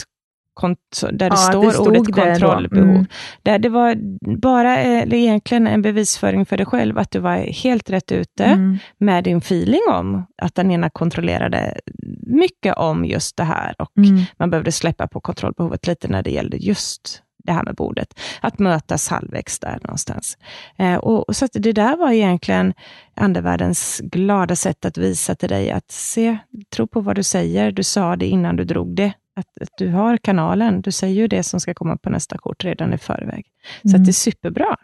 där 1.12 1.18
det 1.18 1.26
Ja, 1.26 1.36
står 1.36 1.72
det 1.72 1.78
ordet 1.78 2.16
kontrollbehov. 2.16 2.90
Mm. 2.90 3.06
Där 3.44 3.60
det 3.60 3.70
var 3.70 3.96
bara 4.38 4.82
eh, 4.82 5.02
eller 5.02 5.18
egentligen 5.18 5.68
en 5.68 5.82
bevisföring 5.82 6.46
för 6.46 6.58
dig 6.58 6.66
själv, 6.66 6.98
att 6.98 7.12
du 7.12 7.20
var 7.20 7.38
helt 7.38 7.90
rätt 7.90 8.12
ute 8.12 8.46
Mm. 8.46 8.78
med 8.98 9.24
din 9.24 9.38
feeling 9.38 9.82
om 9.92 10.26
att 10.42 10.56
den 10.56 10.72
ena 10.72 10.90
kontrollerade 10.90 11.80
mycket 12.22 12.76
om 12.78 13.06
just 13.06 13.38
det 13.38 13.44
här 13.44 13.76
och 13.80 13.98
Mm. 13.98 14.22
man 14.40 14.50
behövde 14.50 14.72
släppa 14.72 15.08
på 15.08 15.20
kontrollbehovet 15.22 15.88
lite 15.88 16.08
när 16.08 16.24
det 16.24 16.32
gällde 16.32 16.58
just 16.58 17.22
det 17.48 17.54
här 17.54 17.64
med 17.64 17.76
bordet. 17.76 18.20
Att 18.42 18.60
mötas 18.60 19.08
halvvägs 19.10 19.60
där 19.60 19.80
någonstans. 19.84 20.38
Eh, 20.78 20.96
och, 20.96 21.30
och 21.30 21.36
så 21.36 21.48
det 21.54 21.72
där 21.74 21.98
var 21.98 22.12
egentligen 22.12 22.74
andevärldens 23.16 24.00
glada 24.04 24.56
sätt 24.56 24.86
att 24.86 24.98
visa 24.98 25.36
till 25.36 25.50
dig 25.50 25.72
att 25.72 25.92
se, 25.92 26.38
tro 26.76 26.88
på 26.88 27.02
vad 27.02 27.16
du 27.16 27.24
säger. 27.24 27.72
Du 27.72 27.84
sa 27.84 28.16
det 28.16 28.26
innan 28.26 28.56
du 28.56 28.64
drog 28.64 28.96
det. 28.96 29.14
Att, 29.36 29.62
att 29.62 29.70
du 29.78 29.90
har 29.92 30.18
kanalen. 30.18 30.82
Du 30.82 30.92
säger 30.92 31.16
ju 31.16 31.28
det 31.28 31.44
som 31.44 31.60
ska 31.60 31.74
komma 31.74 31.98
på 31.98 32.10
nästa 32.10 32.38
kort 32.38 32.64
redan 32.64 32.94
i 32.94 32.98
förväg. 32.98 33.46
Så 33.82 33.88
Mm. 33.90 34.02
att 34.02 34.06
det 34.06 34.12
är 34.12 34.14
superbra. 34.14 34.76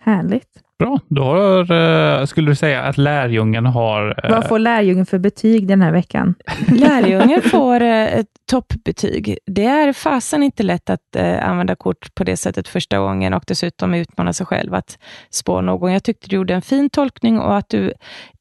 Härligt. 0.00 0.48
Bra, 0.78 1.00
då 1.08 1.22
har, 1.24 1.72
eh, 2.20 2.24
skulle 2.26 2.50
du 2.50 2.54
säga 2.54 2.82
att 2.82 2.98
lärjungen 2.98 3.66
har... 3.66 4.24
eh, 4.24 4.30
Vad 4.30 4.48
får 4.48 4.58
lärjungen 4.58 5.06
för 5.06 5.18
betyg 5.18 5.68
den 5.68 5.82
här 5.82 5.92
veckan? 5.92 6.34
Lärjungen 6.68 7.42
får 7.42 7.80
eh, 7.82 8.18
ett 8.18 8.26
toppbetyg. 8.50 9.38
Det 9.46 9.64
är 9.64 9.92
fasen 9.92 10.42
inte 10.42 10.62
lätt 10.62 10.90
att 10.90 11.16
använda 11.42 11.76
kort 11.76 12.14
på 12.14 12.24
det 12.24 12.36
sättet 12.36 12.68
första 12.68 12.98
gången 12.98 13.34
och 13.34 13.44
dessutom 13.46 13.94
utmana 13.94 14.32
sig 14.32 14.46
själv 14.46 14.74
att 14.74 14.98
spå 15.30 15.60
någon. 15.60 15.92
Jag 15.92 16.04
tyckte 16.04 16.28
du 16.28 16.36
gjorde 16.36 16.54
en 16.54 16.62
fin 16.62 16.90
tolkning 16.90 17.38
och 17.40 17.56
att 17.56 17.68
du 17.68 17.92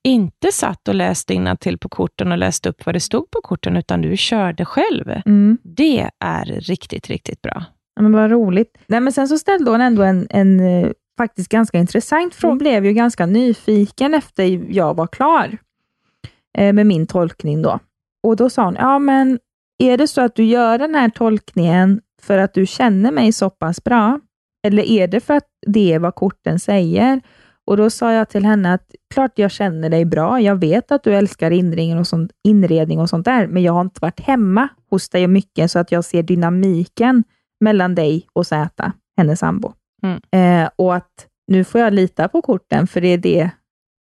inte 0.03 0.51
satt 0.51 0.87
och 0.87 0.95
läste 0.95 1.55
till 1.59 1.77
på 1.77 1.89
korten 1.89 2.31
och 2.31 2.37
läste 2.37 2.69
upp 2.69 2.85
vad 2.85 2.95
det 2.95 2.99
stod 2.99 3.31
på 3.31 3.39
korten, 3.43 3.77
utan 3.77 4.01
du 4.01 4.17
körde 4.17 4.65
själv. 4.65 5.09
Mm. 5.25 5.57
Det 5.63 6.09
är 6.19 6.45
riktigt, 6.45 7.07
riktigt 7.07 7.41
bra. 7.41 7.63
Ja, 7.95 8.01
men 8.01 8.11
vad 8.11 8.31
roligt. 8.31 8.77
Nej, 8.87 8.99
men 8.99 9.13
sen 9.13 9.27
så 9.27 9.37
ställde 9.37 9.71
hon 9.71 9.81
ändå 9.81 10.03
en, 10.03 10.27
en 10.29 10.59
faktiskt 11.19 11.49
ganska 11.49 11.77
intressant 11.77 12.35
fråga. 12.35 12.55
blev 12.55 12.85
ju 12.85 12.93
ganska 12.93 13.25
nyfiken 13.25 14.13
efter 14.13 14.43
jag 14.69 14.93
var 14.93 15.07
klar 15.07 15.57
eh, 16.57 16.73
med 16.73 16.87
min 16.87 17.07
tolkning 17.07 17.61
då. 17.61 17.79
Och 18.23 18.35
då 18.35 18.49
sa 18.49 18.65
hon, 18.65 18.75
ja 18.75 18.99
men 18.99 19.39
är 19.83 19.97
det 19.97 20.07
så 20.07 20.21
att 20.21 20.35
du 20.35 20.43
gör 20.43 20.77
den 20.77 20.95
här 20.95 21.09
tolkningen 21.09 22.01
för 22.21 22.37
att 22.37 22.53
du 22.53 22.65
känner 22.65 23.11
mig 23.11 23.31
så 23.33 23.49
pass 23.49 23.83
bra? 23.83 24.19
Eller 24.67 24.83
är 24.83 25.07
det 25.07 25.19
för 25.19 25.33
att 25.33 25.47
det 25.67 25.93
är 25.93 25.99
vad 25.99 26.15
korten 26.15 26.59
säger? 26.59 27.21
Och 27.65 27.77
Då 27.77 27.89
sa 27.89 28.13
jag 28.13 28.29
till 28.29 28.45
henne 28.45 28.73
att 28.73 28.95
klart 29.13 29.31
jag 29.35 29.51
känner 29.51 29.89
dig 29.89 30.05
bra. 30.05 30.41
Jag 30.41 30.55
vet 30.55 30.91
att 30.91 31.03
du 31.03 31.15
älskar 31.15 31.51
inredning 31.51 31.99
och 31.99 32.07
sånt, 32.07 32.31
inredning 32.43 32.99
och 32.99 33.09
sånt 33.09 33.25
där, 33.25 33.47
men 33.47 33.63
jag 33.63 33.73
har 33.73 33.81
inte 33.81 33.99
varit 34.01 34.19
hemma 34.19 34.67
hos 34.89 35.09
dig 35.09 35.27
mycket 35.27 35.71
så 35.71 35.79
att 35.79 35.91
jag 35.91 36.05
ser 36.05 36.23
dynamiken 36.23 37.23
mellan 37.59 37.95
dig 37.95 38.27
och 38.33 38.47
Zäta, 38.47 38.93
hennes 39.17 39.39
sambo. 39.39 39.73
Mm. 40.01 40.63
Eh, 40.63 40.69
och 40.75 40.95
att 40.95 41.27
nu 41.47 41.63
får 41.63 41.81
jag 41.81 41.93
lita 41.93 42.27
på 42.27 42.41
korten, 42.41 42.87
för 42.87 43.01
det 43.01 43.07
är 43.07 43.17
det 43.17 43.49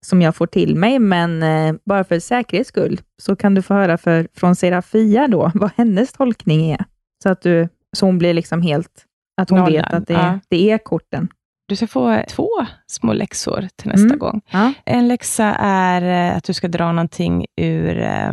som 0.07 0.23
jag 0.23 0.37
får 0.37 0.47
till 0.47 0.77
mig, 0.77 0.99
men 0.99 1.43
eh, 1.43 1.75
bara 1.85 2.05
för 2.05 2.19
säkerhets 2.19 2.69
skull 2.69 3.01
så 3.23 3.37
kan 3.37 3.55
du 3.55 3.63
få 3.63 3.75
höra 3.75 3.99
för, 3.99 4.29
från 4.35 4.57
Serafia 4.57 5.29
då, 5.29 5.51
vad 5.55 5.71
hennes 5.77 6.13
tolkning 6.13 6.71
är. 6.71 6.85
Så 7.23 7.29
att 7.29 7.43
du, 7.43 7.69
så 7.97 8.07
hon 8.07 8.19
blir 8.19 8.35
liksom 8.35 8.63
helt, 8.63 9.05
att 9.41 9.51
hon 9.51 9.59
Nollad, 9.59 9.73
vet 9.73 9.93
att 9.95 10.07
det, 10.07 10.13
ja. 10.15 10.39
det 10.49 10.71
är 10.71 10.79
korten. 10.79 11.29
Du 11.69 11.77
ska 11.77 11.87
få 11.87 12.23
två 12.29 12.49
små 12.87 13.13
läxor 13.13 13.69
till 13.77 13.89
nästa 13.89 14.07
Mm. 14.07 14.19
gång. 14.19 14.41
Ja. 14.51 14.73
En 14.87 15.09
läxa 15.09 15.45
är 15.61 16.31
eh, 16.31 16.37
att 16.37 16.45
du 16.45 16.53
ska 16.53 16.69
dra 16.69 16.93
någonting 16.93 17.47
ur 17.57 17.99
eh, 17.99 18.33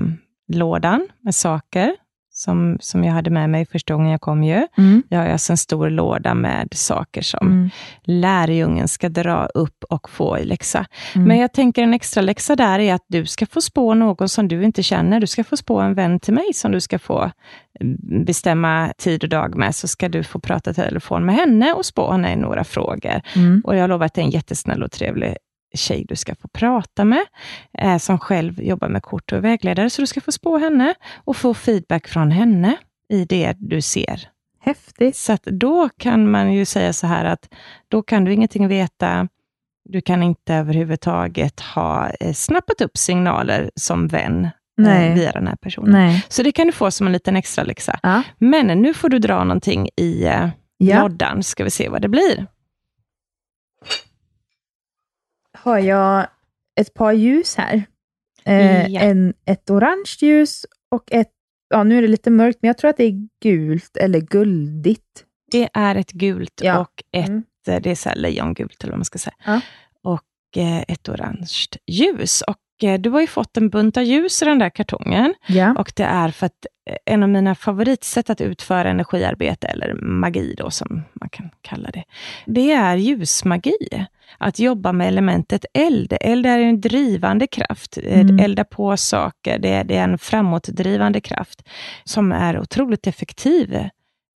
lådan 0.54 1.08
med 1.22 1.36
saker, 1.36 1.96
som, 2.44 2.78
som 2.82 3.04
jag 3.04 3.14
hade 3.14 3.30
med 3.30 3.50
mig 3.50 3.66
första 3.66 3.94
gången 3.94 4.12
jag 4.12 4.22
kom 4.22 4.44
ju. 4.44 4.68
Mm. 4.78 5.04
Jag 5.10 5.20
har 5.20 5.26
alltså 5.26 5.54
en 5.54 5.58
stor 5.58 5.90
låda 5.90 6.34
med 6.34 6.68
saker 6.72 7.22
som 7.22 7.48
Mm. 7.48 7.70
lärjungen 8.04 8.88
ska 8.88 9.10
dra 9.10 9.46
upp 9.46 9.84
och 9.90 10.10
få 10.10 10.40
i 10.40 10.46
läxa. 10.46 10.86
Mm. 11.16 11.28
Men 11.28 11.38
jag 11.38 11.54
tänker 11.54 11.84
en 11.84 11.94
extra 11.94 12.22
läxa 12.22 12.56
där 12.56 12.80
är 12.80 12.94
att 12.94 13.06
du 13.08 13.26
ska 13.26 13.46
få 13.46 13.62
spå 13.62 13.94
någon 13.94 14.30
som 14.30 14.48
du 14.48 14.64
inte 14.64 14.84
känner. 14.84 15.20
Du 15.20 15.28
ska 15.28 15.44
få 15.44 15.58
spå 15.58 15.80
en 15.80 15.94
vän 15.94 16.20
till 16.20 16.34
mig 16.34 16.54
som 16.54 16.72
du 16.72 16.82
ska 16.82 17.00
få 17.00 17.32
mm, 17.80 18.26
bestämma 18.26 18.94
tid 18.98 19.24
och 19.24 19.30
dag 19.30 19.56
med, 19.56 19.76
så 19.76 19.88
ska 19.88 20.10
du 20.10 20.24
få 20.24 20.40
prata 20.40 20.72
i 20.72 20.74
telefon 20.74 21.26
med 21.26 21.36
henne 21.36 21.74
och 21.74 21.86
spå 21.86 22.12
henne 22.12 22.34
i 22.34 22.36
några 22.36 22.64
frågor. 22.64 23.22
Mm. 23.36 23.62
Och 23.66 23.76
jag 23.76 23.90
lovar 23.90 24.06
att 24.06 24.14
det 24.14 24.22
är 24.22 24.26
en 24.26 24.32
jättesnäll 24.32 24.84
och 24.84 24.92
trevlig 24.92 25.36
tjej 25.74 26.06
du 26.08 26.16
ska 26.16 26.36
få 26.36 26.48
prata 26.48 27.06
med, 27.06 27.26
eh, 27.78 27.98
som 27.98 28.20
själv 28.20 28.62
jobbar 28.64 28.88
med 28.90 29.04
kort 29.04 29.32
och 29.32 29.44
vägledare, 29.44 29.90
så 29.90 30.02
du 30.02 30.08
ska 30.08 30.22
få 30.22 30.32
spå 30.32 30.58
henne 30.58 30.94
och 31.16 31.38
få 31.38 31.54
feedback 31.54 32.08
från 32.08 32.32
henne 32.32 32.78
i 33.10 33.26
det 33.26 33.56
du 33.60 33.82
ser. 33.82 34.30
Häftigt. 34.60 35.16
Så 35.16 35.38
då 35.46 35.90
kan 35.98 36.32
man 36.32 36.54
ju 36.54 36.66
säga 36.66 36.94
så 36.94 37.08
här 37.08 37.26
att 37.26 37.54
då 37.88 38.02
kan 38.02 38.24
du 38.26 38.34
ingenting 38.34 38.68
veta, 38.68 39.28
du 39.90 40.02
kan 40.02 40.24
inte 40.24 40.54
överhuvudtaget 40.54 41.60
ha 41.60 42.10
eh, 42.20 42.34
snappat 42.34 42.82
upp 42.82 42.98
signaler 42.98 43.72
som 43.76 44.08
vän 44.08 44.50
Nej. 44.78 45.08
eh, 45.10 45.16
via 45.16 45.32
den 45.32 45.48
här 45.48 45.56
personen. 45.56 45.92
Nej. 45.92 46.26
Så 46.30 46.44
det 46.44 46.52
kan 46.52 46.68
du 46.68 46.74
få 46.74 46.92
som 46.92 47.08
en 47.08 47.14
liten 47.14 47.36
extra 47.36 47.64
läxa. 47.64 48.00
Ja. 48.04 48.24
Men 48.38 48.68
nu 48.68 48.94
får 48.94 49.10
du 49.10 49.20
dra 49.20 49.44
någonting 49.44 49.90
i 49.98 50.24
eh, 50.26 50.50
Ja. 50.78 51.02
loddan, 51.04 51.44
ska 51.44 51.64
vi 51.64 51.70
se 51.70 51.90
vad 51.90 52.02
det 52.02 52.08
blir. 52.10 52.48
Har 55.64 55.80
jag 55.80 56.28
ett 56.80 56.94
par 56.94 57.12
ljus 57.14 57.56
här. 57.56 57.84
Eh, 58.46 58.88
Ja. 58.88 59.02
en, 59.02 59.34
ett 59.46 59.70
orange 59.70 60.16
ljus 60.22 60.66
och 60.92 61.12
ett, 61.12 61.30
ja 61.70 61.84
nu 61.84 61.98
är 61.98 62.02
det 62.02 62.08
lite 62.08 62.30
mörkt, 62.30 62.60
men 62.62 62.68
jag 62.68 62.78
tror 62.78 62.90
att 62.90 62.98
det 62.98 63.04
är 63.04 63.28
gult 63.44 63.98
eller 63.98 64.20
guldigt. 64.22 65.26
Det 65.52 65.70
är 65.74 65.96
ett 65.96 66.12
gult 66.12 66.62
Ja. 66.64 66.80
och 66.80 67.04
ett, 67.18 67.28
Mm. 67.28 67.44
eh, 67.68 67.82
det 67.82 67.92
är 67.92 67.96
så 67.96 68.10
här 68.10 68.16
lejongult 68.16 68.84
eller 68.84 68.92
vad 68.92 69.00
man 69.00 69.06
ska 69.06 69.20
säga. 69.20 69.36
Ja. 69.46 69.62
Och 70.04 70.58
eh, 70.58 70.82
ett 70.88 71.10
orange 71.10 71.66
ljus. 71.88 72.42
Och 72.42 72.84
eh, 72.90 73.00
du 73.00 73.10
har 73.10 73.22
ju 73.22 73.28
fått 73.28 73.58
en 73.58 73.70
bunta 73.70 74.02
ljus 74.02 74.42
i 74.42 74.46
den 74.46 74.60
där 74.60 74.70
kartongen. 74.70 75.34
Och 75.78 75.92
det 75.96 76.04
är 76.04 76.30
för 76.30 76.46
att 76.46 76.66
eh, 76.90 76.96
en 77.06 77.24
av 77.24 77.30
mina 77.30 77.56
favoritsätt 77.56 78.30
att 78.30 78.42
utföra 78.42 78.90
energiarbete, 78.90 79.68
eller 79.68 79.94
magi 79.94 80.56
då, 80.58 80.70
som 80.72 81.04
man 81.14 81.30
kan 81.30 81.50
kalla 81.62 81.92
det, 81.92 82.04
det 82.46 82.72
är 82.72 82.96
ljusmagi. 82.96 84.08
Att 84.38 84.60
jobba 84.60 84.92
med 84.92 85.08
elementet 85.08 85.66
eld. 85.74 86.14
Eld 86.22 86.46
är 86.46 86.60
en 86.60 86.82
drivande 86.82 87.48
kraft. 87.48 87.98
Eh, 87.98 88.24
Mm. 88.24 88.40
Elda 88.40 88.64
på 88.64 88.98
saker, 88.98 89.60
det 89.60 89.70
är, 89.70 89.84
det 89.84 89.98
är 89.98 90.04
en 90.04 90.18
framåtdrivande 90.18 91.22
kraft 91.22 91.64
som 92.04 92.32
är 92.32 92.60
otroligt 92.60 93.08
effektiv 93.08 93.90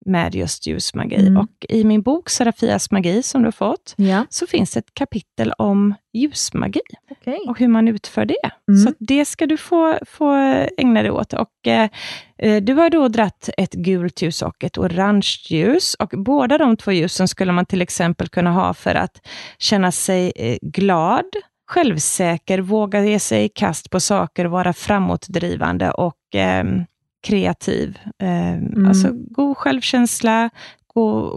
med 0.05 0.35
just 0.35 0.67
ljusmagi. 0.67 1.15
Mm. 1.15 1.37
Och 1.37 1.65
i 1.69 1.83
min 1.83 2.01
bok 2.01 2.29
Serafias 2.29 2.91
magi, 2.91 3.23
som 3.23 3.41
du 3.41 3.47
har 3.47 3.51
fått, 3.51 3.93
ja. 3.97 4.25
så 4.29 4.47
finns 4.47 4.77
ett 4.77 4.93
kapitel 4.93 5.53
om 5.57 5.93
ljusmagi 6.17 6.79
Okej. 7.11 7.39
och 7.47 7.59
hur 7.59 7.67
man 7.67 7.87
utför 7.87 8.25
det. 8.25 8.49
Mm. 8.71 8.79
Så 8.81 8.93
det 8.99 9.25
ska 9.25 9.45
du 9.45 9.57
få, 9.57 9.99
få 10.05 10.33
ägna 10.77 11.01
dig 11.01 11.11
åt. 11.11 11.33
Och, 11.33 11.67
eh, 11.67 11.89
eh, 12.37 12.63
du 12.63 12.73
har 12.73 12.89
då 12.89 13.07
dratt 13.07 13.49
ett 13.57 13.73
gult 13.73 14.21
ljus 14.21 14.41
och 14.41 14.63
ett 14.63 14.77
orange 14.77 15.37
ljus. 15.49 15.93
Och 15.93 16.09
båda 16.17 16.57
de 16.57 16.77
två 16.77 16.91
ljusen 16.91 17.27
skulle 17.27 17.51
man 17.51 17.65
till 17.65 17.81
exempel 17.81 18.27
kunna 18.27 18.51
ha 18.51 18.73
för 18.73 18.95
att 18.95 19.27
känna 19.59 19.91
sig 19.91 20.31
eh, 20.35 20.57
glad, 20.61 21.25
självsäker, 21.67 22.59
våga 22.59 23.05
ge 23.05 23.19
sig 23.19 23.43
i 23.43 23.49
kast 23.49 23.89
på 23.89 23.99
saker, 23.99 24.45
vara 24.45 24.73
framåtdrivande 24.73 25.91
och 25.91 26.15
ehm, 26.33 26.85
kreativ. 27.23 27.99
Ehm, 28.19 28.85
Alltså 28.87 29.09
god 29.13 29.57
självkänsla, 29.57 30.49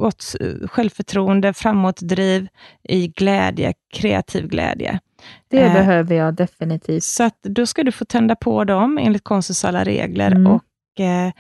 gott 0.00 0.24
eh, 0.40 0.68
självförtroende, 0.68 1.52
framåtdriv 1.52 2.48
i 2.82 3.08
glädje, 3.08 3.74
kreativ 3.94 4.46
glädje. 4.48 5.00
Det 5.48 5.60
Eh, 5.60 5.72
behöver 5.72 6.14
jag 6.14 6.34
definitivt. 6.34 7.04
Så 7.04 7.22
att 7.24 7.42
då 7.42 7.66
ska 7.66 7.84
du 7.84 7.92
få 7.92 8.04
tända 8.04 8.36
på 8.36 8.64
dem 8.64 8.98
enligt 8.98 9.24
konstens 9.24 9.64
alla 9.64 9.84
regler 9.84 10.30
Mm. 10.32 10.46
och 10.52 11.00
eh, 11.00 11.32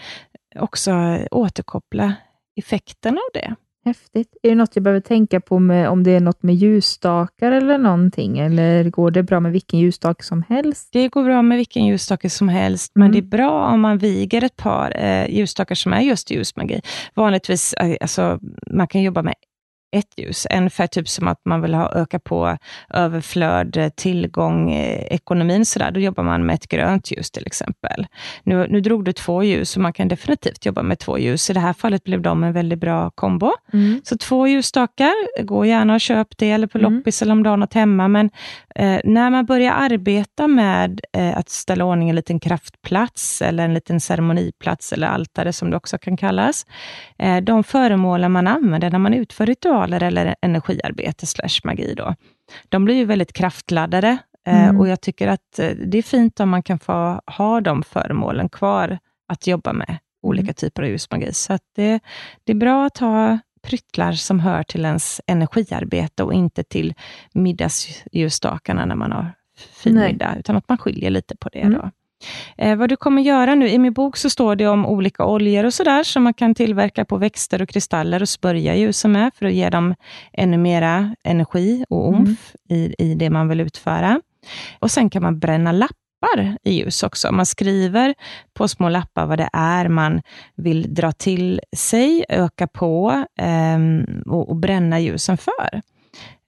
också 0.58 1.18
återkoppla 1.30 2.14
effekten 2.56 3.14
av 3.14 3.30
det. 3.40 3.54
Häftigt. 3.84 4.36
Är 4.42 4.48
det 4.48 4.54
något 4.54 4.76
jag 4.76 4.82
behöver 4.82 5.00
tänka 5.00 5.40
på 5.40 5.58
med, 5.58 5.88
om 5.88 6.02
det 6.02 6.10
är 6.10 6.20
något 6.20 6.42
med 6.42 6.54
ljusstakar 6.54 7.52
eller 7.52 7.78
någonting? 7.78 8.38
Eller 8.38 8.90
går 8.90 9.10
det 9.10 9.22
bra 9.22 9.40
med 9.40 9.52
vilken 9.52 9.78
ljusstake 9.80 10.24
som 10.24 10.44
helst? 10.48 10.88
Det 10.92 11.08
går 11.08 11.24
bra 11.24 11.42
med 11.42 11.56
vilken 11.58 11.86
ljusstake 11.86 12.30
som 12.30 12.48
helst, 12.48 12.92
men 12.94 13.02
Mm. 13.02 13.12
det 13.12 13.18
är 13.18 13.30
bra 13.38 13.66
om 13.66 13.80
man 13.80 13.98
viger 13.98 14.44
ett 14.44 14.56
par 14.56 14.96
eh, 15.04 15.30
ljusstakar 15.36 15.74
som 15.74 15.92
är 15.92 16.00
just 16.00 16.30
ljusmagi. 16.30 16.80
Vanligtvis, 17.14 17.72
eh, 17.74 17.96
alltså, 18.00 18.38
man 18.70 18.88
kan 18.88 19.02
jobba 19.02 19.22
med 19.22 19.34
ett 19.92 20.06
ljus, 20.16 20.46
ungefär 20.56 20.86
typ 20.86 21.08
som 21.08 21.28
att 21.28 21.40
man 21.44 21.62
vill 21.62 21.74
ha, 21.74 21.92
öka 21.94 22.18
på 22.18 22.56
överflöd, 22.94 23.76
eh, 23.76 23.88
tillgång, 23.88 24.72
eh, 24.72 25.02
ekonomin 25.10 25.66
sådär. 25.66 25.90
Då 25.90 26.00
jobbar 26.00 26.22
man 26.22 26.46
med 26.46 26.54
ett 26.54 26.68
grönt 26.68 27.10
ljus 27.10 27.30
till 27.30 27.46
exempel. 27.46 28.06
Nu, 28.42 28.66
nu 28.70 28.80
drog 28.80 29.04
du 29.04 29.12
två 29.12 29.42
ljus, 29.42 29.70
så 29.70 29.80
man 29.80 29.92
kan 29.92 30.08
definitivt 30.08 30.66
jobba 30.66 30.82
med 30.82 30.98
två 30.98 31.18
ljus. 31.18 31.50
I 31.50 31.52
det 31.52 31.60
här 31.60 31.72
fallet 31.72 32.04
blev 32.04 32.22
de 32.22 32.44
en 32.44 32.52
väldigt 32.52 32.78
bra 32.80 33.10
kombo. 33.10 33.52
Så 34.04 34.16
två 34.18 34.46
ljusstakar, 34.48 35.42
gå 35.44 35.64
gärna 35.66 35.94
och 35.94 36.00
köp 36.00 36.28
det, 36.38 36.50
eller 36.50 36.66
på 36.66 36.78
Mm. 36.78 36.94
loppis 36.96 37.22
eller 37.22 37.32
om 37.32 37.42
du 37.42 37.50
har 37.50 37.56
något 37.56 37.74
hemma. 37.74 38.08
Men 38.08 38.30
eh, 38.74 39.00
när 39.04 39.30
man 39.30 39.46
börjar 39.46 39.72
arbeta 39.72 40.48
med 40.48 41.00
eh, 41.12 41.38
att 41.38 41.48
ställa 41.48 41.84
ordning 41.84 42.10
en 42.10 42.16
liten 42.16 42.40
kraftplats, 42.40 43.42
eller 43.42 43.64
en 43.64 43.74
liten 43.74 44.00
ceremoniplats, 44.00 44.92
eller 44.92 45.06
altare 45.08 45.52
som 45.52 45.70
det 45.70 45.76
också 45.76 45.98
kan 45.98 46.16
kallas. 46.16 46.66
Eh, 47.18 47.36
de 47.36 47.64
föremålen 47.64 48.32
man 48.32 48.46
använder 48.46 48.90
när 48.90 48.98
man 48.98 49.14
utför 49.14 49.46
ritualer 49.46 49.79
eller 49.84 50.34
energiarbete 50.42 51.26
slash 51.26 51.60
magi, 51.64 51.94
då, 51.94 52.14
de 52.68 52.84
blir 52.84 52.94
ju 52.94 53.04
väldigt 53.04 53.32
kraftladdade. 53.32 54.18
Eh, 54.46 54.64
Mm. 54.64 54.80
och 54.80 54.88
jag 54.88 55.00
tycker 55.00 55.28
att 55.28 55.58
eh, 55.58 55.70
det 55.70 55.98
är 55.98 56.02
fint 56.02 56.40
om 56.40 56.48
man 56.48 56.62
kan 56.62 56.78
få 56.78 57.20
ha 57.26 57.60
de 57.60 57.82
föremålen 57.82 58.48
kvar 58.48 58.98
att 59.28 59.46
jobba 59.46 59.72
med 59.72 59.98
olika 60.22 60.52
typer 60.52 60.82
av 60.82 60.88
ljusmagi. 60.88 61.32
Så 61.32 61.58
det, 61.74 62.00
det 62.44 62.52
är 62.52 62.56
bra 62.56 62.86
att 62.86 62.98
ha 62.98 63.38
pryttlar 63.62 64.12
som 64.12 64.40
hör 64.40 64.62
till 64.62 64.84
ens 64.84 65.20
energiarbete 65.26 66.22
och 66.22 66.34
inte 66.34 66.62
till 66.62 66.94
middagsljusstakarna 67.32 68.84
när 68.84 68.94
man 68.94 69.12
har 69.12 69.32
fin 69.82 69.94
middag, 70.12 70.36
utan 70.38 70.56
att 70.56 70.68
man 70.68 70.78
skiljer 70.78 71.10
lite 71.10 71.36
på 71.36 71.48
det. 71.48 71.60
Mm. 71.60 71.72
Då. 71.78 71.90
Eh, 72.58 72.76
vad 72.76 72.88
du 72.88 72.96
kommer 72.96 73.22
göra 73.22 73.54
nu, 73.54 73.68
i 73.68 73.78
min 73.78 73.92
bok 73.92 74.16
så 74.16 74.30
står 74.30 74.56
det 74.56 74.66
om 74.66 74.86
olika 74.86 75.24
oljor 75.24 75.64
och 75.64 75.74
sådär, 75.74 76.02
som 76.02 76.22
man 76.22 76.34
kan 76.34 76.54
tillverka 76.54 77.04
på 77.04 77.16
växter 77.16 77.62
och 77.62 77.68
kristaller 77.68 78.22
och 78.22 78.28
smörja 78.28 78.76
ljusen 78.76 79.12
med, 79.12 79.30
för 79.34 79.46
att 79.46 79.52
ge 79.52 79.70
dem 79.70 79.94
ännu 80.32 80.58
mera 80.58 81.14
energi 81.24 81.84
och 81.88 82.08
omf 82.08 82.54
i, 82.68 82.94
i 82.98 83.14
det 83.14 83.30
man 83.30 83.48
vill 83.48 83.60
utföra. 83.60 84.20
Och 84.78 84.90
sen 84.90 85.10
kan 85.10 85.22
man 85.22 85.38
bränna 85.38 85.72
lappar 85.72 86.56
i 86.62 86.72
ljus 86.72 87.02
också. 87.02 87.32
Man 87.32 87.46
skriver 87.46 88.14
på 88.54 88.68
små 88.68 88.88
lappar 88.88 89.26
vad 89.26 89.38
det 89.38 89.50
är 89.52 89.88
man 89.88 90.22
vill 90.56 90.94
dra 90.94 91.12
till 91.12 91.60
sig, 91.76 92.24
öka 92.28 92.66
på 92.66 93.24
ehm, 93.38 94.22
och, 94.26 94.48
och 94.48 94.56
bränna 94.56 95.00
ljusen 95.00 95.36
för. 95.36 95.80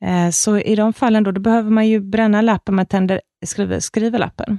Eh, 0.04 0.30
så 0.30 0.58
i 0.58 0.74
de 0.74 0.92
fallen 0.92 1.24
då, 1.24 1.30
då 1.30 1.40
behöver 1.40 1.70
man 1.70 1.88
ju 1.88 2.00
bränna 2.00 2.40
lappen, 2.40 2.74
man 2.74 2.86
tänder, 2.86 3.20
skriver, 3.46 3.80
skriver 3.80 4.18
lappen. 4.18 4.58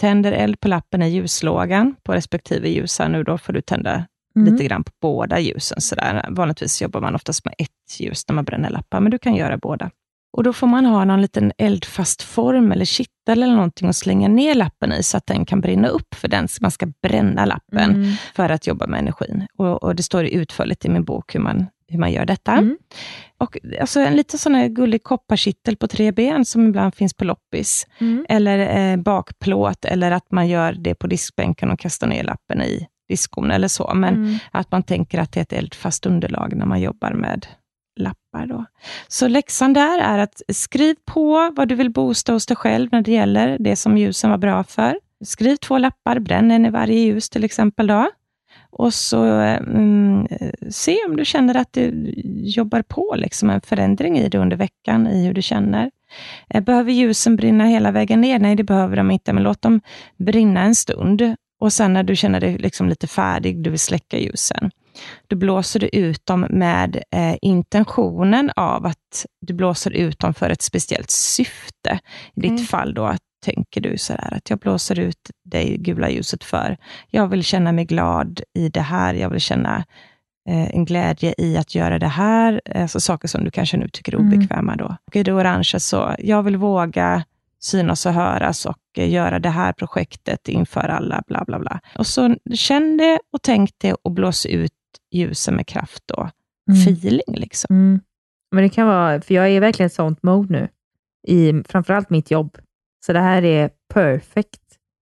Tänder 0.00 0.32
eld 0.32 0.60
på 0.60 0.68
lappen 0.68 1.02
i 1.02 1.08
ljuslågan 1.08 1.94
på 2.02 2.12
respektive 2.12 2.68
ljus. 2.68 2.98
Här 2.98 3.08
nu 3.08 3.24
då 3.24 3.38
får 3.38 3.52
du 3.52 3.60
tända 3.60 4.04
Mm. 4.36 4.52
lite 4.52 4.64
grann 4.64 4.84
på 4.84 4.92
båda 5.02 5.40
ljusen. 5.40 5.80
Sådär. 5.80 6.26
Vanligtvis 6.30 6.82
jobbar 6.82 7.00
man 7.00 7.14
oftast 7.14 7.44
med 7.44 7.54
ett 7.58 8.00
ljus 8.00 8.28
när 8.28 8.34
man 8.34 8.44
bränner 8.44 8.70
lappar, 8.70 9.00
men 9.00 9.10
du 9.10 9.18
kan 9.18 9.34
göra 9.34 9.56
båda. 9.56 9.90
Och 10.36 10.42
Då 10.44 10.52
får 10.52 10.66
man 10.66 10.86
ha 10.86 11.04
någon 11.04 11.22
liten 11.22 11.52
eldfast 11.58 12.22
form 12.22 12.72
eller 12.72 12.84
kittel 12.84 13.42
eller 13.42 13.54
någonting 13.54 13.88
att 13.88 13.96
slänga 13.96 14.28
ner 14.28 14.54
lappen 14.54 14.92
i, 14.92 15.02
så 15.02 15.16
att 15.16 15.26
den 15.26 15.44
kan 15.46 15.60
brinna 15.60 15.88
upp 15.88 16.14
för 16.14 16.28
den 16.28 16.48
man 16.60 16.70
ska 16.70 16.86
bränna 17.02 17.44
lappen 17.44 17.90
Mm. 17.90 18.12
för 18.34 18.48
att 18.48 18.66
jobba 18.66 18.86
med 18.86 18.98
energin. 18.98 19.46
Och, 19.58 19.82
och 19.82 19.96
Det 19.96 20.02
står 20.02 20.24
utförligt 20.24 20.84
i 20.84 20.88
min 20.88 21.04
bok 21.04 21.34
hur 21.34 21.40
man, 21.40 21.66
hur 21.92 21.98
man 21.98 22.12
gör 22.12 22.24
detta. 22.24 22.52
Mm. 22.52 22.78
Och 23.38 23.58
alltså 23.80 24.00
en 24.00 24.16
liten 24.16 24.38
sån 24.38 24.54
här 24.54 24.68
gullig 24.68 25.02
kopparkittel 25.02 25.76
på 25.76 25.86
tre 25.86 26.12
ben, 26.12 26.44
som 26.44 26.68
ibland 26.68 26.94
finns 26.94 27.14
på 27.14 27.24
loppis. 27.24 27.86
Mm. 27.98 28.26
Eller 28.28 28.92
eh, 28.92 28.96
bakplåt, 28.96 29.84
eller 29.84 30.10
att 30.10 30.30
man 30.32 30.48
gör 30.48 30.72
det 30.72 30.94
på 30.94 31.06
diskbänken 31.06 31.70
och 31.70 31.78
kastar 31.78 32.06
ner 32.06 32.24
lappen 32.24 32.62
i 32.62 32.88
diskon 33.08 33.50
eller 33.50 33.68
så. 33.68 33.92
Men 33.94 34.14
Mm. 34.14 34.34
att 34.50 34.70
man 34.70 34.82
tänker 34.82 35.18
att 35.20 35.32
det 35.32 35.40
är 35.40 35.42
ett 35.42 35.52
eldfast 35.52 36.06
underlag 36.06 36.56
när 36.56 36.66
man 36.66 36.80
jobbar 36.80 37.12
med 37.12 37.46
lappar. 38.00 38.46
Då. 38.46 38.64
Så 39.08 39.28
läxan 39.28 39.72
där 39.72 39.98
är 39.98 40.18
att 40.18 40.42
skriv 40.48 40.96
på 41.06 41.52
vad 41.56 41.68
du 41.68 41.74
vill 41.74 41.90
boosta 41.90 42.32
hos 42.32 42.46
dig 42.46 42.56
själv 42.56 42.88
när 42.92 43.02
det 43.02 43.12
gäller 43.12 43.56
det 43.60 43.76
som 43.76 43.98
ljusen 43.98 44.30
var 44.30 44.38
bra 44.38 44.64
för. 44.64 44.98
Skriv 45.24 45.56
två 45.56 45.78
lappar, 45.78 46.18
bränn 46.18 46.50
en 46.50 46.66
i 46.66 46.70
varje 46.70 46.98
ljus 46.98 47.30
till 47.30 47.44
exempel. 47.44 47.86
Då. 47.86 48.10
Och 48.72 48.94
så 48.94 49.24
mm, 49.24 50.26
se 50.70 50.98
om 51.08 51.16
du 51.16 51.24
känner 51.24 51.56
att 51.56 51.72
du 51.72 52.12
jobbar 52.44 52.82
på 52.82 53.14
liksom 53.18 53.50
en 53.50 53.60
förändring 53.60 54.18
i 54.18 54.28
det 54.28 54.38
under 54.38 54.56
veckan, 54.56 55.06
i 55.06 55.26
hur 55.26 55.34
du 55.34 55.42
känner. 55.42 55.90
Eh, 56.50 56.60
Behöver 56.60 56.92
ljusen 56.92 57.36
brinna 57.36 57.64
hela 57.66 57.90
vägen 57.90 58.20
ner? 58.20 58.38
Nej, 58.38 58.56
det 58.56 58.64
behöver 58.64 58.96
de 58.96 59.10
inte, 59.10 59.32
men 59.32 59.42
låt 59.42 59.62
dem 59.62 59.80
brinna 60.16 60.60
en 60.60 60.74
stund. 60.74 61.34
Och 61.60 61.72
sen 61.72 61.92
när 61.92 62.02
du 62.02 62.16
känner 62.16 62.40
dig 62.40 62.58
liksom 62.58 62.88
lite 62.88 63.06
färdig, 63.06 63.62
du 63.62 63.70
vill 63.70 63.78
släcka 63.78 64.18
ljusen, 64.18 64.70
då 65.26 65.36
blåser 65.36 65.80
du 65.80 65.88
ut 65.88 66.26
dem 66.26 66.46
med 66.50 66.96
eh, 67.10 67.36
intentionen 67.42 68.50
av 68.56 68.86
att 68.86 69.26
du 69.40 69.54
blåser 69.54 69.90
ut 69.90 70.18
dem 70.18 70.34
för 70.34 70.50
ett 70.50 70.62
speciellt 70.62 71.10
syfte. 71.10 71.98
I 72.34 72.40
ditt 72.40 72.50
Mm. 72.50 72.64
fall 72.64 72.94
då, 72.94 73.04
att 73.04 73.20
tänker 73.42 73.80
du 73.80 73.98
så 73.98 74.12
här, 74.12 74.34
att 74.34 74.50
jag 74.50 74.58
blåser 74.58 74.98
ut 74.98 75.30
det 75.44 75.64
gula 75.76 76.10
ljuset 76.10 76.44
för, 76.44 76.76
jag 77.10 77.28
vill 77.28 77.44
känna 77.44 77.72
mig 77.72 77.84
glad 77.84 78.40
i 78.54 78.68
det 78.68 78.80
här, 78.80 79.14
jag 79.14 79.30
vill 79.30 79.40
känna 79.40 79.84
eh, 80.48 80.70
en 80.74 80.84
glädje 80.84 81.34
i 81.38 81.56
att 81.56 81.74
göra 81.74 81.98
det 81.98 82.06
här, 82.06 82.60
alltså 82.74 83.00
saker 83.00 83.28
som 83.28 83.44
du 83.44 83.50
kanske 83.50 83.76
nu 83.76 83.88
tycker 83.88 84.12
är 84.14 84.16
Mm. 84.18 84.32
obekväma 84.32 84.76
då. 84.76 84.96
Och 85.06 85.16
i 85.16 85.22
det 85.22 85.32
orangea 85.32 85.80
så, 85.80 86.14
jag 86.18 86.42
vill 86.42 86.56
våga 86.56 87.24
synas 87.60 88.06
och 88.06 88.12
höras 88.12 88.66
och 88.66 88.78
eh, 88.96 89.10
göra 89.10 89.38
det 89.38 89.48
här 89.50 89.72
projektet 89.72 90.48
inför 90.48 90.80
alla, 90.88 91.22
bla 91.26 91.44
bla 91.44 91.58
bla. 91.58 91.80
Och 91.98 92.06
så 92.06 92.36
känn 92.54 92.96
det 92.96 93.18
och 93.32 93.42
tänk 93.42 93.70
det 93.78 93.92
och 93.94 94.10
blås 94.12 94.46
ut 94.46 94.72
ljusen 95.12 95.54
med 95.56 95.66
kraft 95.66 96.10
och 96.10 96.28
Mm. 96.70 96.82
feeling. 96.82 97.34
Liksom. 97.34 97.66
Mm. 97.76 98.00
Men 98.52 98.62
det 98.62 98.68
kan 98.68 98.86
vara, 98.86 99.20
för 99.20 99.34
jag 99.34 99.48
är 99.50 99.60
verkligen 99.60 99.86
i 99.86 99.90
ett 99.90 99.92
sånt 99.92 100.22
mode 100.22 100.52
nu, 100.52 100.68
i 101.28 101.62
framförallt 101.68 102.10
mitt 102.10 102.30
jobb. 102.30 102.58
Så 103.06 103.12
det 103.12 103.20
här 103.20 103.44
är 103.44 103.70
perfekt 103.94 104.60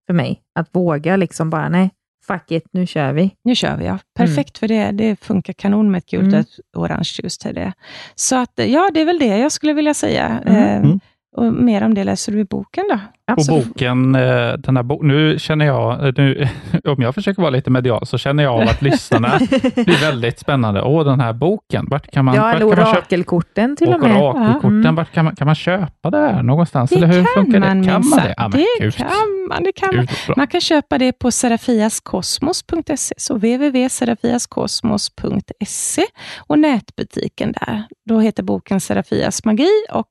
för 0.08 0.14
mig, 0.14 0.42
att 0.60 0.70
våga 0.72 1.16
liksom 1.16 1.50
bara, 1.50 1.70
nej, 1.70 1.90
fuck 2.28 2.52
it, 2.52 2.64
nu 2.72 2.86
kör 2.88 3.14
vi. 3.14 3.36
Nu 3.44 3.56
kör 3.56 3.78
vi, 3.78 3.86
ja. 3.86 4.00
Perfekt, 4.18 4.58
för 4.58 4.68
det, 4.68 4.92
det 4.92 5.16
funkar 5.16 5.54
kanon 5.54 5.92
med 5.92 5.98
ett 6.00 6.06
gult 6.10 6.24
Mm. 6.24 6.34
och 6.36 6.40
ett 6.40 6.60
orange 6.76 7.10
ljus 7.24 7.38
till 7.38 7.56
det. 7.56 7.74
Så 8.16 8.36
att, 8.38 8.52
ja, 8.56 8.90
det 8.94 9.02
är 9.02 9.06
väl 9.06 9.20
det 9.20 9.38
jag 9.38 9.52
skulle 9.52 9.74
vilja 9.74 9.94
säga. 9.94 10.28
Mm. 10.46 10.56
Eh, 10.64 10.78
Mm. 10.78 11.00
och 11.36 11.54
mer 11.54 11.84
om 11.84 11.94
det 11.94 12.04
läser 12.04 12.32
du 12.32 12.40
i 12.40 12.46
boken 12.46 12.84
då. 12.90 13.00
Och 13.32 13.38
Absolut. 13.40 13.68
boken, 13.68 14.16
eh, 14.16 14.54
den 14.54 14.76
här 14.76 14.84
bo- 14.84 15.02
nu 15.04 15.40
känner 15.40 15.66
jag, 15.66 16.08
eh, 16.08 16.14
nu, 16.18 16.48
om 16.88 17.02
jag 17.02 17.16
försöker 17.16 17.42
vara 17.42 17.50
lite 17.52 17.70
medial, 17.72 18.06
så 18.06 18.18
känner 18.18 18.44
jag 18.44 18.54
av 18.54 18.62
att 18.62 18.82
lyssnarna 18.82 19.38
blir 19.76 20.02
väldigt 20.02 20.40
spännande. 20.40 20.82
Åh, 20.82 21.06
den 21.06 21.20
här 21.20 21.34
boken, 21.34 21.86
vart 21.90 22.12
kan 22.12 22.26
man, 22.26 22.36
Ja, 22.36 22.50
eller 22.52 22.60
kan 22.60 22.68
man 22.68 22.78
köpa 22.78 22.90
orakelkorten 22.92 23.76
till 23.76 23.88
och 23.88 23.94
och 23.94 24.00
med. 24.02 24.22
orakelkorten, 24.22 24.80
Mm. 24.80 24.96
vart 24.96 25.12
kan 25.14 25.26
man, 25.26 25.36
kan 25.36 25.46
man 25.46 25.56
köpa 25.56 26.10
det 26.10 26.18
här 26.18 26.44
någonstans? 26.44 26.90
Det 26.90 26.96
eller 26.96 27.08
hur 27.08 27.24
kan 27.24 27.28
funkar 27.44 27.60
man 27.60 27.82
det? 27.82 27.88
Kan 27.88 28.10
man 28.10 28.20
det? 28.20 28.34
Ja, 28.38 28.48
men 28.48 28.52
det 28.52 28.66
gud. 28.80 28.96
kan 28.96 29.08
man. 29.50 29.64
Det 29.64 29.72
kan 29.72 29.96
man. 29.96 30.08
Man 30.38 30.48
kan 30.48 30.62
köpa 30.62 30.98
det 30.98 31.12
på 31.12 31.32
serafiaskosmos.se, 31.32 33.14
så 33.18 33.34
www.serafiaskosmos.se 33.36 36.02
och 36.48 36.60
nätbutiken 36.60 37.52
där. 37.52 37.84
Då 38.10 38.20
heter 38.20 38.44
boken 38.44 38.80
Serafias 38.80 39.46
magi 39.46 39.70
och 39.92 40.08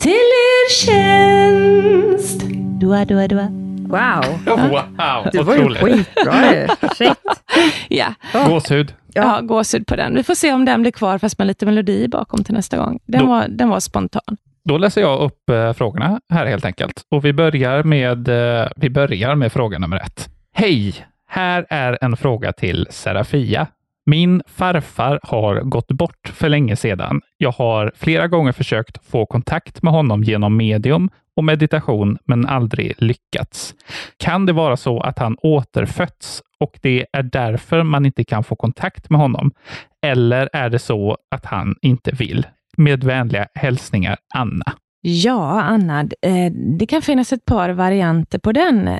till 0.00 0.12
er 0.12 0.70
tjänst. 0.86 2.40
Dua, 2.80 3.04
dua, 3.04 3.28
dua. 3.28 3.48
Wow, 3.88 4.24
Wow, 4.70 5.28
det 5.32 5.42
var 5.42 5.54
ju 5.56 5.74
skitbra 5.74 6.54
ju. 6.54 6.68
Shit. 6.96 7.18
Ja, 7.88 8.14
Gåshud. 8.48 8.94
Ja. 9.14 9.40
gåshud 9.40 9.86
på 9.86 9.96
den. 9.96 10.14
Vi 10.14 10.22
får 10.22 10.34
se 10.34 10.52
om 10.52 10.64
den 10.64 10.82
blir 10.82 10.92
kvar, 10.92 11.18
fast 11.18 11.38
med 11.38 11.46
lite 11.46 11.66
melodi 11.66 12.08
bakom 12.08 12.44
till 12.44 12.54
nästa 12.54 12.76
gång. 12.76 12.98
Den, 13.06 13.20
Då- 13.20 13.26
var, 13.26 13.46
den 13.48 13.68
var 13.68 13.80
spontan. 13.80 14.36
Då 14.64 14.78
läser 14.78 15.00
jag 15.00 15.20
upp 15.20 15.50
eh, 15.50 15.72
frågorna 15.72 16.20
här 16.32 16.46
helt 16.46 16.64
enkelt. 16.64 17.02
Och 17.10 17.24
vi 17.24 17.32
börjar 17.32 17.82
med, 17.82 18.28
eh, 18.28 18.68
vi 18.76 18.90
börjar 18.90 19.34
med 19.34 19.52
fråga 19.52 19.78
nummer 19.78 19.96
ett. 19.96 20.28
Hej! 20.54 20.94
Här 21.28 21.66
är 21.70 21.98
en 22.00 22.16
fråga 22.16 22.52
till 22.52 22.86
Serafia. 22.90 23.66
Min 24.06 24.42
farfar 24.46 25.20
har 25.22 25.60
gått 25.60 25.88
bort 25.88 26.28
för 26.34 26.48
länge 26.48 26.76
sedan. 26.76 27.20
Jag 27.36 27.52
har 27.52 27.92
flera 27.96 28.28
gånger 28.28 28.52
försökt 28.52 29.06
få 29.06 29.26
kontakt 29.26 29.82
med 29.82 29.92
honom 29.92 30.24
genom 30.24 30.56
medium 30.56 31.10
och 31.36 31.44
meditation, 31.44 32.18
men 32.24 32.46
aldrig 32.46 32.94
lyckats. 32.98 33.74
Kan 34.16 34.46
det 34.46 34.52
vara 34.52 34.76
så 34.76 35.00
att 35.00 35.18
han 35.18 35.36
återfötts 35.42 36.42
och 36.60 36.78
det 36.82 37.06
är 37.12 37.22
därför 37.22 37.82
man 37.82 38.06
inte 38.06 38.24
kan 38.24 38.44
få 38.44 38.56
kontakt 38.56 39.10
med 39.10 39.20
honom? 39.20 39.52
Eller 40.06 40.48
är 40.52 40.70
det 40.70 40.78
så 40.78 41.16
att 41.30 41.44
han 41.44 41.74
inte 41.82 42.12
vill? 42.12 42.46
Med 42.76 43.04
vänliga 43.04 43.48
hälsningar, 43.54 44.16
Anna. 44.34 44.72
Ja, 45.00 45.60
Anna, 45.62 46.00
eh, 46.00 46.52
det 46.52 46.86
kan 46.86 47.02
finnas 47.02 47.32
ett 47.32 47.44
par 47.44 47.70
varianter 47.70 48.38
på 48.38 48.52
den. 48.52 48.98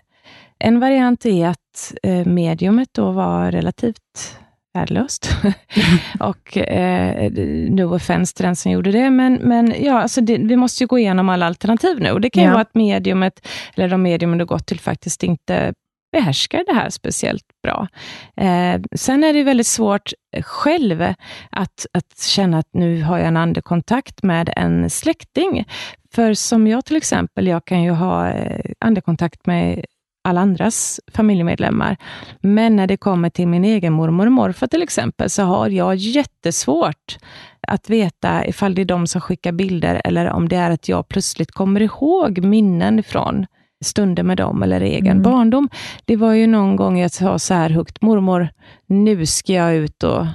En 0.58 0.80
variant 0.80 1.26
är 1.26 1.48
att 1.48 1.94
eh, 2.02 2.26
mediumet 2.26 2.88
då 2.92 3.10
var 3.10 3.52
relativt 3.52 4.39
värdelöst. 4.74 5.28
och 6.20 6.56
eh, 6.56 7.32
no 7.70 7.94
offense 7.94 8.36
till 8.36 8.44
den 8.44 8.56
som 8.56 8.72
gjorde 8.72 8.92
det, 8.92 9.10
men, 9.10 9.34
men 9.34 9.74
ja, 9.84 10.00
alltså 10.02 10.20
det, 10.20 10.38
vi 10.38 10.56
måste 10.56 10.82
ju 10.84 10.86
gå 10.86 10.98
igenom 10.98 11.28
alla 11.28 11.46
alternativ 11.46 12.00
nu. 12.00 12.10
Och 12.10 12.20
det 12.20 12.30
kan 12.30 12.42
ju 12.42 12.46
Ja. 12.48 12.52
vara 12.52 12.62
att 12.62 12.74
mediumet, 12.74 13.46
eller 13.74 13.88
de 13.88 14.02
medium 14.02 14.38
du 14.38 14.46
gått 14.46 14.66
till, 14.66 14.80
faktiskt 14.80 15.22
inte 15.22 15.72
behärskar 16.12 16.64
det 16.66 16.74
här 16.74 16.90
speciellt 16.90 17.44
bra. 17.62 17.88
Eh, 18.36 18.80
sen 18.96 19.24
är 19.24 19.32
det 19.32 19.42
väldigt 19.42 19.66
svårt 19.66 20.12
eh, 20.36 20.42
själv 20.42 21.02
att, 21.50 21.86
att 21.92 22.18
känna 22.18 22.58
att 22.58 22.68
nu 22.72 23.02
har 23.02 23.18
jag 23.18 23.26
en 23.28 23.36
andekontakt 23.36 24.22
med 24.22 24.52
en 24.56 24.90
släkting. 24.90 25.64
För 26.14 26.34
som 26.34 26.66
jag 26.66 26.84
till 26.84 26.96
exempel, 26.96 27.46
jag 27.46 27.64
kan 27.64 27.82
ju 27.82 27.90
ha 27.90 28.28
eh, 28.28 28.60
andekontakt 28.80 29.46
med 29.46 29.84
alla 30.24 30.40
andras 30.40 31.00
familjemedlemmar. 31.14 31.96
Men 32.40 32.76
när 32.76 32.86
det 32.86 32.96
kommer 32.96 33.30
till 33.30 33.48
min 33.48 33.64
egen 33.64 33.92
mormor 33.92 34.26
och 34.26 34.32
morfar 34.32 34.66
till 34.66 34.82
exempel, 34.82 35.30
så 35.30 35.42
har 35.42 35.68
jag 35.68 35.94
jättesvårt 35.96 37.18
att 37.68 37.90
veta 37.90 38.46
ifall 38.46 38.74
det 38.74 38.82
är 38.82 38.84
de 38.84 39.06
som 39.06 39.20
skickar 39.20 39.52
bilder, 39.52 40.00
eller 40.04 40.30
om 40.30 40.48
det 40.48 40.56
är 40.56 40.70
att 40.70 40.88
jag 40.88 41.08
plötsligt 41.08 41.50
kommer 41.52 41.82
ihåg 41.82 42.44
minnen 42.44 43.02
från 43.02 43.46
stunder 43.84 44.22
med 44.22 44.36
dem, 44.36 44.62
eller 44.62 44.80
egen 44.80 45.06
Mm. 45.06 45.22
barndom. 45.22 45.68
Det 46.04 46.16
var 46.16 46.32
ju 46.32 46.46
någon 46.46 46.76
gång 46.76 46.98
jag 46.98 47.10
sa 47.10 47.38
så 47.38 47.54
här 47.54 47.70
högt, 47.70 48.02
mormor, 48.02 48.48
nu 48.86 49.26
ska 49.26 49.52
jag 49.52 49.74
ut 49.74 50.02
och 50.02 50.26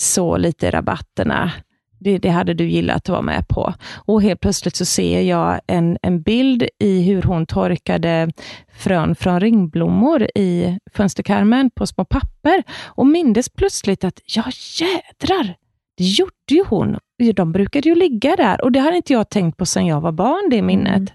så 0.00 0.36
lite 0.36 0.66
i 0.66 0.70
rabatterna. 0.70 1.52
Det, 2.00 2.18
det 2.18 2.28
hade 2.28 2.54
du 2.54 2.68
gillat 2.68 2.96
att 2.96 3.08
vara 3.08 3.22
med 3.22 3.48
på. 3.48 3.74
Och 3.94 4.22
helt 4.22 4.40
plötsligt 4.40 4.76
så 4.76 4.84
ser 4.84 5.20
jag 5.20 5.60
en, 5.66 5.98
en 6.02 6.22
bild 6.22 6.68
i 6.78 7.02
hur 7.02 7.22
hon 7.22 7.46
torkade 7.46 8.30
frön 8.72 9.14
från 9.14 9.40
ringblommor 9.40 10.22
i 10.34 10.78
fönsterkarmen 10.92 11.70
på 11.70 11.86
små 11.86 12.04
papper 12.04 12.62
och 12.84 13.06
mindes 13.06 13.48
plötsligt 13.48 14.04
att, 14.04 14.20
ja 14.26 14.44
jädrar, 14.80 15.54
det 16.00 16.04
gjorde 16.04 16.32
ju 16.50 16.64
hon. 16.64 16.98
De 17.34 17.52
brukade 17.52 17.88
ju 17.88 17.94
ligga 17.94 18.36
där 18.36 18.64
och 18.64 18.72
det 18.72 18.80
hade 18.80 18.96
inte 18.96 19.12
jag 19.12 19.30
tänkt 19.30 19.56
på 19.56 19.66
sedan 19.66 19.86
jag 19.86 20.00
var 20.00 20.12
barn, 20.12 20.50
det 20.50 20.62
minnet. 20.62 20.96
Mm. 20.96 21.06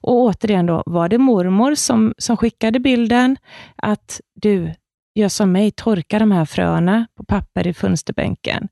Och 0.00 0.14
återigen 0.14 0.66
då, 0.66 0.82
var 0.86 1.08
det 1.08 1.18
mormor 1.18 1.74
som, 1.74 2.14
som 2.18 2.36
skickade 2.36 2.80
bilden 2.80 3.36
att 3.76 4.20
du, 4.34 4.74
gör 5.14 5.28
som 5.28 5.52
mig, 5.52 5.70
torkar 5.70 6.20
de 6.20 6.32
här 6.32 6.44
fröna 6.44 7.06
på 7.16 7.24
papper 7.24 7.66
i 7.66 7.74
fönsterbänken? 7.74 8.68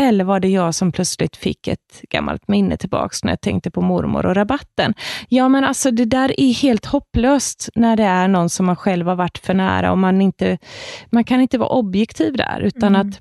Eller 0.00 0.24
var 0.24 0.40
det 0.40 0.48
jag 0.48 0.74
som 0.74 0.92
plötsligt 0.92 1.36
fick 1.36 1.68
ett 1.68 2.02
gammalt 2.10 2.48
minne 2.48 2.76
tillbaks 2.76 3.24
när 3.24 3.32
jag 3.32 3.40
tänkte 3.40 3.70
på 3.70 3.80
mormor 3.80 4.26
och 4.26 4.34
rabatten? 4.34 4.94
Ja, 5.28 5.48
men 5.48 5.64
alltså 5.64 5.90
det 5.90 6.04
där 6.04 6.40
är 6.40 6.52
helt 6.52 6.86
hopplöst 6.86 7.68
när 7.74 7.96
det 7.96 8.04
är 8.04 8.28
någon 8.28 8.50
som 8.50 8.66
man 8.66 8.76
själv 8.76 9.06
har 9.06 9.16
varit 9.16 9.38
för 9.38 9.54
nära 9.54 9.92
och 9.92 9.98
man 9.98 10.22
inte, 10.22 10.58
man 11.10 11.24
kan 11.24 11.40
inte 11.40 11.58
vara 11.58 11.68
objektiv 11.68 12.36
där, 12.36 12.60
utan 12.60 12.94
mm. 12.94 13.08
att 13.08 13.20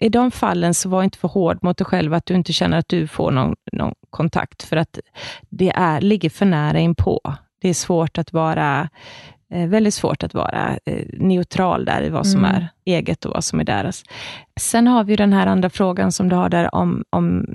i 0.00 0.08
de 0.08 0.30
fallen 0.30 0.74
så 0.74 0.88
var 0.88 1.02
inte 1.02 1.18
för 1.18 1.28
hård 1.28 1.58
mot 1.62 1.78
dig 1.78 1.84
själv, 1.84 2.14
att 2.14 2.26
du 2.26 2.34
inte 2.34 2.52
känner 2.52 2.78
att 2.78 2.88
du 2.88 3.06
får 3.06 3.30
någon, 3.30 3.54
någon 3.72 3.94
kontakt, 4.10 4.62
för 4.62 4.76
att 4.76 4.98
det 5.50 5.70
är, 5.70 6.00
ligger 6.00 6.30
för 6.30 6.46
nära 6.46 6.78
inpå. 6.78 7.20
Det 7.60 7.68
är 7.68 7.74
svårt 7.74 8.18
att 8.18 8.32
vara 8.32 8.88
väldigt 9.54 9.94
svårt 9.94 10.22
att 10.22 10.34
vara 10.34 10.78
eh, 10.84 11.06
neutral 11.12 11.84
där 11.84 12.02
i 12.02 12.08
vad 12.08 12.26
som 12.26 12.44
mm. 12.44 12.54
är 12.54 12.68
eget 12.84 13.24
och 13.24 13.32
vad 13.32 13.44
som 13.44 13.60
är 13.60 13.64
deras. 13.64 14.04
Sen 14.60 14.86
har 14.86 15.04
vi 15.04 15.16
den 15.16 15.32
här 15.32 15.46
andra 15.46 15.70
frågan 15.70 16.12
som 16.12 16.28
du 16.28 16.36
har 16.36 16.48
där 16.48 16.74
om, 16.74 17.04
om 17.10 17.46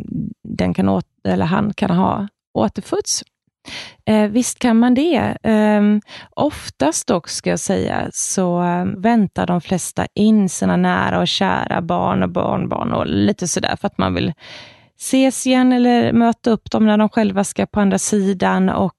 den 0.43 0.73
kan 0.73 0.89
åt, 0.89 1.05
eller 1.27 1.45
han 1.45 1.73
kan 1.73 1.91
ha 1.91 2.27
återfuts. 2.53 3.23
Eh, 4.05 4.27
visst 4.27 4.59
kan 4.59 4.79
man 4.79 4.93
det. 4.93 5.37
Eh, 5.43 5.81
oftast 6.35 7.07
dock, 7.07 7.29
ska 7.29 7.49
jag 7.49 7.59
säga, 7.59 8.09
så 8.13 8.63
eh, 8.63 8.85
väntar 8.85 9.47
de 9.47 9.61
flesta 9.61 10.07
in 10.15 10.49
sina 10.49 10.77
nära 10.77 11.19
och 11.19 11.27
kära 11.27 11.81
barn 11.81 12.23
och 12.23 12.29
barnbarn 12.29 12.93
och 12.93 13.07
lite 13.07 13.47
sådär, 13.47 13.75
för 13.75 13.87
att 13.87 13.97
man 13.97 14.13
vill 14.13 14.33
ses 14.99 15.47
igen 15.47 15.73
eller 15.73 16.13
möta 16.13 16.51
upp 16.51 16.71
dem 16.71 16.85
när 16.85 16.97
de 16.97 17.09
själva 17.09 17.43
ska 17.43 17.65
på 17.65 17.79
andra 17.79 17.97
sidan 17.97 18.69
och 18.69 18.93
eh, 18.93 18.98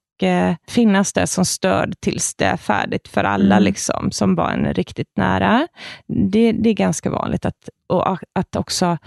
finnas 0.67 1.13
där 1.13 1.25
som 1.25 1.45
stöd 1.45 1.95
tills 1.99 2.35
det 2.35 2.45
är 2.45 2.57
färdigt 2.57 3.07
för 3.07 3.23
alla, 3.23 3.55
mm. 3.55 3.63
liksom, 3.63 4.11
som 4.11 4.35
var 4.35 4.49
en 4.49 4.73
riktigt 4.73 5.17
nära. 5.17 5.67
Det, 6.07 6.51
det 6.51 6.69
är 6.69 6.73
ganska 6.73 7.09
vanligt 7.09 7.45
att, 7.45 7.69
och 7.87 8.17
att 8.33 8.55
också 8.55 8.97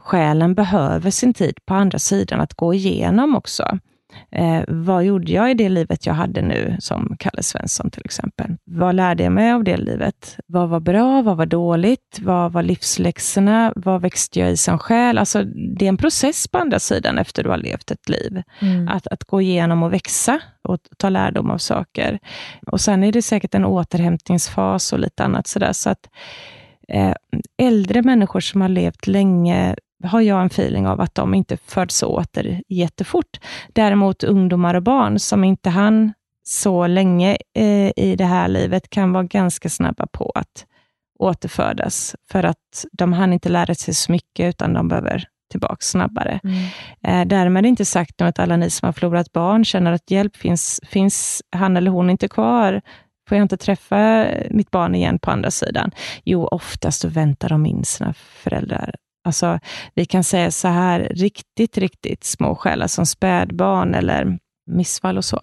själen 0.00 0.54
behöver 0.54 1.10
sin 1.10 1.34
tid 1.34 1.58
på 1.66 1.74
andra 1.74 1.98
sidan 1.98 2.40
att 2.40 2.54
gå 2.54 2.74
igenom 2.74 3.36
också. 3.36 3.78
Eh, 4.30 4.62
vad 4.68 5.04
gjorde 5.04 5.32
jag 5.32 5.50
i 5.50 5.54
det 5.54 5.68
livet 5.68 6.06
jag 6.06 6.14
hade 6.14 6.42
nu, 6.42 6.76
som 6.78 7.16
Kalle 7.18 7.42
Svensson 7.42 7.90
till 7.90 8.02
exempel? 8.04 8.56
Vad 8.64 8.94
lärde 8.94 9.22
jag 9.22 9.32
mig 9.32 9.52
av 9.52 9.64
det 9.64 9.76
livet? 9.76 10.38
Vad 10.46 10.68
var 10.68 10.80
bra? 10.80 11.22
Vad 11.22 11.36
var 11.36 11.46
dåligt? 11.46 12.18
Vad 12.22 12.52
var 12.52 12.62
livsläxorna? 12.62 13.72
Vad 13.76 14.02
växte 14.02 14.40
jag 14.40 14.50
i 14.50 14.56
som 14.56 14.78
själ? 14.78 15.18
Alltså, 15.18 15.42
det 15.44 15.84
är 15.84 15.88
en 15.88 15.96
process 15.96 16.48
på 16.48 16.58
andra 16.58 16.78
sidan 16.78 17.18
efter 17.18 17.42
du 17.42 17.50
har 17.50 17.58
levt 17.58 17.90
ett 17.90 18.08
liv. 18.08 18.42
Mm. 18.60 18.88
Att, 18.88 19.06
att 19.06 19.24
gå 19.24 19.40
igenom 19.40 19.82
och 19.82 19.92
växa 19.92 20.40
och 20.62 20.78
ta 20.96 21.08
lärdom 21.08 21.50
av 21.50 21.58
saker. 21.58 22.18
Och 22.66 22.80
Sen 22.80 23.04
är 23.04 23.12
det 23.12 23.22
säkert 23.22 23.54
en 23.54 23.64
återhämtningsfas 23.64 24.92
och 24.92 24.98
lite 24.98 25.24
annat 25.24 25.46
sådär. 25.46 25.72
Så 25.72 25.90
att, 25.90 26.08
eh, 26.88 27.14
äldre 27.58 28.02
människor 28.02 28.40
som 28.40 28.60
har 28.60 28.68
levt 28.68 29.06
länge 29.06 29.76
har 30.04 30.20
jag 30.20 30.40
en 30.40 30.46
feeling 30.46 30.86
av 30.86 31.00
att 31.00 31.14
de 31.14 31.34
inte 31.34 31.56
föds 31.56 32.02
åter 32.02 32.62
jättefort. 32.68 33.40
Däremot 33.68 34.24
ungdomar 34.24 34.74
och 34.74 34.82
barn 34.82 35.18
som 35.18 35.44
inte 35.44 35.70
hann 35.70 36.12
så 36.44 36.86
länge 36.86 37.36
eh, 37.54 37.92
i 37.96 38.14
det 38.18 38.24
här 38.24 38.48
livet 38.48 38.90
kan 38.90 39.12
vara 39.12 39.24
ganska 39.24 39.68
snabba 39.68 40.06
på 40.06 40.32
att 40.34 40.66
återfödas, 41.18 42.16
för 42.30 42.44
att 42.44 42.84
de 42.92 43.12
hann 43.12 43.32
inte 43.32 43.48
lära 43.48 43.74
sig 43.74 43.94
så 43.94 44.12
mycket, 44.12 44.48
utan 44.48 44.72
de 44.72 44.88
behöver 44.88 45.24
tillbaka 45.50 45.76
snabbare. 45.80 46.40
Mm. 46.44 46.64
Eh, 47.02 47.28
därmed 47.28 47.66
inte 47.66 47.84
sagt 47.84 48.20
att 48.20 48.38
alla 48.38 48.56
ni 48.56 48.70
som 48.70 48.86
har 48.86 48.92
förlorat 48.92 49.32
barn 49.32 49.64
känner 49.64 49.92
att 49.92 50.10
hjälp 50.10 50.36
finns, 50.36 50.80
finns 50.88 51.42
han 51.50 51.76
eller 51.76 51.90
hon 51.90 52.10
inte 52.10 52.28
kvar, 52.28 52.82
Får 53.28 53.38
jag 53.38 53.44
inte 53.44 53.56
träffa 53.56 54.26
mitt 54.50 54.70
barn 54.70 54.94
igen 54.94 55.18
på 55.18 55.30
andra 55.30 55.50
sidan? 55.50 55.90
Jo, 56.24 56.46
oftast 56.46 57.00
så 57.00 57.08
väntar 57.08 57.48
de 57.48 57.66
in 57.66 57.84
sina 57.84 58.12
föräldrar 58.12 58.94
Alltså, 59.26 59.58
vi 59.94 60.06
kan 60.06 60.24
säga 60.24 60.50
så 60.50 60.68
här, 60.68 61.00
riktigt, 61.00 61.78
riktigt 61.78 62.24
små 62.24 62.54
själar 62.54 62.86
som 62.86 63.06
spädbarn 63.06 63.94
eller 63.94 64.38
missfall 64.66 65.18
och 65.18 65.24
så, 65.24 65.40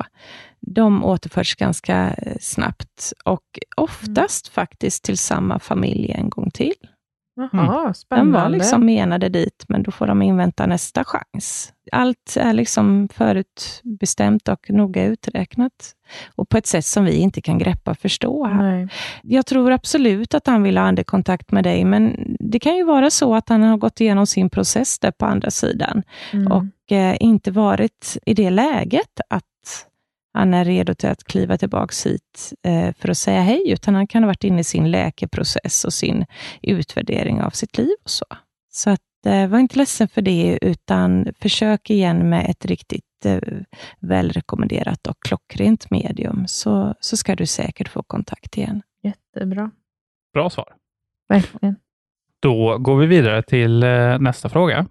de 0.61 1.03
återförs 1.03 1.55
ganska 1.55 2.15
eh, 2.17 2.37
snabbt 2.39 3.13
och 3.25 3.59
oftast 3.77 4.47
mm. 4.47 4.53
faktiskt 4.53 5.03
till 5.03 5.17
samma 5.17 5.59
familj 5.59 6.11
en 6.11 6.29
gång 6.29 6.51
till. 6.51 6.73
Jaha, 7.35 7.81
mm. 7.81 7.93
spännande. 7.93 8.37
De 8.37 8.41
var 8.43 8.49
liksom 8.49 8.85
menade 8.85 9.29
dit, 9.29 9.65
men 9.67 9.83
då 9.83 9.91
får 9.91 10.07
de 10.07 10.21
invänta 10.21 10.65
nästa 10.65 11.03
chans. 11.03 11.73
Allt 11.91 12.37
är 12.39 12.53
liksom 12.53 13.07
förutbestämt 13.13 14.47
och 14.47 14.69
noga 14.69 15.03
uträknat. 15.03 15.95
Och 16.35 16.49
på 16.49 16.57
ett 16.57 16.67
sätt 16.67 16.85
som 16.85 17.05
vi 17.05 17.15
inte 17.15 17.41
kan 17.41 17.57
greppa 17.57 17.91
och 17.91 17.97
förstå. 17.97 18.45
Här. 18.45 18.89
Jag 19.23 19.45
tror 19.45 19.71
absolut 19.71 20.33
att 20.33 20.47
han 20.47 20.63
vill 20.63 20.77
ha 20.77 20.85
andekontakt 20.85 21.51
med 21.51 21.63
dig, 21.63 21.85
men 21.85 22.35
det 22.39 22.59
kan 22.59 22.75
ju 22.75 22.83
vara 22.83 23.09
så 23.09 23.35
att 23.35 23.49
han 23.49 23.63
har 23.63 23.77
gått 23.77 24.01
igenom 24.01 24.27
sin 24.27 24.49
process 24.49 24.99
där 24.99 25.11
på 25.11 25.25
andra 25.25 25.51
sidan 25.51 26.03
mm. 26.33 26.51
och 26.51 26.91
eh, 26.91 27.17
inte 27.19 27.51
varit 27.51 28.17
i 28.25 28.33
det 28.33 28.49
läget 28.49 29.19
att 29.29 29.43
han 30.33 30.53
är 30.53 30.65
redo 30.65 30.93
till 30.93 31.09
att 31.09 31.23
kliva 31.23 31.57
tillbaka 31.57 32.09
hit 32.09 32.53
eh, 32.63 32.93
för 32.93 33.09
att 33.09 33.17
säga 33.17 33.41
hej, 33.41 33.71
utan 33.71 33.95
han 33.95 34.07
kan 34.07 34.23
ha 34.23 34.27
varit 34.27 34.43
inne 34.43 34.59
i 34.59 34.63
sin 34.63 34.91
läkeprocess 34.91 35.85
och 35.85 35.93
sin 35.93 36.25
utvärdering 36.61 37.41
av 37.41 37.49
sitt 37.49 37.77
liv 37.77 37.95
och 38.03 38.09
så. 38.09 38.25
Så 38.71 38.89
att, 38.89 39.25
eh, 39.25 39.47
var 39.47 39.59
inte 39.59 39.77
ledsen 39.77 40.07
för 40.07 40.21
det, 40.21 40.59
utan 40.61 41.27
försök 41.39 41.89
igen 41.89 42.29
med 42.29 42.49
ett 42.49 42.65
riktigt 42.65 43.25
eh, 43.25 43.39
välrekommenderat 43.99 45.07
och 45.07 45.17
klockrent 45.19 45.91
medium, 45.91 46.43
så, 46.47 46.95
så 46.99 47.17
ska 47.17 47.35
du 47.35 47.45
säkert 47.45 47.89
få 47.89 48.03
kontakt 48.03 48.57
igen. 48.57 48.81
Jättebra. 49.03 49.71
Bra 50.33 50.49
svar. 50.49 50.73
Verkligen. 51.29 51.75
Då 52.39 52.77
går 52.77 52.97
vi 52.97 53.05
vidare 53.07 53.43
till 53.43 53.83
eh, 53.83 54.19
nästa 54.19 54.49
fråga. 54.49 54.87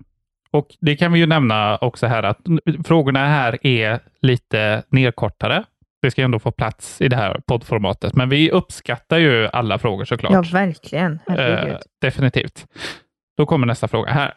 Och 0.52 0.66
Det 0.80 0.96
kan 0.96 1.12
vi 1.12 1.18
ju 1.18 1.26
nämna 1.26 1.76
också 1.76 2.06
här 2.06 2.22
att 2.22 2.38
frågorna 2.84 3.26
här 3.26 3.66
är 3.66 4.00
lite 4.20 4.82
nedkortade. 4.88 5.64
Det 6.02 6.10
ska 6.10 6.22
ändå 6.22 6.38
få 6.38 6.50
plats 6.50 7.00
i 7.00 7.08
det 7.08 7.16
här 7.16 7.40
poddformatet, 7.46 8.14
men 8.14 8.28
vi 8.28 8.50
uppskattar 8.50 9.18
ju 9.18 9.48
alla 9.48 9.78
frågor 9.78 10.04
såklart. 10.04 10.32
Ja, 10.32 10.42
verkligen. 10.52 11.18
Eh, 11.38 11.76
definitivt. 12.00 12.66
Då 13.36 13.46
kommer 13.46 13.66
nästa 13.66 13.88
fråga 13.88 14.12
här. 14.12 14.34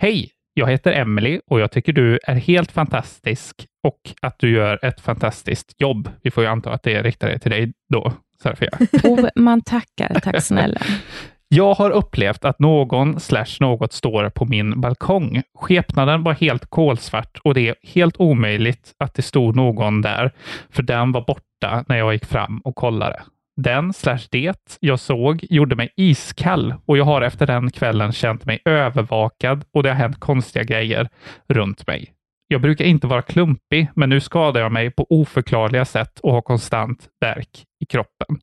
Hej! 0.00 0.30
Jag 0.54 0.70
heter 0.70 0.92
Emily 0.92 1.40
och 1.46 1.60
jag 1.60 1.70
tycker 1.70 1.92
du 1.92 2.18
är 2.22 2.34
helt 2.34 2.72
fantastisk 2.72 3.66
och 3.82 4.00
att 4.22 4.38
du 4.38 4.50
gör 4.50 4.84
ett 4.84 5.00
fantastiskt 5.00 5.74
jobb. 5.80 6.10
Vi 6.22 6.30
får 6.30 6.44
ju 6.44 6.50
anta 6.50 6.70
att 6.72 6.82
det 6.82 7.02
riktar 7.02 7.28
sig 7.28 7.40
till 7.40 7.50
dig 7.50 7.72
då, 7.88 8.12
Serafia. 8.42 8.70
Oh, 9.04 9.28
man 9.34 9.60
tackar. 9.60 10.20
Tack 10.20 10.42
snälla. 10.42 10.80
Jag 11.50 11.74
har 11.74 11.90
upplevt 11.90 12.44
att 12.44 12.58
någon 12.58 13.20
slash 13.20 13.56
något 13.60 13.92
står 13.92 14.30
på 14.30 14.44
min 14.44 14.80
balkong. 14.80 15.42
Skepnaden 15.58 16.22
var 16.22 16.32
helt 16.32 16.66
kolsvart 16.66 17.38
och 17.44 17.54
det 17.54 17.68
är 17.68 17.74
helt 17.82 18.16
omöjligt 18.18 18.92
att 18.98 19.14
det 19.14 19.22
stod 19.22 19.56
någon 19.56 20.02
där, 20.02 20.32
för 20.70 20.82
den 20.82 21.12
var 21.12 21.20
borta 21.20 21.84
när 21.88 21.96
jag 21.96 22.12
gick 22.12 22.24
fram 22.24 22.60
och 22.64 22.76
kollade. 22.76 23.22
Den 23.56 23.92
slash 23.92 24.18
det 24.30 24.78
jag 24.80 25.00
såg 25.00 25.46
gjorde 25.50 25.76
mig 25.76 25.92
iskall 25.96 26.74
och 26.86 26.98
jag 26.98 27.04
har 27.04 27.22
efter 27.22 27.46
den 27.46 27.70
kvällen 27.70 28.12
känt 28.12 28.44
mig 28.44 28.60
övervakad 28.64 29.64
och 29.72 29.82
det 29.82 29.88
har 29.88 29.96
hänt 29.96 30.20
konstiga 30.20 30.64
grejer 30.64 31.08
runt 31.48 31.86
mig. 31.86 32.12
Jag 32.48 32.60
brukar 32.60 32.84
inte 32.84 33.06
vara 33.06 33.22
klumpig, 33.22 33.88
men 33.94 34.08
nu 34.08 34.20
skadar 34.20 34.60
jag 34.60 34.72
mig 34.72 34.90
på 34.90 35.06
oförklarliga 35.10 35.84
sätt 35.84 36.20
och 36.20 36.32
har 36.32 36.42
konstant 36.42 37.08
värk 37.20 37.64
i 37.80 37.86
kroppen. 37.86 38.38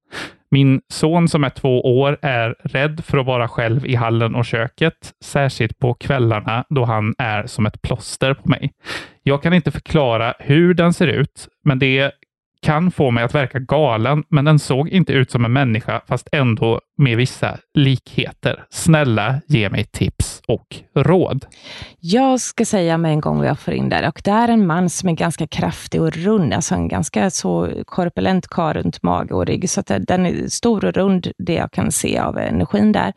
Min 0.52 0.82
son 0.90 1.28
som 1.28 1.44
är 1.44 1.50
två 1.50 2.00
år 2.00 2.18
är 2.22 2.56
rädd 2.64 3.04
för 3.06 3.18
att 3.18 3.26
vara 3.26 3.48
själv 3.48 3.86
i 3.86 3.96
hallen 3.96 4.36
och 4.36 4.46
köket, 4.46 5.14
särskilt 5.24 5.80
på 5.80 5.94
kvällarna 5.94 6.66
då 6.70 6.86
han 6.86 7.16
är 7.18 7.46
som 7.46 7.66
ett 7.66 7.82
plåster 7.82 8.34
på 8.34 8.50
mig. 8.50 8.72
Jag 9.24 9.44
kan 9.44 9.54
inte 9.54 9.72
förklara 9.72 10.34
hur 10.40 10.74
den 10.74 10.94
ser 10.94 11.08
ut, 11.08 11.48
men 11.64 11.80
det 11.80 12.12
kan 12.62 12.92
få 12.92 13.12
mig 13.12 13.24
att 13.24 13.36
verka 13.36 13.60
galen, 13.60 14.24
men 14.30 14.46
den 14.46 14.60
såg 14.60 14.90
inte 14.90 15.14
ut 15.14 15.32
som 15.32 15.46
en 15.46 15.54
människa, 15.54 16.02
fast 16.08 16.30
ändå 16.32 16.80
med 16.98 17.18
vissa 17.18 17.58
likheter. 17.74 18.64
Snälla, 18.70 19.42
ge 19.48 19.70
mig 19.70 19.84
tips 19.84 20.35
och 20.48 20.76
råd. 20.96 21.46
Jag 22.00 22.40
ska 22.40 22.66
säga 22.66 22.98
med 22.98 23.12
en 23.12 23.22
gång 23.22 23.38
vad 23.38 23.48
jag 23.48 23.60
får 23.60 23.74
in 23.74 23.90
där, 23.90 24.08
och 24.08 24.22
det 24.24 24.32
är 24.32 24.48
en 24.48 24.68
man 24.68 24.90
som 24.90 25.10
är 25.10 25.14
ganska 25.14 25.48
kraftig 25.48 26.02
och 26.02 26.12
rund, 26.12 26.54
alltså 26.54 26.76
en 26.76 26.88
ganska 26.88 27.30
så 27.30 27.70
korpulent 27.86 28.48
karl 28.48 28.74
runt 28.74 29.04
mage 29.04 29.34
och 29.34 29.46
rygg, 29.46 29.70
så 29.70 29.80
att 29.80 29.92
den 30.08 30.26
är 30.26 30.48
stor 30.48 30.86
och 30.86 30.94
rund, 30.94 31.32
det 31.38 31.54
jag 31.54 31.72
kan 31.72 31.92
se 31.92 32.20
av 32.20 32.38
energin 32.38 32.92
där, 32.92 33.14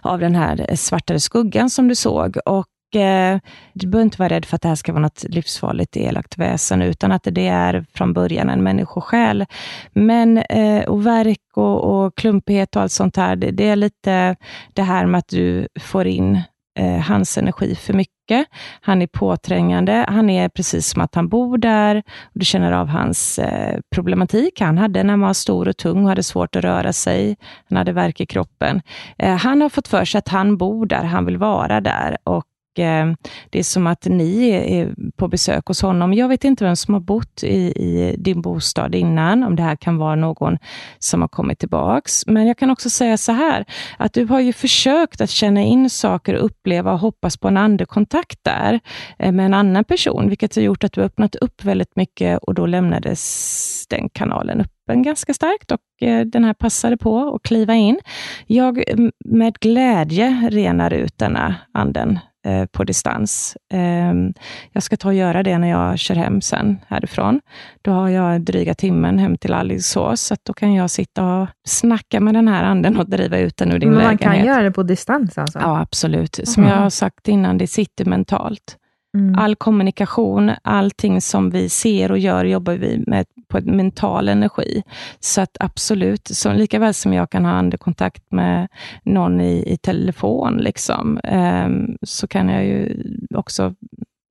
av 0.00 0.18
den 0.18 0.34
här 0.34 0.76
svartare 0.76 1.20
skuggan 1.20 1.70
som 1.70 1.88
du 1.88 1.94
såg. 1.94 2.36
Och 2.46 3.00
eh, 3.00 3.38
du 3.72 3.86
behöver 3.86 4.04
inte 4.04 4.18
vara 4.18 4.28
rädd 4.28 4.44
för 4.44 4.56
att 4.56 4.62
det 4.62 4.68
här 4.68 4.74
ska 4.74 4.92
vara 4.92 5.02
något 5.02 5.24
livsfarligt 5.28 5.96
elakt 5.96 6.38
väsen, 6.38 6.82
utan 6.82 7.12
att 7.12 7.28
det 7.30 7.48
är 7.48 7.84
från 7.94 8.12
början 8.12 8.50
en 8.50 8.62
människosjäl. 8.62 9.46
Men, 9.92 10.38
eh, 10.38 10.84
och 10.84 11.06
verk 11.06 11.38
och, 11.54 12.04
och 12.04 12.16
klumpighet 12.16 12.76
och 12.76 12.82
allt 12.82 12.92
sånt 12.92 13.16
här, 13.16 13.36
det, 13.36 13.50
det, 13.50 13.68
är 13.68 13.76
lite 13.76 14.36
det 14.72 14.82
här 14.82 15.06
med 15.06 15.18
att 15.18 15.28
du 15.28 15.68
får 15.80 16.06
in 16.06 16.42
eh, 16.78 16.98
hans 16.98 17.38
energi 17.38 17.74
för 17.74 17.92
mycket. 17.92 18.46
Han 18.80 19.02
är 19.02 19.06
påträngande. 19.06 20.06
Han 20.08 20.30
är 20.30 20.48
precis 20.48 20.88
som 20.88 21.00
att 21.00 21.14
han 21.14 21.28
bor 21.28 21.58
där. 21.58 22.02
Du 22.32 22.44
känner 22.44 22.72
av 22.72 22.88
hans 22.88 23.38
eh, 23.38 23.80
problematik 23.94 24.60
han 24.60 24.78
hade 24.78 25.02
när 25.02 25.10
han 25.10 25.20
var 25.20 25.32
stor 25.32 25.68
och 25.68 25.76
tung 25.76 26.02
och 26.02 26.08
hade 26.08 26.22
svårt 26.22 26.56
att 26.56 26.64
röra 26.64 26.92
sig. 26.92 27.36
Han 27.68 27.78
hade 27.78 27.92
värk 27.92 28.20
i 28.20 28.26
kroppen. 28.26 28.82
Eh, 29.18 29.36
han 29.36 29.62
har 29.62 29.68
fått 29.68 29.88
för 29.88 30.04
sig 30.04 30.18
att 30.18 30.28
han 30.28 30.56
bor 30.56 30.86
där, 30.86 31.04
han 31.04 31.24
vill 31.24 31.38
vara 31.38 31.80
där 31.80 32.16
och 32.24 32.44
Eh, 32.78 33.12
det 33.50 33.58
är 33.58 33.62
som 33.62 33.86
att 33.86 34.04
ni 34.04 34.48
är 34.50 34.94
på 35.16 35.28
besök 35.28 35.66
hos 35.66 35.82
honom. 35.82 36.14
Jag 36.14 36.28
vet 36.28 36.44
inte 36.44 36.64
vem 36.64 36.76
som 36.76 36.94
har 36.94 37.00
bott 37.00 37.44
i, 37.44 37.56
i, 37.56 38.16
din 38.18 38.42
bostad 38.42 38.94
innan, 38.94 39.42
om 39.42 39.56
det 39.56 39.62
här 39.62 39.76
kan 39.76 39.96
vara 39.96 40.14
någon 40.14 40.58
som 40.98 41.20
har 41.20 41.28
kommit 41.28 41.58
tillbaks. 41.58 42.26
Men 42.26 42.46
jag 42.46 42.58
kan 42.58 42.70
också 42.70 42.90
säga 42.90 43.16
så 43.16 43.32
här, 43.32 43.64
att 43.98 44.12
du 44.12 44.24
har 44.24 44.40
ju 44.40 44.52
försökt 44.52 45.20
att 45.20 45.30
känna 45.30 45.62
in 45.62 45.90
saker, 45.90 46.34
uppleva 46.34 46.92
och 46.92 46.98
hoppas 46.98 47.36
på 47.36 47.48
en 47.48 47.56
andekontakt 47.56 48.38
där 48.42 48.80
eh, 49.18 49.32
med 49.32 49.46
en 49.46 49.54
annan 49.54 49.84
person, 49.84 50.28
vilket 50.28 50.56
har 50.56 50.62
gjort 50.62 50.84
att 50.84 50.92
du 50.92 51.00
har 51.00 51.06
öppnat 51.06 51.34
upp 51.34 51.64
väldigt 51.64 51.96
mycket 51.96 52.38
och 52.38 52.54
då 52.54 52.66
lämnades 52.66 53.86
den 53.88 54.08
kanalen 54.08 54.60
öppen 54.60 55.02
ganska 55.02 55.34
starkt 55.34 55.72
och 55.72 56.08
eh, 56.08 56.26
den 56.26 56.44
här 56.44 56.54
passade 56.54 56.96
på 56.96 57.34
att 57.34 57.42
kliva 57.42 57.74
in. 57.74 58.00
Jag 58.46 58.84
med 59.24 59.58
glädje 59.58 60.48
renar 60.50 60.92
ut 60.92 61.18
denna 61.18 61.54
anden 61.72 62.18
Eh, 62.44 62.66
på 62.66 62.84
distans. 62.84 63.56
Ehm, 63.72 64.32
jag 64.72 64.82
ska 64.82 64.96
ta 64.96 65.08
och 65.08 65.14
göra 65.14 65.42
det 65.42 65.58
när 65.58 65.70
jag 65.70 65.98
kör 65.98 66.14
hem 66.14 66.40
sen 66.40 66.78
härifrån. 66.88 67.40
Då 67.82 67.90
har 67.90 68.08
jag 68.08 68.40
dryga 68.40 68.74
timmen 68.74 69.18
hem 69.18 69.38
till 69.38 69.54
Alingsås, 69.54 70.20
så 70.20 70.36
då 70.42 70.52
kan 70.52 70.74
jag 70.74 70.90
sitta 70.90 71.24
och 71.24 71.48
snacka 71.68 72.20
med 72.20 72.34
den 72.34 72.48
här 72.48 72.64
anden 72.64 72.96
och 72.96 73.10
driva 73.10 73.38
ut 73.38 73.56
den 73.56 73.72
ur 73.72 73.78
din 73.78 73.88
Men 73.88 73.98
man 73.98 74.04
lägenhet. 74.04 74.26
Man 74.26 74.36
kan 74.36 74.46
göra 74.46 74.62
det 74.62 74.70
på 74.70 74.82
distans 74.82 75.38
alltså? 75.38 75.58
Ja, 75.58 75.80
absolut. 75.80 76.40
Som 76.44 76.62
mm. 76.62 76.74
jag 76.74 76.82
har 76.82 76.90
sagt 76.90 77.28
innan, 77.28 77.58
det 77.58 77.66
sitter 77.66 78.04
mentalt. 78.04 78.76
Mm. 79.14 79.38
All 79.38 79.56
kommunikation, 79.56 80.50
allting 80.62 81.20
som 81.20 81.50
vi 81.50 81.68
ser 81.68 82.10
och 82.10 82.18
gör, 82.18 82.44
jobbar 82.44 82.74
vi 82.74 83.04
med 83.06 83.26
på 83.48 83.60
mental 83.60 84.28
energi. 84.28 84.82
Så 85.20 85.40
att 85.40 85.56
absolut, 85.60 86.28
så 86.28 86.52
lika 86.52 86.78
väl 86.78 86.94
som 86.94 87.12
jag 87.12 87.30
kan 87.30 87.44
ha 87.44 87.52
andekontakt 87.52 88.32
med 88.32 88.68
någon 89.02 89.40
i, 89.40 89.72
i 89.72 89.76
telefon, 89.76 90.56
liksom, 90.56 91.18
eh, 91.18 91.68
så 92.02 92.26
kan 92.26 92.48
jag 92.48 92.64
ju 92.64 93.02
också 93.34 93.74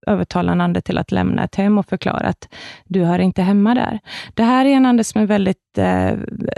övertala 0.08 0.52
en 0.52 0.62
ande 0.62 0.82
till 0.82 0.98
att 0.98 1.12
lämna 1.12 1.44
ett 1.44 1.56
hem 1.56 1.78
och 1.78 1.86
förklara 1.86 2.28
att 2.28 2.50
du 2.86 3.04
hör 3.04 3.20
inte 3.20 3.42
hemma 3.42 3.76
där. 3.76 4.00
Det 4.34 4.44
här 4.44 4.66
är 4.66 4.70
en 4.70 4.86
ande 4.86 5.04
som 5.04 5.22
är 5.22 5.26
väldigt 5.26 5.78
eh, 5.78 6.12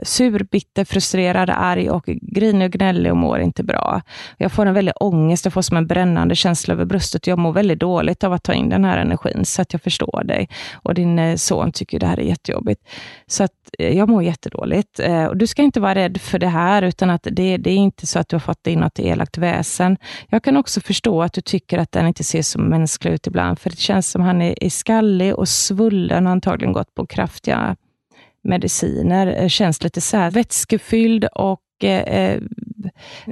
sur, 0.03 0.43
bitter, 0.51 0.85
frustrerad, 0.85 1.49
arg 1.49 1.89
och 1.89 2.05
grinig 2.05 2.65
och 2.65 2.71
gnällig 2.71 3.11
och 3.11 3.17
mår 3.17 3.39
inte 3.39 3.63
bra. 3.63 4.01
Jag 4.37 4.51
får 4.51 4.65
en 4.65 4.73
väldigt 4.73 4.95
ångest, 4.99 5.45
jag 5.45 5.53
får 5.53 5.61
som 5.61 5.77
en 5.77 5.87
brännande 5.87 6.35
känsla 6.35 6.73
över 6.73 6.85
bröstet. 6.85 7.27
Jag 7.27 7.39
mår 7.39 7.51
väldigt 7.51 7.79
dåligt 7.79 8.23
av 8.23 8.33
att 8.33 8.43
ta 8.43 8.53
in 8.53 8.69
den 8.69 8.85
här 8.85 8.97
energin, 8.97 9.45
så 9.45 9.61
att 9.61 9.73
jag 9.73 9.81
förstår 9.81 10.23
dig. 10.23 10.49
Och 10.73 10.93
din 10.93 11.19
eh, 11.19 11.35
son 11.35 11.71
tycker 11.71 11.99
det 11.99 12.07
här 12.07 12.19
är 12.19 12.23
jättejobbigt. 12.23 12.81
Så 13.27 13.43
att 13.43 13.51
Eh, 13.79 13.97
jag 13.97 14.09
mår 14.09 14.23
jättedåligt. 14.23 14.99
Eh, 14.99 15.25
och 15.25 15.37
du 15.37 15.47
ska 15.47 15.61
inte 15.61 15.79
vara 15.79 15.95
rädd 15.95 16.21
för 16.21 16.39
det 16.39 16.47
här, 16.47 16.81
utan 16.81 17.09
att 17.09 17.27
det, 17.31 17.57
det 17.57 17.69
är 17.69 17.75
inte 17.75 18.07
så 18.07 18.19
att 18.19 18.29
du 18.29 18.35
har 18.35 18.41
fått 18.41 18.67
in 18.67 18.79
något 18.79 18.99
elakt 18.99 19.37
väsen. 19.37 19.97
Jag 20.29 20.43
kan 20.43 20.57
också 20.57 20.81
förstå 20.81 21.21
att 21.21 21.33
du 21.33 21.41
tycker 21.41 21.77
att 21.77 21.91
den 21.91 22.07
inte 22.07 22.23
ser 22.23 22.41
så 22.41 22.59
mänsklig 22.59 23.11
ut 23.11 23.27
ibland, 23.27 23.59
för 23.59 23.69
det 23.69 23.79
känns 23.79 24.11
som 24.11 24.21
han 24.21 24.41
är, 24.41 24.63
är 24.63 24.69
skallig 24.69 25.35
och 25.35 25.49
svullen 25.49 26.25
och 26.27 26.31
antagligen 26.31 26.73
gått 26.73 26.95
på 26.95 27.05
kraftiga 27.05 27.75
mediciner. 28.43 29.27
Eh, 29.27 29.47
känns 29.47 29.83
lite 29.83 30.01
så 30.01 30.17
här 30.17 30.31
vätskefylld 30.31 31.25
och 31.25 31.61
eh, 31.83 32.01
eh, 32.01 32.41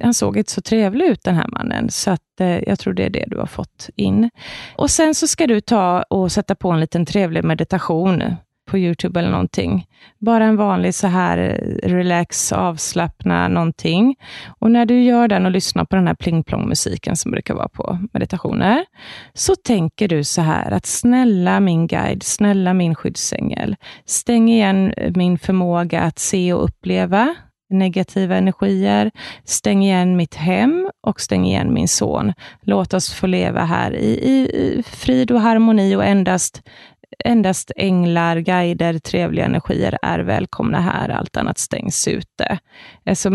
han 0.01 0.13
såg 0.13 0.37
inte 0.37 0.51
så 0.51 0.61
trevlig 0.61 1.05
ut 1.05 1.23
den 1.23 1.35
här 1.35 1.47
mannen, 1.47 1.89
så 1.89 2.11
att, 2.11 2.39
eh, 2.39 2.59
jag 2.69 2.79
tror 2.79 2.93
det 2.93 3.05
är 3.05 3.09
det 3.09 3.25
du 3.27 3.37
har 3.37 3.45
fått 3.45 3.89
in. 3.95 4.29
Och 4.75 4.91
Sen 4.91 5.15
så 5.15 5.27
ska 5.27 5.47
du 5.47 5.61
ta 5.61 6.03
och 6.03 6.31
sätta 6.31 6.55
på 6.55 6.71
en 6.71 6.79
liten 6.79 7.05
trevlig 7.05 7.43
meditation 7.43 8.23
på 8.72 8.78
Youtube 8.78 9.19
eller 9.19 9.32
någonting. 9.32 9.86
Bara 10.19 10.45
en 10.45 10.55
vanlig 10.55 10.95
så 10.95 11.07
här 11.07 11.38
eh, 11.38 11.89
relax, 11.89 12.51
avslappna 12.51 13.47
någonting. 13.47 14.15
Och 14.59 14.72
när 14.72 14.86
du 14.86 15.03
gör 15.03 15.28
den 15.28 15.45
och 15.45 15.51
lyssnar 15.51 15.86
på 15.86 15.95
den 15.95 16.07
här 16.07 16.15
pling-plong-musiken 16.15 17.15
som 17.15 17.32
brukar 17.32 17.53
vara 17.53 17.69
på 17.69 17.99
meditationer, 18.13 18.86
så 19.34 19.55
tänker 19.55 20.07
du 20.07 20.24
så 20.24 20.41
här 20.41 20.72
att 20.72 20.86
snälla 20.86 21.59
min 21.59 21.88
guide, 21.88 22.24
snälla 22.24 22.74
min 22.74 22.95
skyddsängel, 22.95 23.76
stäng 24.05 24.49
igen 24.49 24.93
eh, 24.97 25.11
min 25.15 25.38
förmåga 25.39 26.01
att 26.01 26.19
se 26.19 26.53
och 26.53 26.63
uppleva 26.63 27.36
negativa 27.69 28.36
energier. 28.36 29.11
Stäng 29.45 29.84
igen 29.84 30.17
mitt 30.17 30.36
hem 30.36 30.89
och 31.07 31.22
stäng 31.22 31.45
igen 31.45 31.74
min 31.74 31.88
son. 31.88 32.34
Låt 32.61 32.93
oss 32.93 33.13
få 33.13 33.28
leva 33.28 33.63
här 33.65 33.95
i, 33.95 34.09
i 34.09 34.84
frid 34.86 35.32
och 35.32 35.41
harmoni 35.41 35.95
och 35.95 36.05
endast 36.05 36.61
endast 37.26 37.72
änglar, 37.76 38.38
guider, 38.38 38.99
trevliga 38.99 39.45
energier 39.45 39.97
är 40.01 40.20
välkomna 40.20 40.82
här. 40.82 41.09
Allt 41.09 41.38
annat 41.38 41.57
stängs 41.57 42.07
ute. 42.07 42.59
Så 43.16 43.30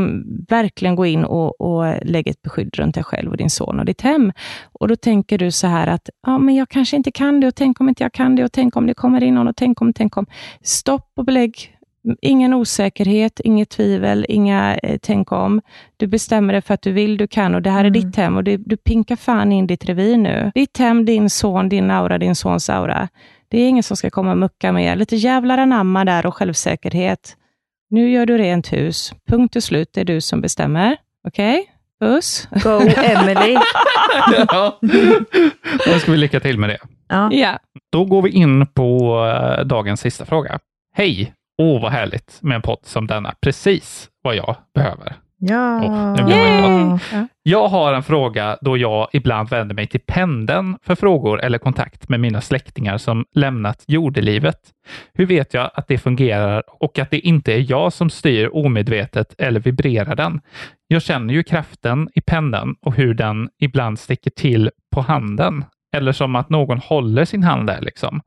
verkligen 0.49 0.97
gå 0.97 1.07
in 1.07 1.25
och, 1.25 1.61
och 1.61 1.95
lägg 2.03 2.29
ett 2.29 2.43
beskydd 2.43 2.75
runt 2.75 2.95
dig 2.95 3.05
själv 3.05 3.31
och 3.31 3.37
din 3.37 3.51
son 3.51 3.79
och 3.79 3.85
ditt 3.85 4.01
hem. 4.01 4.33
Och 4.73 4.89
Då 4.89 4.97
tänker 4.97 5.39
du 5.39 5.51
så 5.51 5.67
här 5.67 5.87
att, 5.87 6.11
ja, 6.27 6.39
men 6.39 6.55
jag 6.55 6.69
kanske 6.69 6.97
inte 6.97 7.13
kan 7.13 7.41
det 7.41 7.47
och 7.47 7.55
tänk 7.55 7.81
om 7.81 7.89
inte 7.89 8.03
jag 8.03 8.13
kan 8.13 8.37
det 8.37 8.45
och 8.45 8.53
tänk 8.53 8.77
om 8.77 8.87
det 8.87 8.95
kommer 8.95 9.23
in 9.23 9.35
någon 9.35 9.49
och 9.49 9.57
tänk 9.57 9.81
om, 9.81 9.93
tänk 9.93 10.17
om. 10.17 10.27
Stopp 10.63 11.13
och 11.17 11.25
belägg 11.25 11.77
Ingen 12.21 12.55
osäkerhet, 12.55 13.41
inget 13.45 13.69
tvivel, 13.69 14.27
inga 14.29 14.77
eh, 14.77 14.99
tänk 15.03 15.33
om. 15.33 15.61
Du 15.97 16.07
bestämmer 16.07 16.53
dig 16.53 16.63
för 16.63 16.75
att 16.75 16.83
du 16.83 16.93
vill, 16.93 17.17
du 17.17 17.27
kan 17.27 17.55
och 17.55 17.63
det 17.63 17.71
här 17.71 17.85
är 17.85 17.89
mm. 17.89 17.93
ditt 17.93 18.17
hem 18.17 18.37
och 18.37 18.45
du, 18.45 18.57
du 18.57 18.77
pinkar 18.77 19.17
fan 19.17 19.53
in 19.53 19.67
ditt 19.67 19.85
revir 19.85 20.17
nu. 20.17 20.53
Ditt 20.55 20.79
hem, 20.79 21.05
din 21.05 21.31
son, 21.31 21.69
din 21.69 21.91
aura, 21.91 22.19
din 22.19 22.35
sons 22.35 22.71
aura. 22.71 23.09
Det 23.57 23.61
är 23.61 23.69
ingen 23.69 23.83
som 23.83 23.97
ska 23.97 24.11
komma 24.11 24.31
och 24.31 24.39
mucka 24.39 24.73
med 24.73 24.85
er. 24.85 24.97
Lite 24.97 25.17
jävlar 25.17 25.59
anamma 25.59 26.05
där 26.05 26.27
och 26.27 26.35
självsäkerhet. 26.35 27.37
Nu 27.91 28.11
gör 28.11 28.27
du 28.27 28.39
rent 28.39 28.73
hus. 28.73 29.13
Punkt 29.29 29.57
och 29.57 29.63
slut. 29.63 29.91
Det 29.95 30.01
är 30.01 30.05
du 30.05 30.21
som 30.21 30.41
bestämmer. 30.41 30.97
Okej? 31.29 31.61
Okay? 31.61 32.09
Puss. 32.09 32.49
Go 32.51 32.81
Emily. 32.97 33.53
ja. 34.49 34.79
Då 35.87 35.99
ska 35.99 36.13
vi 36.13 36.17
lycka 36.17 36.41
till 36.41 36.59
med 36.59 36.71
det. 36.71 36.79
Ja. 37.09 37.33
ja. 37.33 37.59
Då 37.93 38.05
går 38.05 38.23
vi 38.23 38.31
in 38.31 38.67
på 38.67 39.21
eh, 39.27 39.65
dagens 39.65 40.01
sista 40.01 40.25
fråga. 40.25 40.59
Hej! 40.95 41.33
Åh, 41.63 41.77
oh, 41.77 41.83
vad 41.83 41.93
härligt 41.93 42.39
med 42.43 42.57
en 42.57 42.63
podd 42.63 42.81
som 42.83 43.07
denna. 43.07 43.35
Precis 43.41 44.09
vad 44.23 44.37
jag 44.37 44.57
behöver. 44.75 45.17
Ja! 45.39 45.81
Oh, 45.81 46.17
nu 46.17 46.25
blir 46.25 46.37
jag, 46.37 46.59
glad. 46.59 47.29
jag 47.43 47.69
har 47.69 47.93
en 47.93 48.03
fråga 48.03 48.59
då 48.61 48.77
jag 48.77 49.09
ibland 49.13 49.49
vänder 49.49 49.75
mig 49.75 49.87
till 49.87 50.01
pendeln 50.01 50.79
för 50.83 50.95
frågor 50.95 51.41
eller 51.41 51.59
kontakt 51.59 52.09
med 52.09 52.21
mina 52.21 52.41
släktingar 52.41 52.99
som 52.99 53.25
lämnat 53.35 53.85
jordelivet. 53.87 54.59
Hur 55.15 55.27
vet 55.27 55.55
jag 55.55 55.71
att 55.75 55.89
det 55.89 55.99
fungerar 55.99 56.63
och 56.67 56.99
att 56.99 57.11
det 57.11 57.19
inte 57.19 57.53
är 57.53 57.71
jag 57.71 57.93
som 57.93 58.11
styr 58.11 58.51
omedvetet 58.53 59.35
eller 59.39 59.61
vibrerar 59.61 60.15
den? 60.15 60.41
Jag 60.89 61.03
känner 61.03 61.35
ju 61.35 61.43
kraften 61.43 62.09
i 62.15 62.21
pendeln 62.21 62.75
och 62.83 62.95
hur 62.95 63.15
den 63.15 63.49
ibland 63.61 63.99
sticker 63.99 64.31
till 64.31 64.71
på 64.95 65.01
handen. 65.01 65.65
Eller 65.97 66.13
som 66.13 66.37
att 66.37 66.49
någon 66.49 66.79
håller 66.79 67.25
sin 67.25 67.43
hand 67.43 67.67
där 67.67 67.81
liksom. 67.81 68.21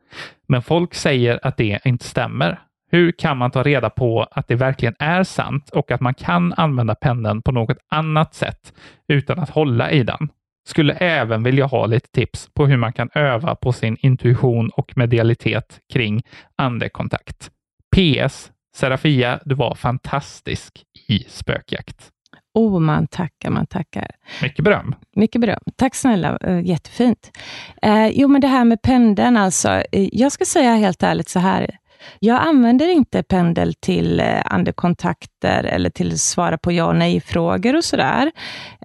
Men 0.47 0.61
folk 0.61 0.93
säger 0.93 1.39
att 1.43 1.57
det 1.57 1.79
inte 1.85 2.05
stämmer. 2.05 2.59
Hur 2.91 3.11
kan 3.11 3.37
man 3.37 3.51
ta 3.51 3.63
reda 3.63 3.89
på 3.89 4.27
att 4.31 4.47
det 4.47 4.55
verkligen 4.55 4.95
är 4.99 5.23
sant 5.23 5.69
och 5.69 5.91
att 5.91 6.01
man 6.01 6.13
kan 6.13 6.53
använda 6.53 6.95
pendeln 6.95 7.41
på 7.41 7.51
något 7.51 7.77
annat 7.89 8.33
sätt 8.33 8.73
utan 9.07 9.39
att 9.39 9.49
hålla 9.49 9.91
i 9.91 10.03
den? 10.03 10.29
Skulle 10.67 10.93
även 10.93 11.43
vilja 11.43 11.65
ha 11.65 11.85
lite 11.85 12.11
tips 12.11 12.49
på 12.53 12.65
hur 12.65 12.77
man 12.77 12.93
kan 12.93 13.09
öva 13.13 13.55
på 13.55 13.73
sin 13.73 13.97
intuition 13.99 14.69
och 14.69 14.91
medialitet 14.95 15.79
kring 15.93 16.21
andekontakt. 16.55 17.49
PS. 17.95 18.51
Serafia, 18.75 19.39
du 19.45 19.55
var 19.55 19.75
fantastisk 19.75 20.83
i 21.07 21.19
spökjakt. 21.27 22.11
Oh, 22.53 22.79
man 22.79 23.07
tackar, 23.07 23.49
man 23.49 23.67
tackar. 23.67 24.11
Mycket 24.41 24.65
beröm. 24.65 24.95
Mycket 25.15 25.41
beröm. 25.41 25.59
Tack 25.75 25.95
snälla, 25.95 26.37
eh, 26.41 26.65
jättefint. 26.65 27.31
Eh, 27.81 28.07
jo, 28.07 28.27
men 28.27 28.41
det 28.41 28.47
här 28.47 28.65
med 28.65 28.81
pendeln 28.81 29.37
alltså. 29.37 29.69
Eh, 29.69 30.09
jag 30.11 30.31
ska 30.31 30.45
säga 30.45 30.73
helt 30.73 31.03
ärligt 31.03 31.29
så 31.29 31.39
här. 31.39 31.77
Jag 32.19 32.41
använder 32.41 32.87
inte 32.87 33.23
pendel 33.23 33.73
till 33.73 34.19
eh, 34.19 34.41
andekontakter 34.45 35.63
eller 35.63 35.89
till 35.89 36.13
att 36.13 36.19
svara 36.19 36.57
på 36.57 36.71
ja 36.71 36.85
och 36.85 36.95
nej-frågor 36.95 37.75
och 37.75 37.83
sådär, 37.83 38.31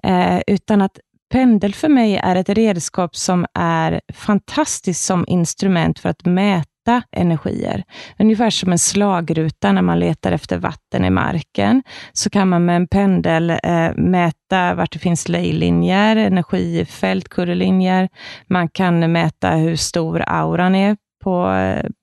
eh, 0.03 0.39
utan 0.47 0.81
att 0.81 0.99
pendel 1.31 1.73
för 1.73 1.89
mig 1.89 2.17
är 2.17 2.35
ett 2.35 2.49
redskap 2.49 3.15
som 3.15 3.45
är 3.53 4.01
fantastiskt 4.13 5.05
som 5.05 5.25
instrument 5.27 5.99
för 5.99 6.09
att 6.09 6.25
mäta 6.25 7.01
energier. 7.11 7.83
Ungefär 8.19 8.49
som 8.49 8.71
en 8.71 8.79
slagruta 8.79 9.71
när 9.71 9.81
man 9.81 9.99
letar 9.99 10.31
efter 10.31 10.57
vatten 10.57 11.05
i 11.05 11.09
marken, 11.09 11.83
så 12.13 12.29
kan 12.29 12.49
man 12.49 12.65
med 12.65 12.75
en 12.75 12.87
pendel 12.87 13.49
eh, 13.49 13.95
mäta 13.95 14.75
vart 14.75 14.91
det 14.91 14.99
finns 14.99 15.27
lejlinjer, 15.27 16.15
energifält, 16.15 17.29
kurrelinjer. 17.29 18.09
Man 18.47 18.69
kan 18.69 19.11
mäta 19.11 19.51
hur 19.51 19.75
stor 19.75 20.23
auran 20.27 20.75
är 20.75 20.97
på, 21.25 21.51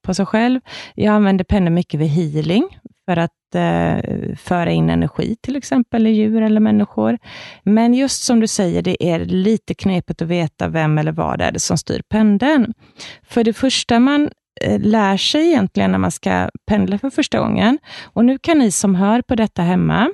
på 0.06 0.14
sig 0.14 0.26
själv. 0.26 0.60
Jag 0.94 1.14
använder 1.14 1.44
pennor 1.44 1.70
mycket 1.70 2.00
vid 2.00 2.08
healing, 2.08 2.68
för 3.04 3.16
att 3.16 3.54
eh, 3.54 4.36
föra 4.36 4.70
in 4.70 4.90
energi, 4.90 5.36
till 5.42 5.56
exempel 5.56 6.06
i 6.06 6.10
djur 6.10 6.42
eller 6.42 6.60
människor. 6.60 7.18
Men 7.62 7.94
just 7.94 8.22
som 8.22 8.40
du 8.40 8.46
säger, 8.46 8.82
det 8.82 9.10
är 9.10 9.24
lite 9.24 9.74
knepigt 9.74 10.22
att 10.22 10.28
veta 10.28 10.68
vem 10.68 10.98
eller 10.98 11.12
vad 11.12 11.38
det 11.38 11.44
är 11.44 11.58
som 11.58 11.78
styr 11.78 12.02
pendeln. 12.08 12.74
För 13.22 13.44
det 13.44 13.52
första 13.52 14.00
man 14.00 14.30
eh, 14.60 14.80
lär 14.80 15.16
sig 15.16 15.48
egentligen 15.48 15.90
när 15.90 15.98
man 15.98 16.10
ska 16.10 16.50
pendla 16.66 16.98
för 16.98 17.10
första 17.10 17.38
gången, 17.38 17.78
och 18.02 18.24
nu 18.24 18.38
kan 18.38 18.58
ni 18.58 18.70
som 18.70 18.94
hör 18.94 19.22
på 19.22 19.34
detta 19.34 19.62
hemma, 19.62 20.10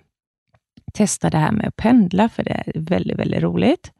testa 0.94 1.30
det 1.30 1.38
här 1.38 1.52
med 1.52 1.68
att 1.68 1.76
pendla, 1.76 2.28
för 2.28 2.44
det 2.44 2.50
är 2.66 2.72
väldigt, 2.74 3.18
väldigt 3.18 3.42
roligt. 3.42 3.92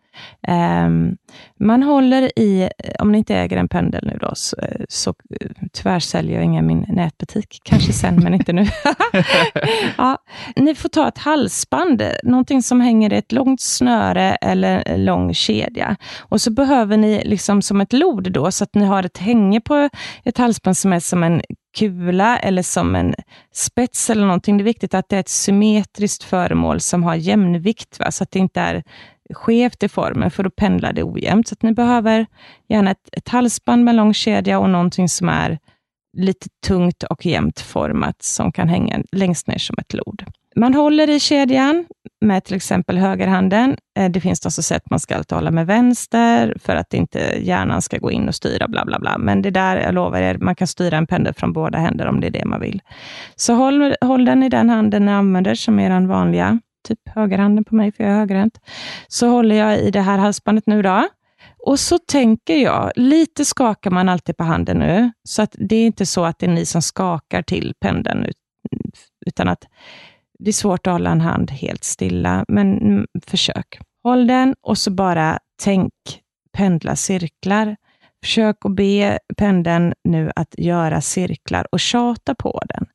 Ehm, 0.49 1.17
man 1.61 1.83
håller 1.83 2.39
i, 2.39 2.71
om 2.99 3.13
ni 3.13 3.19
inte 3.19 3.35
äger 3.35 3.57
en 3.57 3.69
pendel 3.69 4.07
nu 4.07 4.19
då, 4.21 4.33
så, 4.35 4.57
eh, 4.57 4.85
så 4.89 5.15
eh, 5.41 5.51
tyvärr 5.73 6.01
säljer 6.01 6.35
jag 6.35 6.45
ingen 6.45 6.67
min 6.67 6.87
nätbutik. 6.89 7.61
Kanske 7.65 7.93
sen, 7.93 8.17
men 8.23 8.35
inte 8.35 8.53
nu. 8.53 8.67
ja, 9.99 10.19
ni 10.57 10.75
får 10.75 10.89
ta 10.89 11.09
ett 11.09 11.19
halsband, 11.19 12.03
någonting 12.23 12.63
som 12.63 12.81
hänger 12.81 13.13
i 13.13 13.17
ett 13.17 13.33
långt 13.33 13.61
snöre 13.61 14.35
eller 14.35 14.97
lång 14.97 15.35
kedja. 15.35 15.97
Och 16.19 16.41
så 16.41 16.51
behöver 16.51 16.97
ni 16.97 17.23
liksom 17.25 17.63
som 17.63 17.81
ett 17.81 17.93
lod 17.93 18.33
då, 18.33 18.51
så 18.51 18.65
att 18.65 18.75
ni 18.75 18.85
har 18.85 19.03
ett 19.03 19.19
hänge 19.19 19.61
på 19.61 19.89
ett 20.25 20.39
halsband 20.39 20.77
som 20.77 20.93
är 20.93 21.01
som 21.01 21.23
en 21.23 21.43
kula 21.79 22.39
eller 22.39 22.63
som 22.63 22.95
en 22.95 23.15
spets 23.53 24.11
eller 24.11 24.23
någonting. 24.23 24.59
Det 24.59 24.63
är 24.63 24.65
viktigt 24.65 24.95
att 24.95 25.09
det 25.09 25.17
är 25.17 25.21
ett 25.21 25.29
symmetriskt 25.29 26.25
föremål 26.25 26.81
som 26.81 27.03
har 27.03 27.15
jämnvikt, 27.15 27.99
va? 27.99 28.11
så 28.11 28.23
att 28.23 28.31
det 28.31 28.39
inte 28.39 28.61
är 28.61 28.83
skevt 29.35 29.83
i 29.83 29.89
formen, 29.89 30.31
för 30.31 30.43
då 30.43 30.51
pendlar 30.51 30.93
det 30.93 31.03
ojämnt. 31.03 31.49
Så 31.49 31.53
att 31.53 31.63
ni 31.63 31.73
behöver 31.73 32.27
gärna 32.69 32.91
ett, 32.91 33.09
ett 33.13 33.29
halsband 33.29 33.85
med 33.85 33.95
lång 33.95 34.15
kedja 34.15 34.59
och 34.59 34.71
någonting 34.71 35.09
som 35.09 35.29
är 35.29 35.59
lite 36.17 36.47
tungt 36.67 37.03
och 37.03 37.27
jämnt 37.27 37.61
format, 37.61 38.23
som 38.23 38.53
kan 38.53 38.69
hänga 38.69 39.03
längst 39.13 39.47
ner 39.47 39.59
som 39.59 39.77
ett 39.79 39.95
lod. 39.95 40.25
Man 40.57 40.75
håller 40.75 41.11
i 41.11 41.21
kedjan 41.21 41.87
med 42.21 42.45
till 42.45 42.57
exempel 42.57 42.99
högerhanden. 42.99 43.77
Eh, 43.99 44.11
det 44.11 44.21
finns 44.21 44.47
alltså 44.47 44.49
de 44.49 44.53
som 44.53 44.63
säger 44.63 44.79
att 44.79 44.91
man 44.91 45.01
ska 45.01 45.17
alltid 45.17 45.37
hålla 45.37 45.51
med 45.51 45.67
vänster, 45.67 46.57
för 46.61 46.77
att 46.77 46.95
inte 46.95 47.19
hjärnan 47.41 47.83
ska 47.83 47.99
gå 47.99 48.11
in 48.11 48.29
och 48.29 48.35
styra, 48.35 48.69
bla 48.69 48.85
bla 48.85 48.99
bla. 48.99 49.19
Men 49.19 49.43
det 49.43 49.51
där, 49.51 49.77
jag 49.77 49.95
lovar 49.95 50.21
er, 50.21 50.39
man 50.39 50.55
kan 50.55 50.67
styra 50.67 50.97
en 50.97 51.07
pendel 51.07 51.35
från 51.35 51.53
båda 51.53 51.79
händer 51.79 52.07
om 52.07 52.21
det 52.21 52.27
är 52.27 52.31
det 52.31 52.45
man 52.45 52.61
vill. 52.61 52.83
Så 53.37 53.55
håll, 53.55 53.95
håll 54.01 54.25
den 54.25 54.43
i 54.43 54.49
den 54.49 54.71
handen 54.71 55.07
ni 55.07 55.13
använder, 55.13 55.55
som 55.55 55.79
är 55.79 55.91
den 55.91 56.09
vanliga 56.09 56.61
typ 56.89 57.09
högerhanden 57.09 57.65
på 57.65 57.75
mig, 57.75 57.93
för 57.93 58.05
jag 58.05 58.13
är 58.13 58.17
högerhänt, 58.19 58.61
så 59.09 59.29
håller 59.29 59.57
jag 59.57 59.81
i 59.81 59.91
det 59.91 60.01
här 60.01 60.19
halsbandet 60.19 60.67
nu 60.67 60.83
då. 60.83 61.09
Och 61.59 61.81
så 61.81 61.99
tänker 61.99 62.57
jag, 62.57 62.93
lite 62.97 63.45
skakar 63.45 63.91
man 63.91 64.09
alltid 64.09 64.37
på 64.37 64.45
handen 64.45 64.79
nu, 64.79 65.13
så 65.29 65.43
att 65.43 65.55
det 65.59 65.77
är 65.77 65.87
inte 65.87 66.07
så 66.07 66.25
att 66.25 66.39
det 66.39 66.47
är 66.47 66.51
ni 66.51 66.67
som 66.67 66.83
skakar 66.83 67.43
till 67.43 67.75
pendeln, 67.81 68.27
utan 69.27 69.49
att 69.49 69.65
det 70.39 70.51
är 70.51 70.53
svårt 70.53 70.87
att 70.87 70.93
hålla 70.93 71.11
en 71.11 71.21
hand 71.21 71.51
helt 71.51 71.85
stilla, 71.85 72.45
men 72.49 73.07
försök. 73.27 73.79
Håll 74.03 74.27
den 74.27 74.55
och 74.61 74.79
så 74.79 74.91
bara 74.91 75.39
tänk 75.63 75.93
pendla 76.53 76.97
cirklar. 76.97 77.77
Försök 78.25 78.57
att 78.65 78.77
be 78.77 79.19
pendeln 79.37 79.93
nu 80.05 80.31
att 80.37 80.55
göra 80.59 81.01
cirklar 81.01 81.67
och 81.73 81.81
tjata 81.81 82.35
på 82.35 82.63
den. 82.69 82.87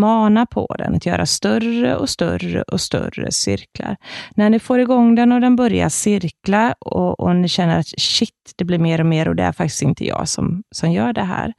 Mana 0.00 0.46
på 0.46 0.74
den 0.78 0.94
att 0.94 1.06
göra 1.06 1.26
större 1.26 1.96
och 1.96 2.08
större 2.08 2.62
och 2.62 2.80
större 2.80 3.32
cirklar. 3.32 3.96
När 4.34 4.50
ni 4.50 4.58
får 4.58 4.80
igång 4.80 5.14
den 5.14 5.32
och 5.32 5.40
den 5.40 5.56
börjar 5.56 5.88
cirkla 5.88 6.74
och, 6.80 7.20
och 7.20 7.36
ni 7.36 7.48
känner 7.48 7.78
att 7.78 8.00
shit, 8.00 8.54
det 8.56 8.64
blir 8.64 8.78
mer 8.78 9.00
och 9.00 9.06
mer 9.06 9.28
och 9.28 9.36
det 9.36 9.42
är 9.42 9.52
faktiskt 9.52 9.82
inte 9.82 10.06
jag 10.06 10.28
som, 10.28 10.62
som 10.70 10.92
gör 10.92 11.12
det 11.12 11.22
här. 11.22 11.52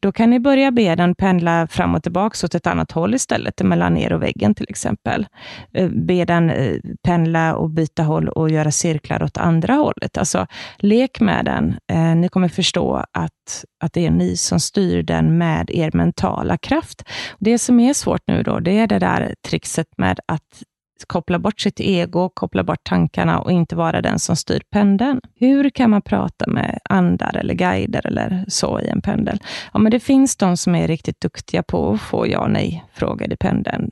Då 0.00 0.12
kan 0.12 0.30
ni 0.30 0.40
börja 0.40 0.70
be 0.70 0.94
den 0.94 1.14
pendla 1.14 1.66
fram 1.66 1.94
och 1.94 2.02
tillbaka 2.02 2.46
åt 2.46 2.54
ett 2.54 2.66
annat 2.66 2.92
håll 2.92 3.14
istället, 3.14 3.62
mellan 3.62 3.96
er 3.96 4.12
och 4.12 4.22
väggen 4.22 4.54
till 4.54 4.66
exempel. 4.68 5.26
Eh, 5.74 5.88
be 5.88 6.24
den 6.24 6.50
eh, 6.50 6.76
pendla 7.02 7.54
och 7.54 7.70
byta 7.70 8.02
håll 8.02 8.28
och 8.28 8.50
göra 8.50 8.70
cirklar 8.70 9.22
åt 9.22 9.36
andra 9.36 9.74
hållet. 9.74 10.18
Alltså, 10.18 10.46
lek 10.78 11.20
med 11.20 11.44
den. 11.44 11.74
Eh, 11.92 12.16
ni 12.16 12.28
kommer 12.28 12.48
förstå 12.62 13.04
att, 13.12 13.64
att 13.84 13.92
det 13.92 14.06
är 14.06 14.10
ni 14.10 14.36
som 14.36 14.60
styr 14.60 15.02
den 15.02 15.38
med 15.38 15.70
er 15.70 15.90
mentala 15.94 16.58
kraft. 16.58 17.02
Det 17.38 17.58
som 17.58 17.80
är 17.80 17.92
svårt 17.94 18.22
nu 18.26 18.42
då, 18.42 18.60
det 18.60 18.78
är 18.78 18.86
det 18.86 18.98
där 18.98 19.34
trixet 19.48 19.88
med 19.96 20.20
att 20.26 20.62
koppla 21.06 21.38
bort 21.38 21.60
sitt 21.60 21.80
ego, 21.80 22.28
koppla 22.28 22.62
bort 22.62 22.84
tankarna 22.84 23.40
och 23.40 23.52
inte 23.52 23.76
vara 23.76 24.02
den 24.02 24.18
som 24.18 24.36
styr 24.36 24.62
pendeln. 24.70 25.20
Hur 25.34 25.70
kan 25.70 25.90
man 25.90 26.02
prata 26.02 26.46
med 26.46 26.78
andar 26.84 27.36
eller 27.36 27.54
guider 27.54 28.06
eller 28.06 28.44
så 28.48 28.80
i 28.80 28.88
en 28.88 29.00
pendel? 29.00 29.38
Ja, 29.72 29.78
men 29.78 29.92
det 29.92 30.00
finns 30.00 30.36
de 30.36 30.56
som 30.56 30.74
är 30.74 30.88
riktigt 30.88 31.20
duktiga 31.20 31.62
på 31.62 31.92
att 31.92 32.00
få 32.00 32.26
ja 32.28 32.38
och 32.38 32.50
nej-frågor 32.50 33.32
i 33.32 33.36
pendeln. 33.36 33.90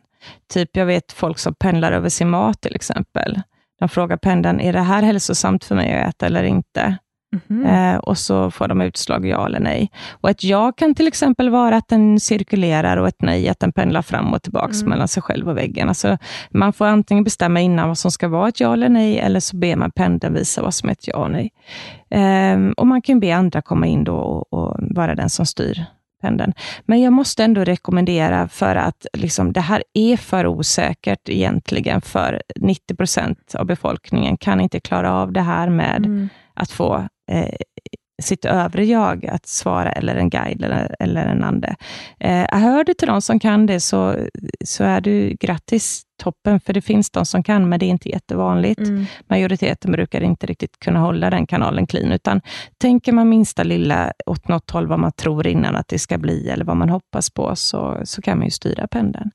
Typ, 0.52 0.76
jag 0.76 0.86
vet 0.86 1.12
folk 1.12 1.38
som 1.38 1.54
pendlar 1.54 1.92
över 1.92 2.08
sin 2.08 2.30
mat 2.30 2.60
till 2.60 2.74
exempel. 2.74 3.42
De 3.78 3.88
frågar 3.88 4.16
pendeln, 4.16 4.60
är 4.60 4.72
det 4.72 4.80
här 4.80 5.02
hälsosamt 5.02 5.64
för 5.64 5.74
mig 5.74 6.02
att 6.02 6.08
äta 6.08 6.26
eller 6.26 6.42
inte? 6.42 6.98
Mm. 7.50 7.66
Eh, 7.66 7.98
och 7.98 8.18
så 8.18 8.50
får 8.50 8.68
de 8.68 8.80
utslag 8.80 9.26
ja 9.26 9.46
eller 9.46 9.60
nej. 9.60 9.90
Och 10.10 10.30
Ett 10.30 10.44
ja 10.44 10.72
kan 10.72 10.94
till 10.94 11.08
exempel 11.08 11.50
vara 11.50 11.76
att 11.76 11.88
den 11.88 12.20
cirkulerar 12.20 12.96
och 12.96 13.08
ett 13.08 13.22
nej 13.22 13.48
att 13.48 13.60
den 13.60 13.72
pendlar 13.72 14.02
fram 14.02 14.34
och 14.34 14.42
tillbaka 14.42 14.74
mm. 14.74 14.88
mellan 14.88 15.08
sig 15.08 15.22
själv 15.22 15.48
och 15.48 15.56
väggen. 15.56 15.88
Alltså, 15.88 16.18
man 16.50 16.72
får 16.72 16.86
antingen 16.86 17.24
bestämma 17.24 17.60
innan 17.60 17.88
vad 17.88 17.98
som 17.98 18.10
ska 18.10 18.28
vara 18.28 18.48
ett 18.48 18.60
ja 18.60 18.72
eller 18.72 18.88
nej, 18.88 19.18
eller 19.18 19.40
så 19.40 19.56
ber 19.56 19.76
man 19.76 19.90
pendeln 19.90 20.34
visa 20.34 20.62
vad 20.62 20.74
som 20.74 20.88
är 20.88 20.92
ett 20.92 21.08
ja 21.08 21.16
och 21.16 21.30
nej. 21.30 21.50
Eh, 22.10 22.70
och 22.76 22.86
Man 22.86 23.02
kan 23.02 23.20
be 23.20 23.36
andra 23.36 23.62
komma 23.62 23.86
in 23.86 24.04
då 24.04 24.16
och, 24.16 24.52
och 24.52 24.76
vara 24.80 25.14
den 25.14 25.30
som 25.30 25.46
styr 25.46 25.84
pendeln. 26.20 26.52
Men 26.84 27.00
jag 27.00 27.12
måste 27.12 27.44
ändå 27.44 27.64
rekommendera, 27.64 28.48
för 28.48 28.76
att 28.76 29.06
liksom, 29.12 29.52
det 29.52 29.60
här 29.60 29.82
är 29.94 30.16
för 30.16 30.46
osäkert 30.46 31.28
egentligen, 31.28 32.00
för 32.00 32.42
90 32.56 32.96
procent 32.96 33.54
av 33.54 33.66
befolkningen 33.66 34.36
kan 34.36 34.60
inte 34.60 34.80
klara 34.80 35.12
av 35.12 35.32
det 35.32 35.40
här 35.40 35.68
med 35.68 36.06
mm. 36.06 36.28
att 36.54 36.70
få 36.70 37.08
eh, 37.30 37.54
sitt 38.22 38.44
övre 38.44 38.84
jag 38.84 39.26
att 39.26 39.46
svara, 39.46 39.92
eller 39.92 40.16
en 40.16 40.30
guide 40.30 40.64
eller, 40.64 40.96
eller 41.00 41.26
en 41.26 41.44
ande. 41.44 41.76
Eh, 42.20 42.58
hör 42.58 42.84
du 42.84 42.94
till 42.94 43.08
de 43.08 43.22
som 43.22 43.40
kan 43.40 43.66
det, 43.66 43.80
så, 43.80 44.16
så 44.64 44.84
är 44.84 45.00
du 45.00 45.36
grattis, 45.40 46.02
toppen, 46.22 46.60
för 46.60 46.72
det 46.72 46.80
finns 46.80 47.10
de 47.10 47.26
som 47.26 47.42
kan, 47.42 47.68
men 47.68 47.78
det 47.78 47.86
är 47.86 47.90
inte 47.90 48.08
jättevanligt. 48.08 48.80
Mm. 48.80 49.06
Majoriteten 49.28 49.92
brukar 49.92 50.20
inte 50.20 50.46
riktigt 50.46 50.78
kunna 50.78 51.00
hålla 51.00 51.30
den 51.30 51.46
kanalen 51.46 51.86
clean, 51.86 52.12
utan 52.12 52.40
tänker 52.78 53.12
man 53.12 53.28
minsta 53.28 53.62
lilla 53.62 54.12
åt 54.26 54.48
något 54.48 54.70
håll, 54.70 54.86
vad 54.86 54.98
man 54.98 55.12
tror 55.12 55.46
innan 55.46 55.76
att 55.76 55.88
det 55.88 55.98
ska 55.98 56.18
bli, 56.18 56.48
eller 56.48 56.64
vad 56.64 56.76
man 56.76 56.88
hoppas 56.88 57.30
på, 57.30 57.56
så, 57.56 58.00
så 58.04 58.22
kan 58.22 58.38
man 58.38 58.44
ju 58.44 58.50
styra 58.50 58.86
pendeln. 58.86 59.30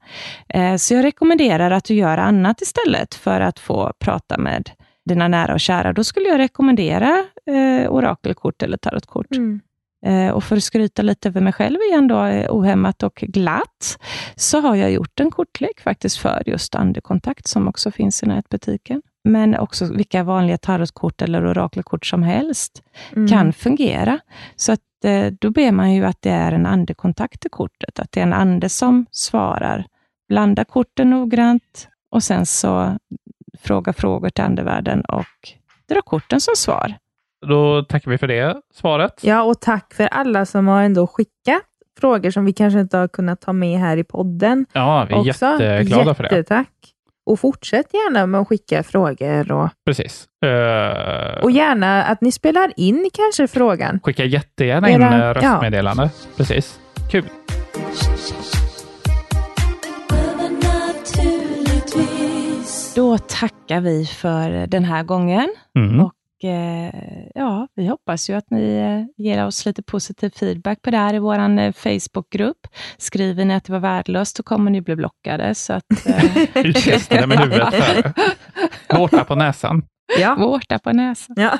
Eh, 0.49 0.75
så 0.75 0.93
jag 0.93 1.03
rekommenderar 1.03 1.71
att 1.71 1.85
du 1.85 1.93
gör 1.93 2.17
annat 2.17 2.61
istället, 2.61 3.15
för 3.15 3.41
att 3.41 3.59
få 3.59 3.93
prata 3.99 4.37
med 4.37 4.69
dina 5.05 5.27
nära 5.27 5.53
och 5.53 5.59
kära, 5.59 5.93
då 5.93 6.03
skulle 6.03 6.29
jag 6.29 6.39
rekommendera 6.39 7.25
eh, 7.47 7.91
orakelkort 7.91 8.63
eller 8.63 8.77
tarotkort. 8.77 9.35
Mm. 9.35 9.61
Eh, 10.05 10.31
och 10.31 10.43
för 10.43 10.57
att 10.57 10.63
skryta 10.63 11.01
lite 11.01 11.29
över 11.29 11.41
mig 11.41 11.53
själv 11.53 11.77
igen, 11.89 12.07
då, 12.07 12.23
eh, 12.23 12.47
ohämmat 12.49 13.03
och 13.03 13.15
glatt, 13.15 13.99
så 14.35 14.59
har 14.59 14.75
jag 14.75 14.91
gjort 14.91 15.19
en 15.19 15.31
kortlek 15.31 15.81
faktiskt 15.81 16.17
för 16.17 16.43
just 16.45 16.75
andekontakt, 16.75 17.47
som 17.47 17.67
också 17.67 17.91
finns 17.91 18.23
i 18.23 18.25
nätbutiken. 18.25 19.01
Men 19.23 19.55
också 19.55 19.93
vilka 19.93 20.23
vanliga 20.23 20.57
tarotkort 20.57 21.21
eller 21.21 21.51
orakelkort 21.51 22.05
som 22.05 22.23
helst 22.23 22.83
mm. 23.15 23.27
kan 23.27 23.53
fungera. 23.53 24.19
Så 24.55 24.71
att, 24.71 25.05
eh, 25.05 25.33
då 25.39 25.49
ber 25.49 25.71
man 25.71 25.93
ju 25.93 26.05
att 26.05 26.21
det 26.21 26.29
är 26.29 26.51
en 26.51 26.65
andekontakt 26.65 27.45
i 27.45 27.49
kortet, 27.49 27.99
att 27.99 28.11
det 28.11 28.19
är 28.19 28.23
en 28.23 28.33
ande 28.33 28.69
som 28.69 29.05
svarar. 29.11 29.85
Blanda 30.27 30.65
korten 30.65 31.09
noggrant 31.09 31.87
och 32.11 32.23
sen 32.23 32.45
så 32.45 32.97
fråga 33.59 33.93
frågor 33.93 34.29
till 34.29 34.43
andevärlden 34.43 35.01
och 35.01 35.53
dra 35.89 36.01
korten 36.01 36.41
som 36.41 36.53
svar. 36.55 36.93
Då 37.47 37.83
tackar 37.83 38.11
vi 38.11 38.17
för 38.17 38.27
det 38.27 38.55
svaret. 38.73 39.13
Ja, 39.21 39.43
och 39.43 39.61
tack 39.61 39.93
för 39.93 40.07
alla 40.07 40.45
som 40.45 40.67
har 40.67 40.83
ändå 40.83 41.07
skickat 41.07 41.63
frågor 41.99 42.31
som 42.31 42.45
vi 42.45 42.53
kanske 42.53 42.79
inte 42.79 42.97
har 42.97 43.07
kunnat 43.07 43.41
ta 43.41 43.53
med 43.53 43.79
här 43.79 43.97
i 43.97 44.03
podden. 44.03 44.65
Ja, 44.73 45.05
vi 45.09 45.15
är 45.15 45.19
också. 45.19 45.45
jätteglada 45.59 46.13
för 46.13 46.23
det. 46.23 46.35
Jättetack. 46.35 46.69
Och 47.25 47.39
fortsätt 47.39 47.93
gärna 47.93 48.25
med 48.25 48.41
att 48.41 48.47
skicka 48.47 48.83
frågor. 48.83 49.51
Och, 49.51 49.69
Precis. 49.85 50.27
Uh, 50.45 51.43
och 51.43 51.51
gärna 51.51 52.03
att 52.03 52.21
ni 52.21 52.31
spelar 52.31 52.71
in 52.77 53.09
kanske 53.13 53.47
frågan. 53.47 53.99
Skicka 54.03 54.25
jättegärna 54.25 54.89
in 54.89 55.01
Era, 55.01 55.33
röstmeddelande. 55.33 56.03
Ja. 56.03 56.29
Precis. 56.37 56.79
Kul. 57.11 57.23
Då 62.95 63.17
tackar 63.17 63.81
vi 63.81 64.05
för 64.05 64.67
den 64.67 64.83
här 64.83 65.03
gången. 65.03 65.47
Mm. 65.77 65.99
Och 65.99 66.05
eh, 66.05 66.14
ja, 67.33 67.67
Vi 67.75 67.87
hoppas 67.87 68.29
ju 68.29 68.33
att 68.33 68.49
ni 68.49 68.75
eh, 68.75 69.25
ger 69.25 69.45
oss 69.45 69.65
lite 69.65 69.83
positiv 69.83 70.29
feedback 70.29 70.81
på 70.81 70.91
det 70.91 70.97
här 70.97 71.13
i 71.13 71.19
vår 71.19 71.59
eh, 71.59 71.71
Facebookgrupp. 71.71 72.67
Skriver 72.97 73.45
ni 73.45 73.53
att 73.53 73.63
det 73.63 73.71
var 73.71 73.79
värdelöst, 73.79 74.37
så 74.37 74.43
kommer 74.43 74.71
ni 74.71 74.81
bli 74.81 74.95
blockade. 74.95 75.55
Så 75.55 75.73
att, 75.73 75.85
Just 76.85 77.09
det, 77.09 77.27
med 77.27 77.39
huvudet 77.39 77.73
Vårta 78.89 79.23
på 79.23 79.35
näsan. 79.35 79.83
Ja. 80.19 80.35
Vårta 80.35 80.79
på 80.79 80.91
näsan. 80.91 81.35
Ja. 81.39 81.57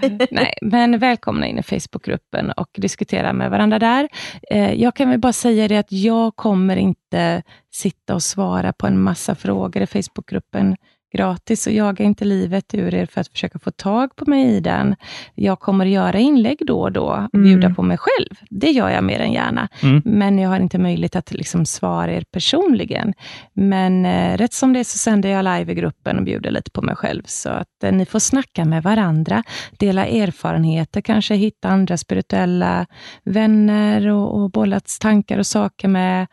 Nej, 0.30 0.54
men 0.62 0.98
välkomna 0.98 1.46
in 1.46 1.58
i 1.58 1.62
Facebookgruppen 1.62 2.50
och 2.50 2.68
diskutera 2.72 3.32
med 3.32 3.50
varandra 3.50 3.78
där. 3.78 4.08
Eh, 4.50 4.74
jag 4.74 4.94
kan 4.94 5.10
väl 5.10 5.18
bara 5.18 5.32
säga 5.32 5.68
det 5.68 5.76
att 5.76 5.92
jag 5.92 6.36
kommer 6.36 6.76
inte 6.76 7.42
sitta 7.74 8.14
och 8.14 8.22
svara 8.22 8.72
på 8.72 8.86
en 8.86 9.02
massa 9.02 9.34
frågor 9.34 9.82
i 9.82 9.86
Facebookgruppen 9.86 10.76
gratis 11.12 11.66
och 11.66 11.72
jaga 11.72 12.04
inte 12.04 12.24
livet 12.24 12.74
ur 12.74 12.94
er 12.94 13.06
för 13.06 13.20
att 13.20 13.28
försöka 13.28 13.58
få 13.58 13.70
tag 13.70 14.16
på 14.16 14.30
mig 14.30 14.44
i 14.56 14.60
den. 14.60 14.96
Jag 15.34 15.60
kommer 15.60 15.86
göra 15.86 16.18
inlägg 16.18 16.58
då 16.66 16.80
och 16.80 16.92
då 16.92 17.28
och 17.32 17.40
bjuda 17.40 17.66
Mm. 17.66 17.74
på 17.74 17.82
mig 17.82 17.96
själv. 18.00 18.34
Det 18.50 18.70
gör 18.70 18.88
jag 18.90 19.04
mer 19.04 19.20
än 19.20 19.32
gärna. 19.32 19.68
Mm. 19.82 20.02
Men 20.04 20.38
jag 20.38 20.48
har 20.50 20.60
inte 20.60 20.78
möjlighet 20.78 21.16
att 21.16 21.32
liksom 21.32 21.66
svara 21.66 22.12
er 22.12 22.24
personligen. 22.32 23.12
Men 23.52 24.06
eh, 24.06 24.36
rätt 24.36 24.52
som 24.52 24.72
det 24.72 24.78
är 24.80 24.84
så 24.84 24.98
sänder 24.98 25.28
jag 25.28 25.44
live 25.44 25.72
i 25.72 25.74
gruppen 25.74 26.18
och 26.18 26.24
bjuder 26.24 26.50
lite 26.50 26.70
på 26.70 26.82
mig 26.82 26.96
själv. 26.96 27.22
Så 27.26 27.48
att 27.48 27.84
eh, 27.84 27.92
ni 27.92 28.06
får 28.06 28.18
snacka 28.18 28.64
med 28.64 28.82
varandra, 28.82 29.42
dela 29.78 30.06
erfarenheter, 30.06 31.00
kanske 31.00 31.34
hitta 31.34 31.68
andra 31.68 31.96
spirituella 31.96 32.86
vänner 33.24 34.08
och, 34.08 34.40
och 34.42 34.50
bolla 34.50 34.80
tankar 35.00 35.38
och 35.38 35.46
saker 35.46 35.88
med. 35.88 36.26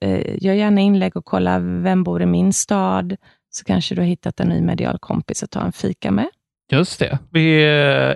Eh, 0.00 0.44
gör 0.44 0.54
gärna 0.54 0.80
inlägg 0.80 1.16
och 1.16 1.24
kolla 1.24 1.58
vem 1.58 2.04
bor 2.04 2.22
i 2.22 2.26
min 2.26 2.52
stad. 2.52 3.16
Så 3.50 3.64
kanske 3.64 3.94
du 3.94 4.00
har 4.00 4.06
hittat 4.06 4.40
en 4.40 4.48
ny 4.48 4.60
medial 4.60 4.98
kompis 4.98 5.42
att 5.42 5.50
ta 5.50 5.60
en 5.60 5.72
fika 5.72 6.10
med. 6.10 6.28
Just 6.72 6.98
det. 6.98 7.18
Vi 7.30 7.62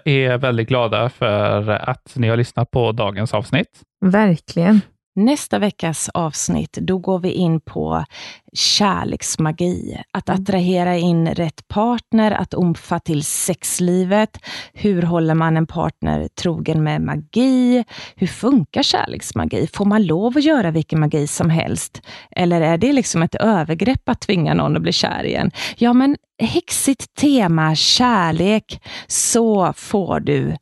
är 0.04 0.38
väldigt 0.38 0.68
glada 0.68 1.08
för 1.08 1.68
att 1.68 2.12
ni 2.16 2.28
har 2.28 2.36
lyssnat 2.36 2.70
på 2.70 2.92
dagens 2.92 3.34
avsnitt. 3.34 3.80
Verkligen. 4.04 4.80
Nästa 5.14 5.58
veckas 5.58 6.08
avsnitt, 6.14 6.72
då 6.72 6.98
går 6.98 7.18
vi 7.18 7.32
in 7.32 7.60
på 7.60 8.04
kärleksmagi. 8.52 10.02
Att 10.10 10.28
attrahera 10.28 10.96
in 10.96 11.28
rätt 11.28 11.68
partner, 11.68 12.30
att 12.30 12.54
omfa 12.54 12.98
till 12.98 13.24
sexlivet. 13.24 14.38
Hur 14.72 15.02
håller 15.02 15.34
man 15.34 15.56
en 15.56 15.66
partner 15.66 16.28
trogen 16.28 16.82
med 16.82 17.00
magi? 17.00 17.84
Hur 18.16 18.26
funkar 18.26 18.82
kärleksmagi? 18.82 19.68
Får 19.72 19.84
man 19.84 20.06
lov 20.06 20.36
att 20.36 20.44
göra 20.44 20.70
vilken 20.70 21.00
magi 21.00 21.26
som 21.26 21.50
helst? 21.50 22.02
Eller 22.30 22.60
är 22.60 22.78
det 22.78 22.92
liksom 22.92 23.22
ett 23.22 23.34
övergrepp 23.34 24.08
att 24.08 24.20
tvinga 24.20 24.54
någon 24.54 24.76
att 24.76 24.82
bli 24.82 24.92
kär 24.92 25.24
igen? 25.24 25.50
Ja, 25.76 25.92
men 25.92 26.16
häxigt 26.38 27.14
tema, 27.14 27.74
kärlek, 27.74 28.82
så 29.06 29.72
får 29.76 30.20
du 30.20 30.56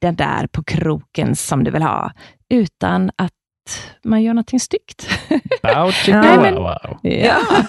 den 0.00 0.16
där 0.16 0.46
på 0.46 0.64
kroken 0.64 1.36
som 1.36 1.64
du 1.64 1.70
vill 1.70 1.82
ha, 1.82 2.12
utan 2.50 3.10
att 3.16 3.32
man 4.04 4.22
gör 4.22 4.34
någonting 4.34 4.60
styggt. 4.60 5.08
Bow, 5.62 5.92
chicka, 6.04 6.20
Nej, 6.20 6.38
men- 6.38 6.54
wow, 6.54 6.62
wow. 6.64 6.98
Ja. 7.12 7.36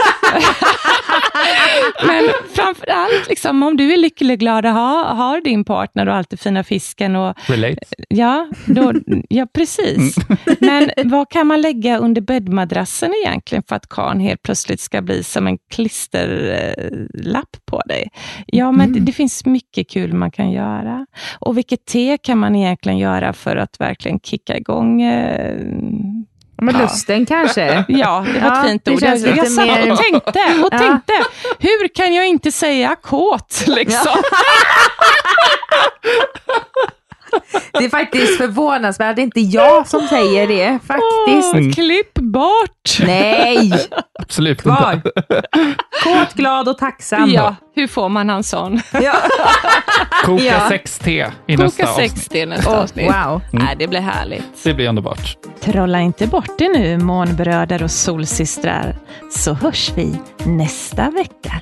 Men 2.07 2.23
framför 2.53 2.89
allt, 2.89 3.29
liksom, 3.29 3.63
om 3.63 3.77
du 3.77 3.93
är 3.93 3.97
lycklig 3.97 4.39
glad 4.39 4.65
och 4.65 4.71
har, 4.71 5.03
har 5.03 5.41
din 5.41 5.65
partner 5.65 6.07
och 6.07 6.15
alltid 6.15 6.39
fina 6.39 6.63
fisken 6.63 7.15
och 7.15 7.37
Relate. 7.47 7.79
Ja, 8.09 8.47
då, 8.65 8.93
ja 9.29 9.47
precis. 9.53 10.15
Men 10.59 10.89
vad 11.05 11.29
kan 11.29 11.47
man 11.47 11.61
lägga 11.61 11.97
under 11.97 12.21
bäddmadrassen 12.21 13.13
egentligen 13.25 13.63
för 13.67 13.75
att 13.75 13.89
karln 13.89 14.19
helt 14.19 14.41
plötsligt 14.41 14.79
ska 14.79 15.01
bli 15.01 15.23
som 15.23 15.47
en 15.47 15.57
klisterlapp 15.71 17.57
på 17.65 17.81
dig? 17.81 18.09
Ja, 18.45 18.71
men 18.71 18.93
det, 18.93 18.99
det 18.99 19.11
finns 19.11 19.45
mycket 19.45 19.89
kul 19.89 20.13
man 20.13 20.31
kan 20.31 20.51
göra. 20.51 21.05
Och 21.39 21.57
vilket 21.57 21.85
te 21.85 22.17
kan 22.17 22.37
man 22.37 22.55
egentligen 22.55 22.97
göra 22.97 23.33
för 23.33 23.55
att 23.55 23.79
verkligen 23.79 24.19
kicka 24.19 24.57
igång 24.57 25.01
eh, 25.01 25.55
Men 26.61 26.75
Ja. 26.75 26.81
lusten 26.81 27.25
kanske? 27.25 27.83
Ja, 27.87 28.25
det 28.33 28.39
var 28.39 28.47
Ja, 28.47 28.61
ett 28.63 28.69
fint 28.69 28.85
det 28.85 28.91
ord. 28.91 29.01
Jag, 29.01 29.47
satt 29.47 29.65
mer- 29.67 29.91
och 29.91 29.97
tänkte 29.97 30.29
och 30.63 30.69
Ja. 30.73 30.79
tänkte, 30.79 31.13
hur 31.59 31.87
kan 31.87 32.13
jag 32.13 32.27
inte 32.27 32.51
säga 32.51 32.95
kåt? 33.01 33.63
Liksom? 33.67 34.15
Det 37.73 37.85
är 37.85 37.89
faktiskt 37.89 38.37
förvånansvärt 38.37 39.09
att 39.09 39.15
det 39.15 39.21
inte 39.21 39.39
jag 39.39 39.87
som 39.87 40.01
säger 40.07 40.47
det. 40.47 40.79
Faktiskt. 40.87 41.53
Åh, 41.55 41.73
klipp 41.85 42.13
bort! 42.13 42.99
Nej! 43.05 43.71
Absolut 44.19 44.61
Kvar. 44.61 44.93
inte. 44.93 45.11
Kåt, 46.03 46.33
glad 46.33 46.69
och 46.69 46.77
tacksam. 46.77 47.29
Ja, 47.31 47.55
hur 47.75 47.87
får 47.87 48.09
man 48.09 48.29
en 48.29 48.43
sån? 48.43 48.81
Ja. 48.91 49.13
Koka 50.25 50.43
Ja. 50.43 50.69
6T 50.69 51.31
i 51.47 51.57
nästa 51.57 51.83
Koka 51.83 51.91
avsnitt. 51.91 52.11
60 52.11 52.45
nästa 52.45 52.71
Åh, 52.71 52.79
avsnitt. 52.79 53.05
wow. 53.25 53.41
Nej, 53.51 53.75
det 53.79 53.87
blir 53.87 53.99
härligt. 53.99 54.63
Det 54.63 54.73
blir 54.73 54.89
underbart. 54.89 55.37
Trolla 55.61 55.99
inte 56.01 56.27
bort 56.27 56.57
det 56.57 56.67
nu, 56.69 56.97
månbröder 56.97 57.83
och 57.83 57.91
solsystrar, 57.91 58.95
så 59.31 59.53
hörs 59.53 59.91
vi 59.95 60.13
nästa 60.45 61.09
vecka. 61.09 61.61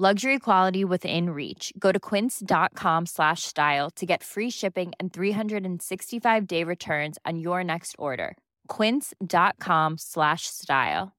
Luxury 0.00 0.38
quality 0.38 0.82
within 0.82 1.28
reach. 1.28 1.74
Go 1.78 1.92
to 1.92 2.00
quince.com 2.00 3.06
slash 3.06 3.42
style 3.42 3.90
to 3.96 4.06
get 4.06 4.22
free 4.22 4.50
shipping 4.50 4.92
and 4.98 5.12
365 5.12 6.46
day 6.46 6.64
returns 6.64 7.18
on 7.26 7.38
your 7.38 7.62
next 7.62 7.96
order. 7.98 8.38
Quince.com 8.76 9.98
slash 9.98 10.46
style. 10.46 11.10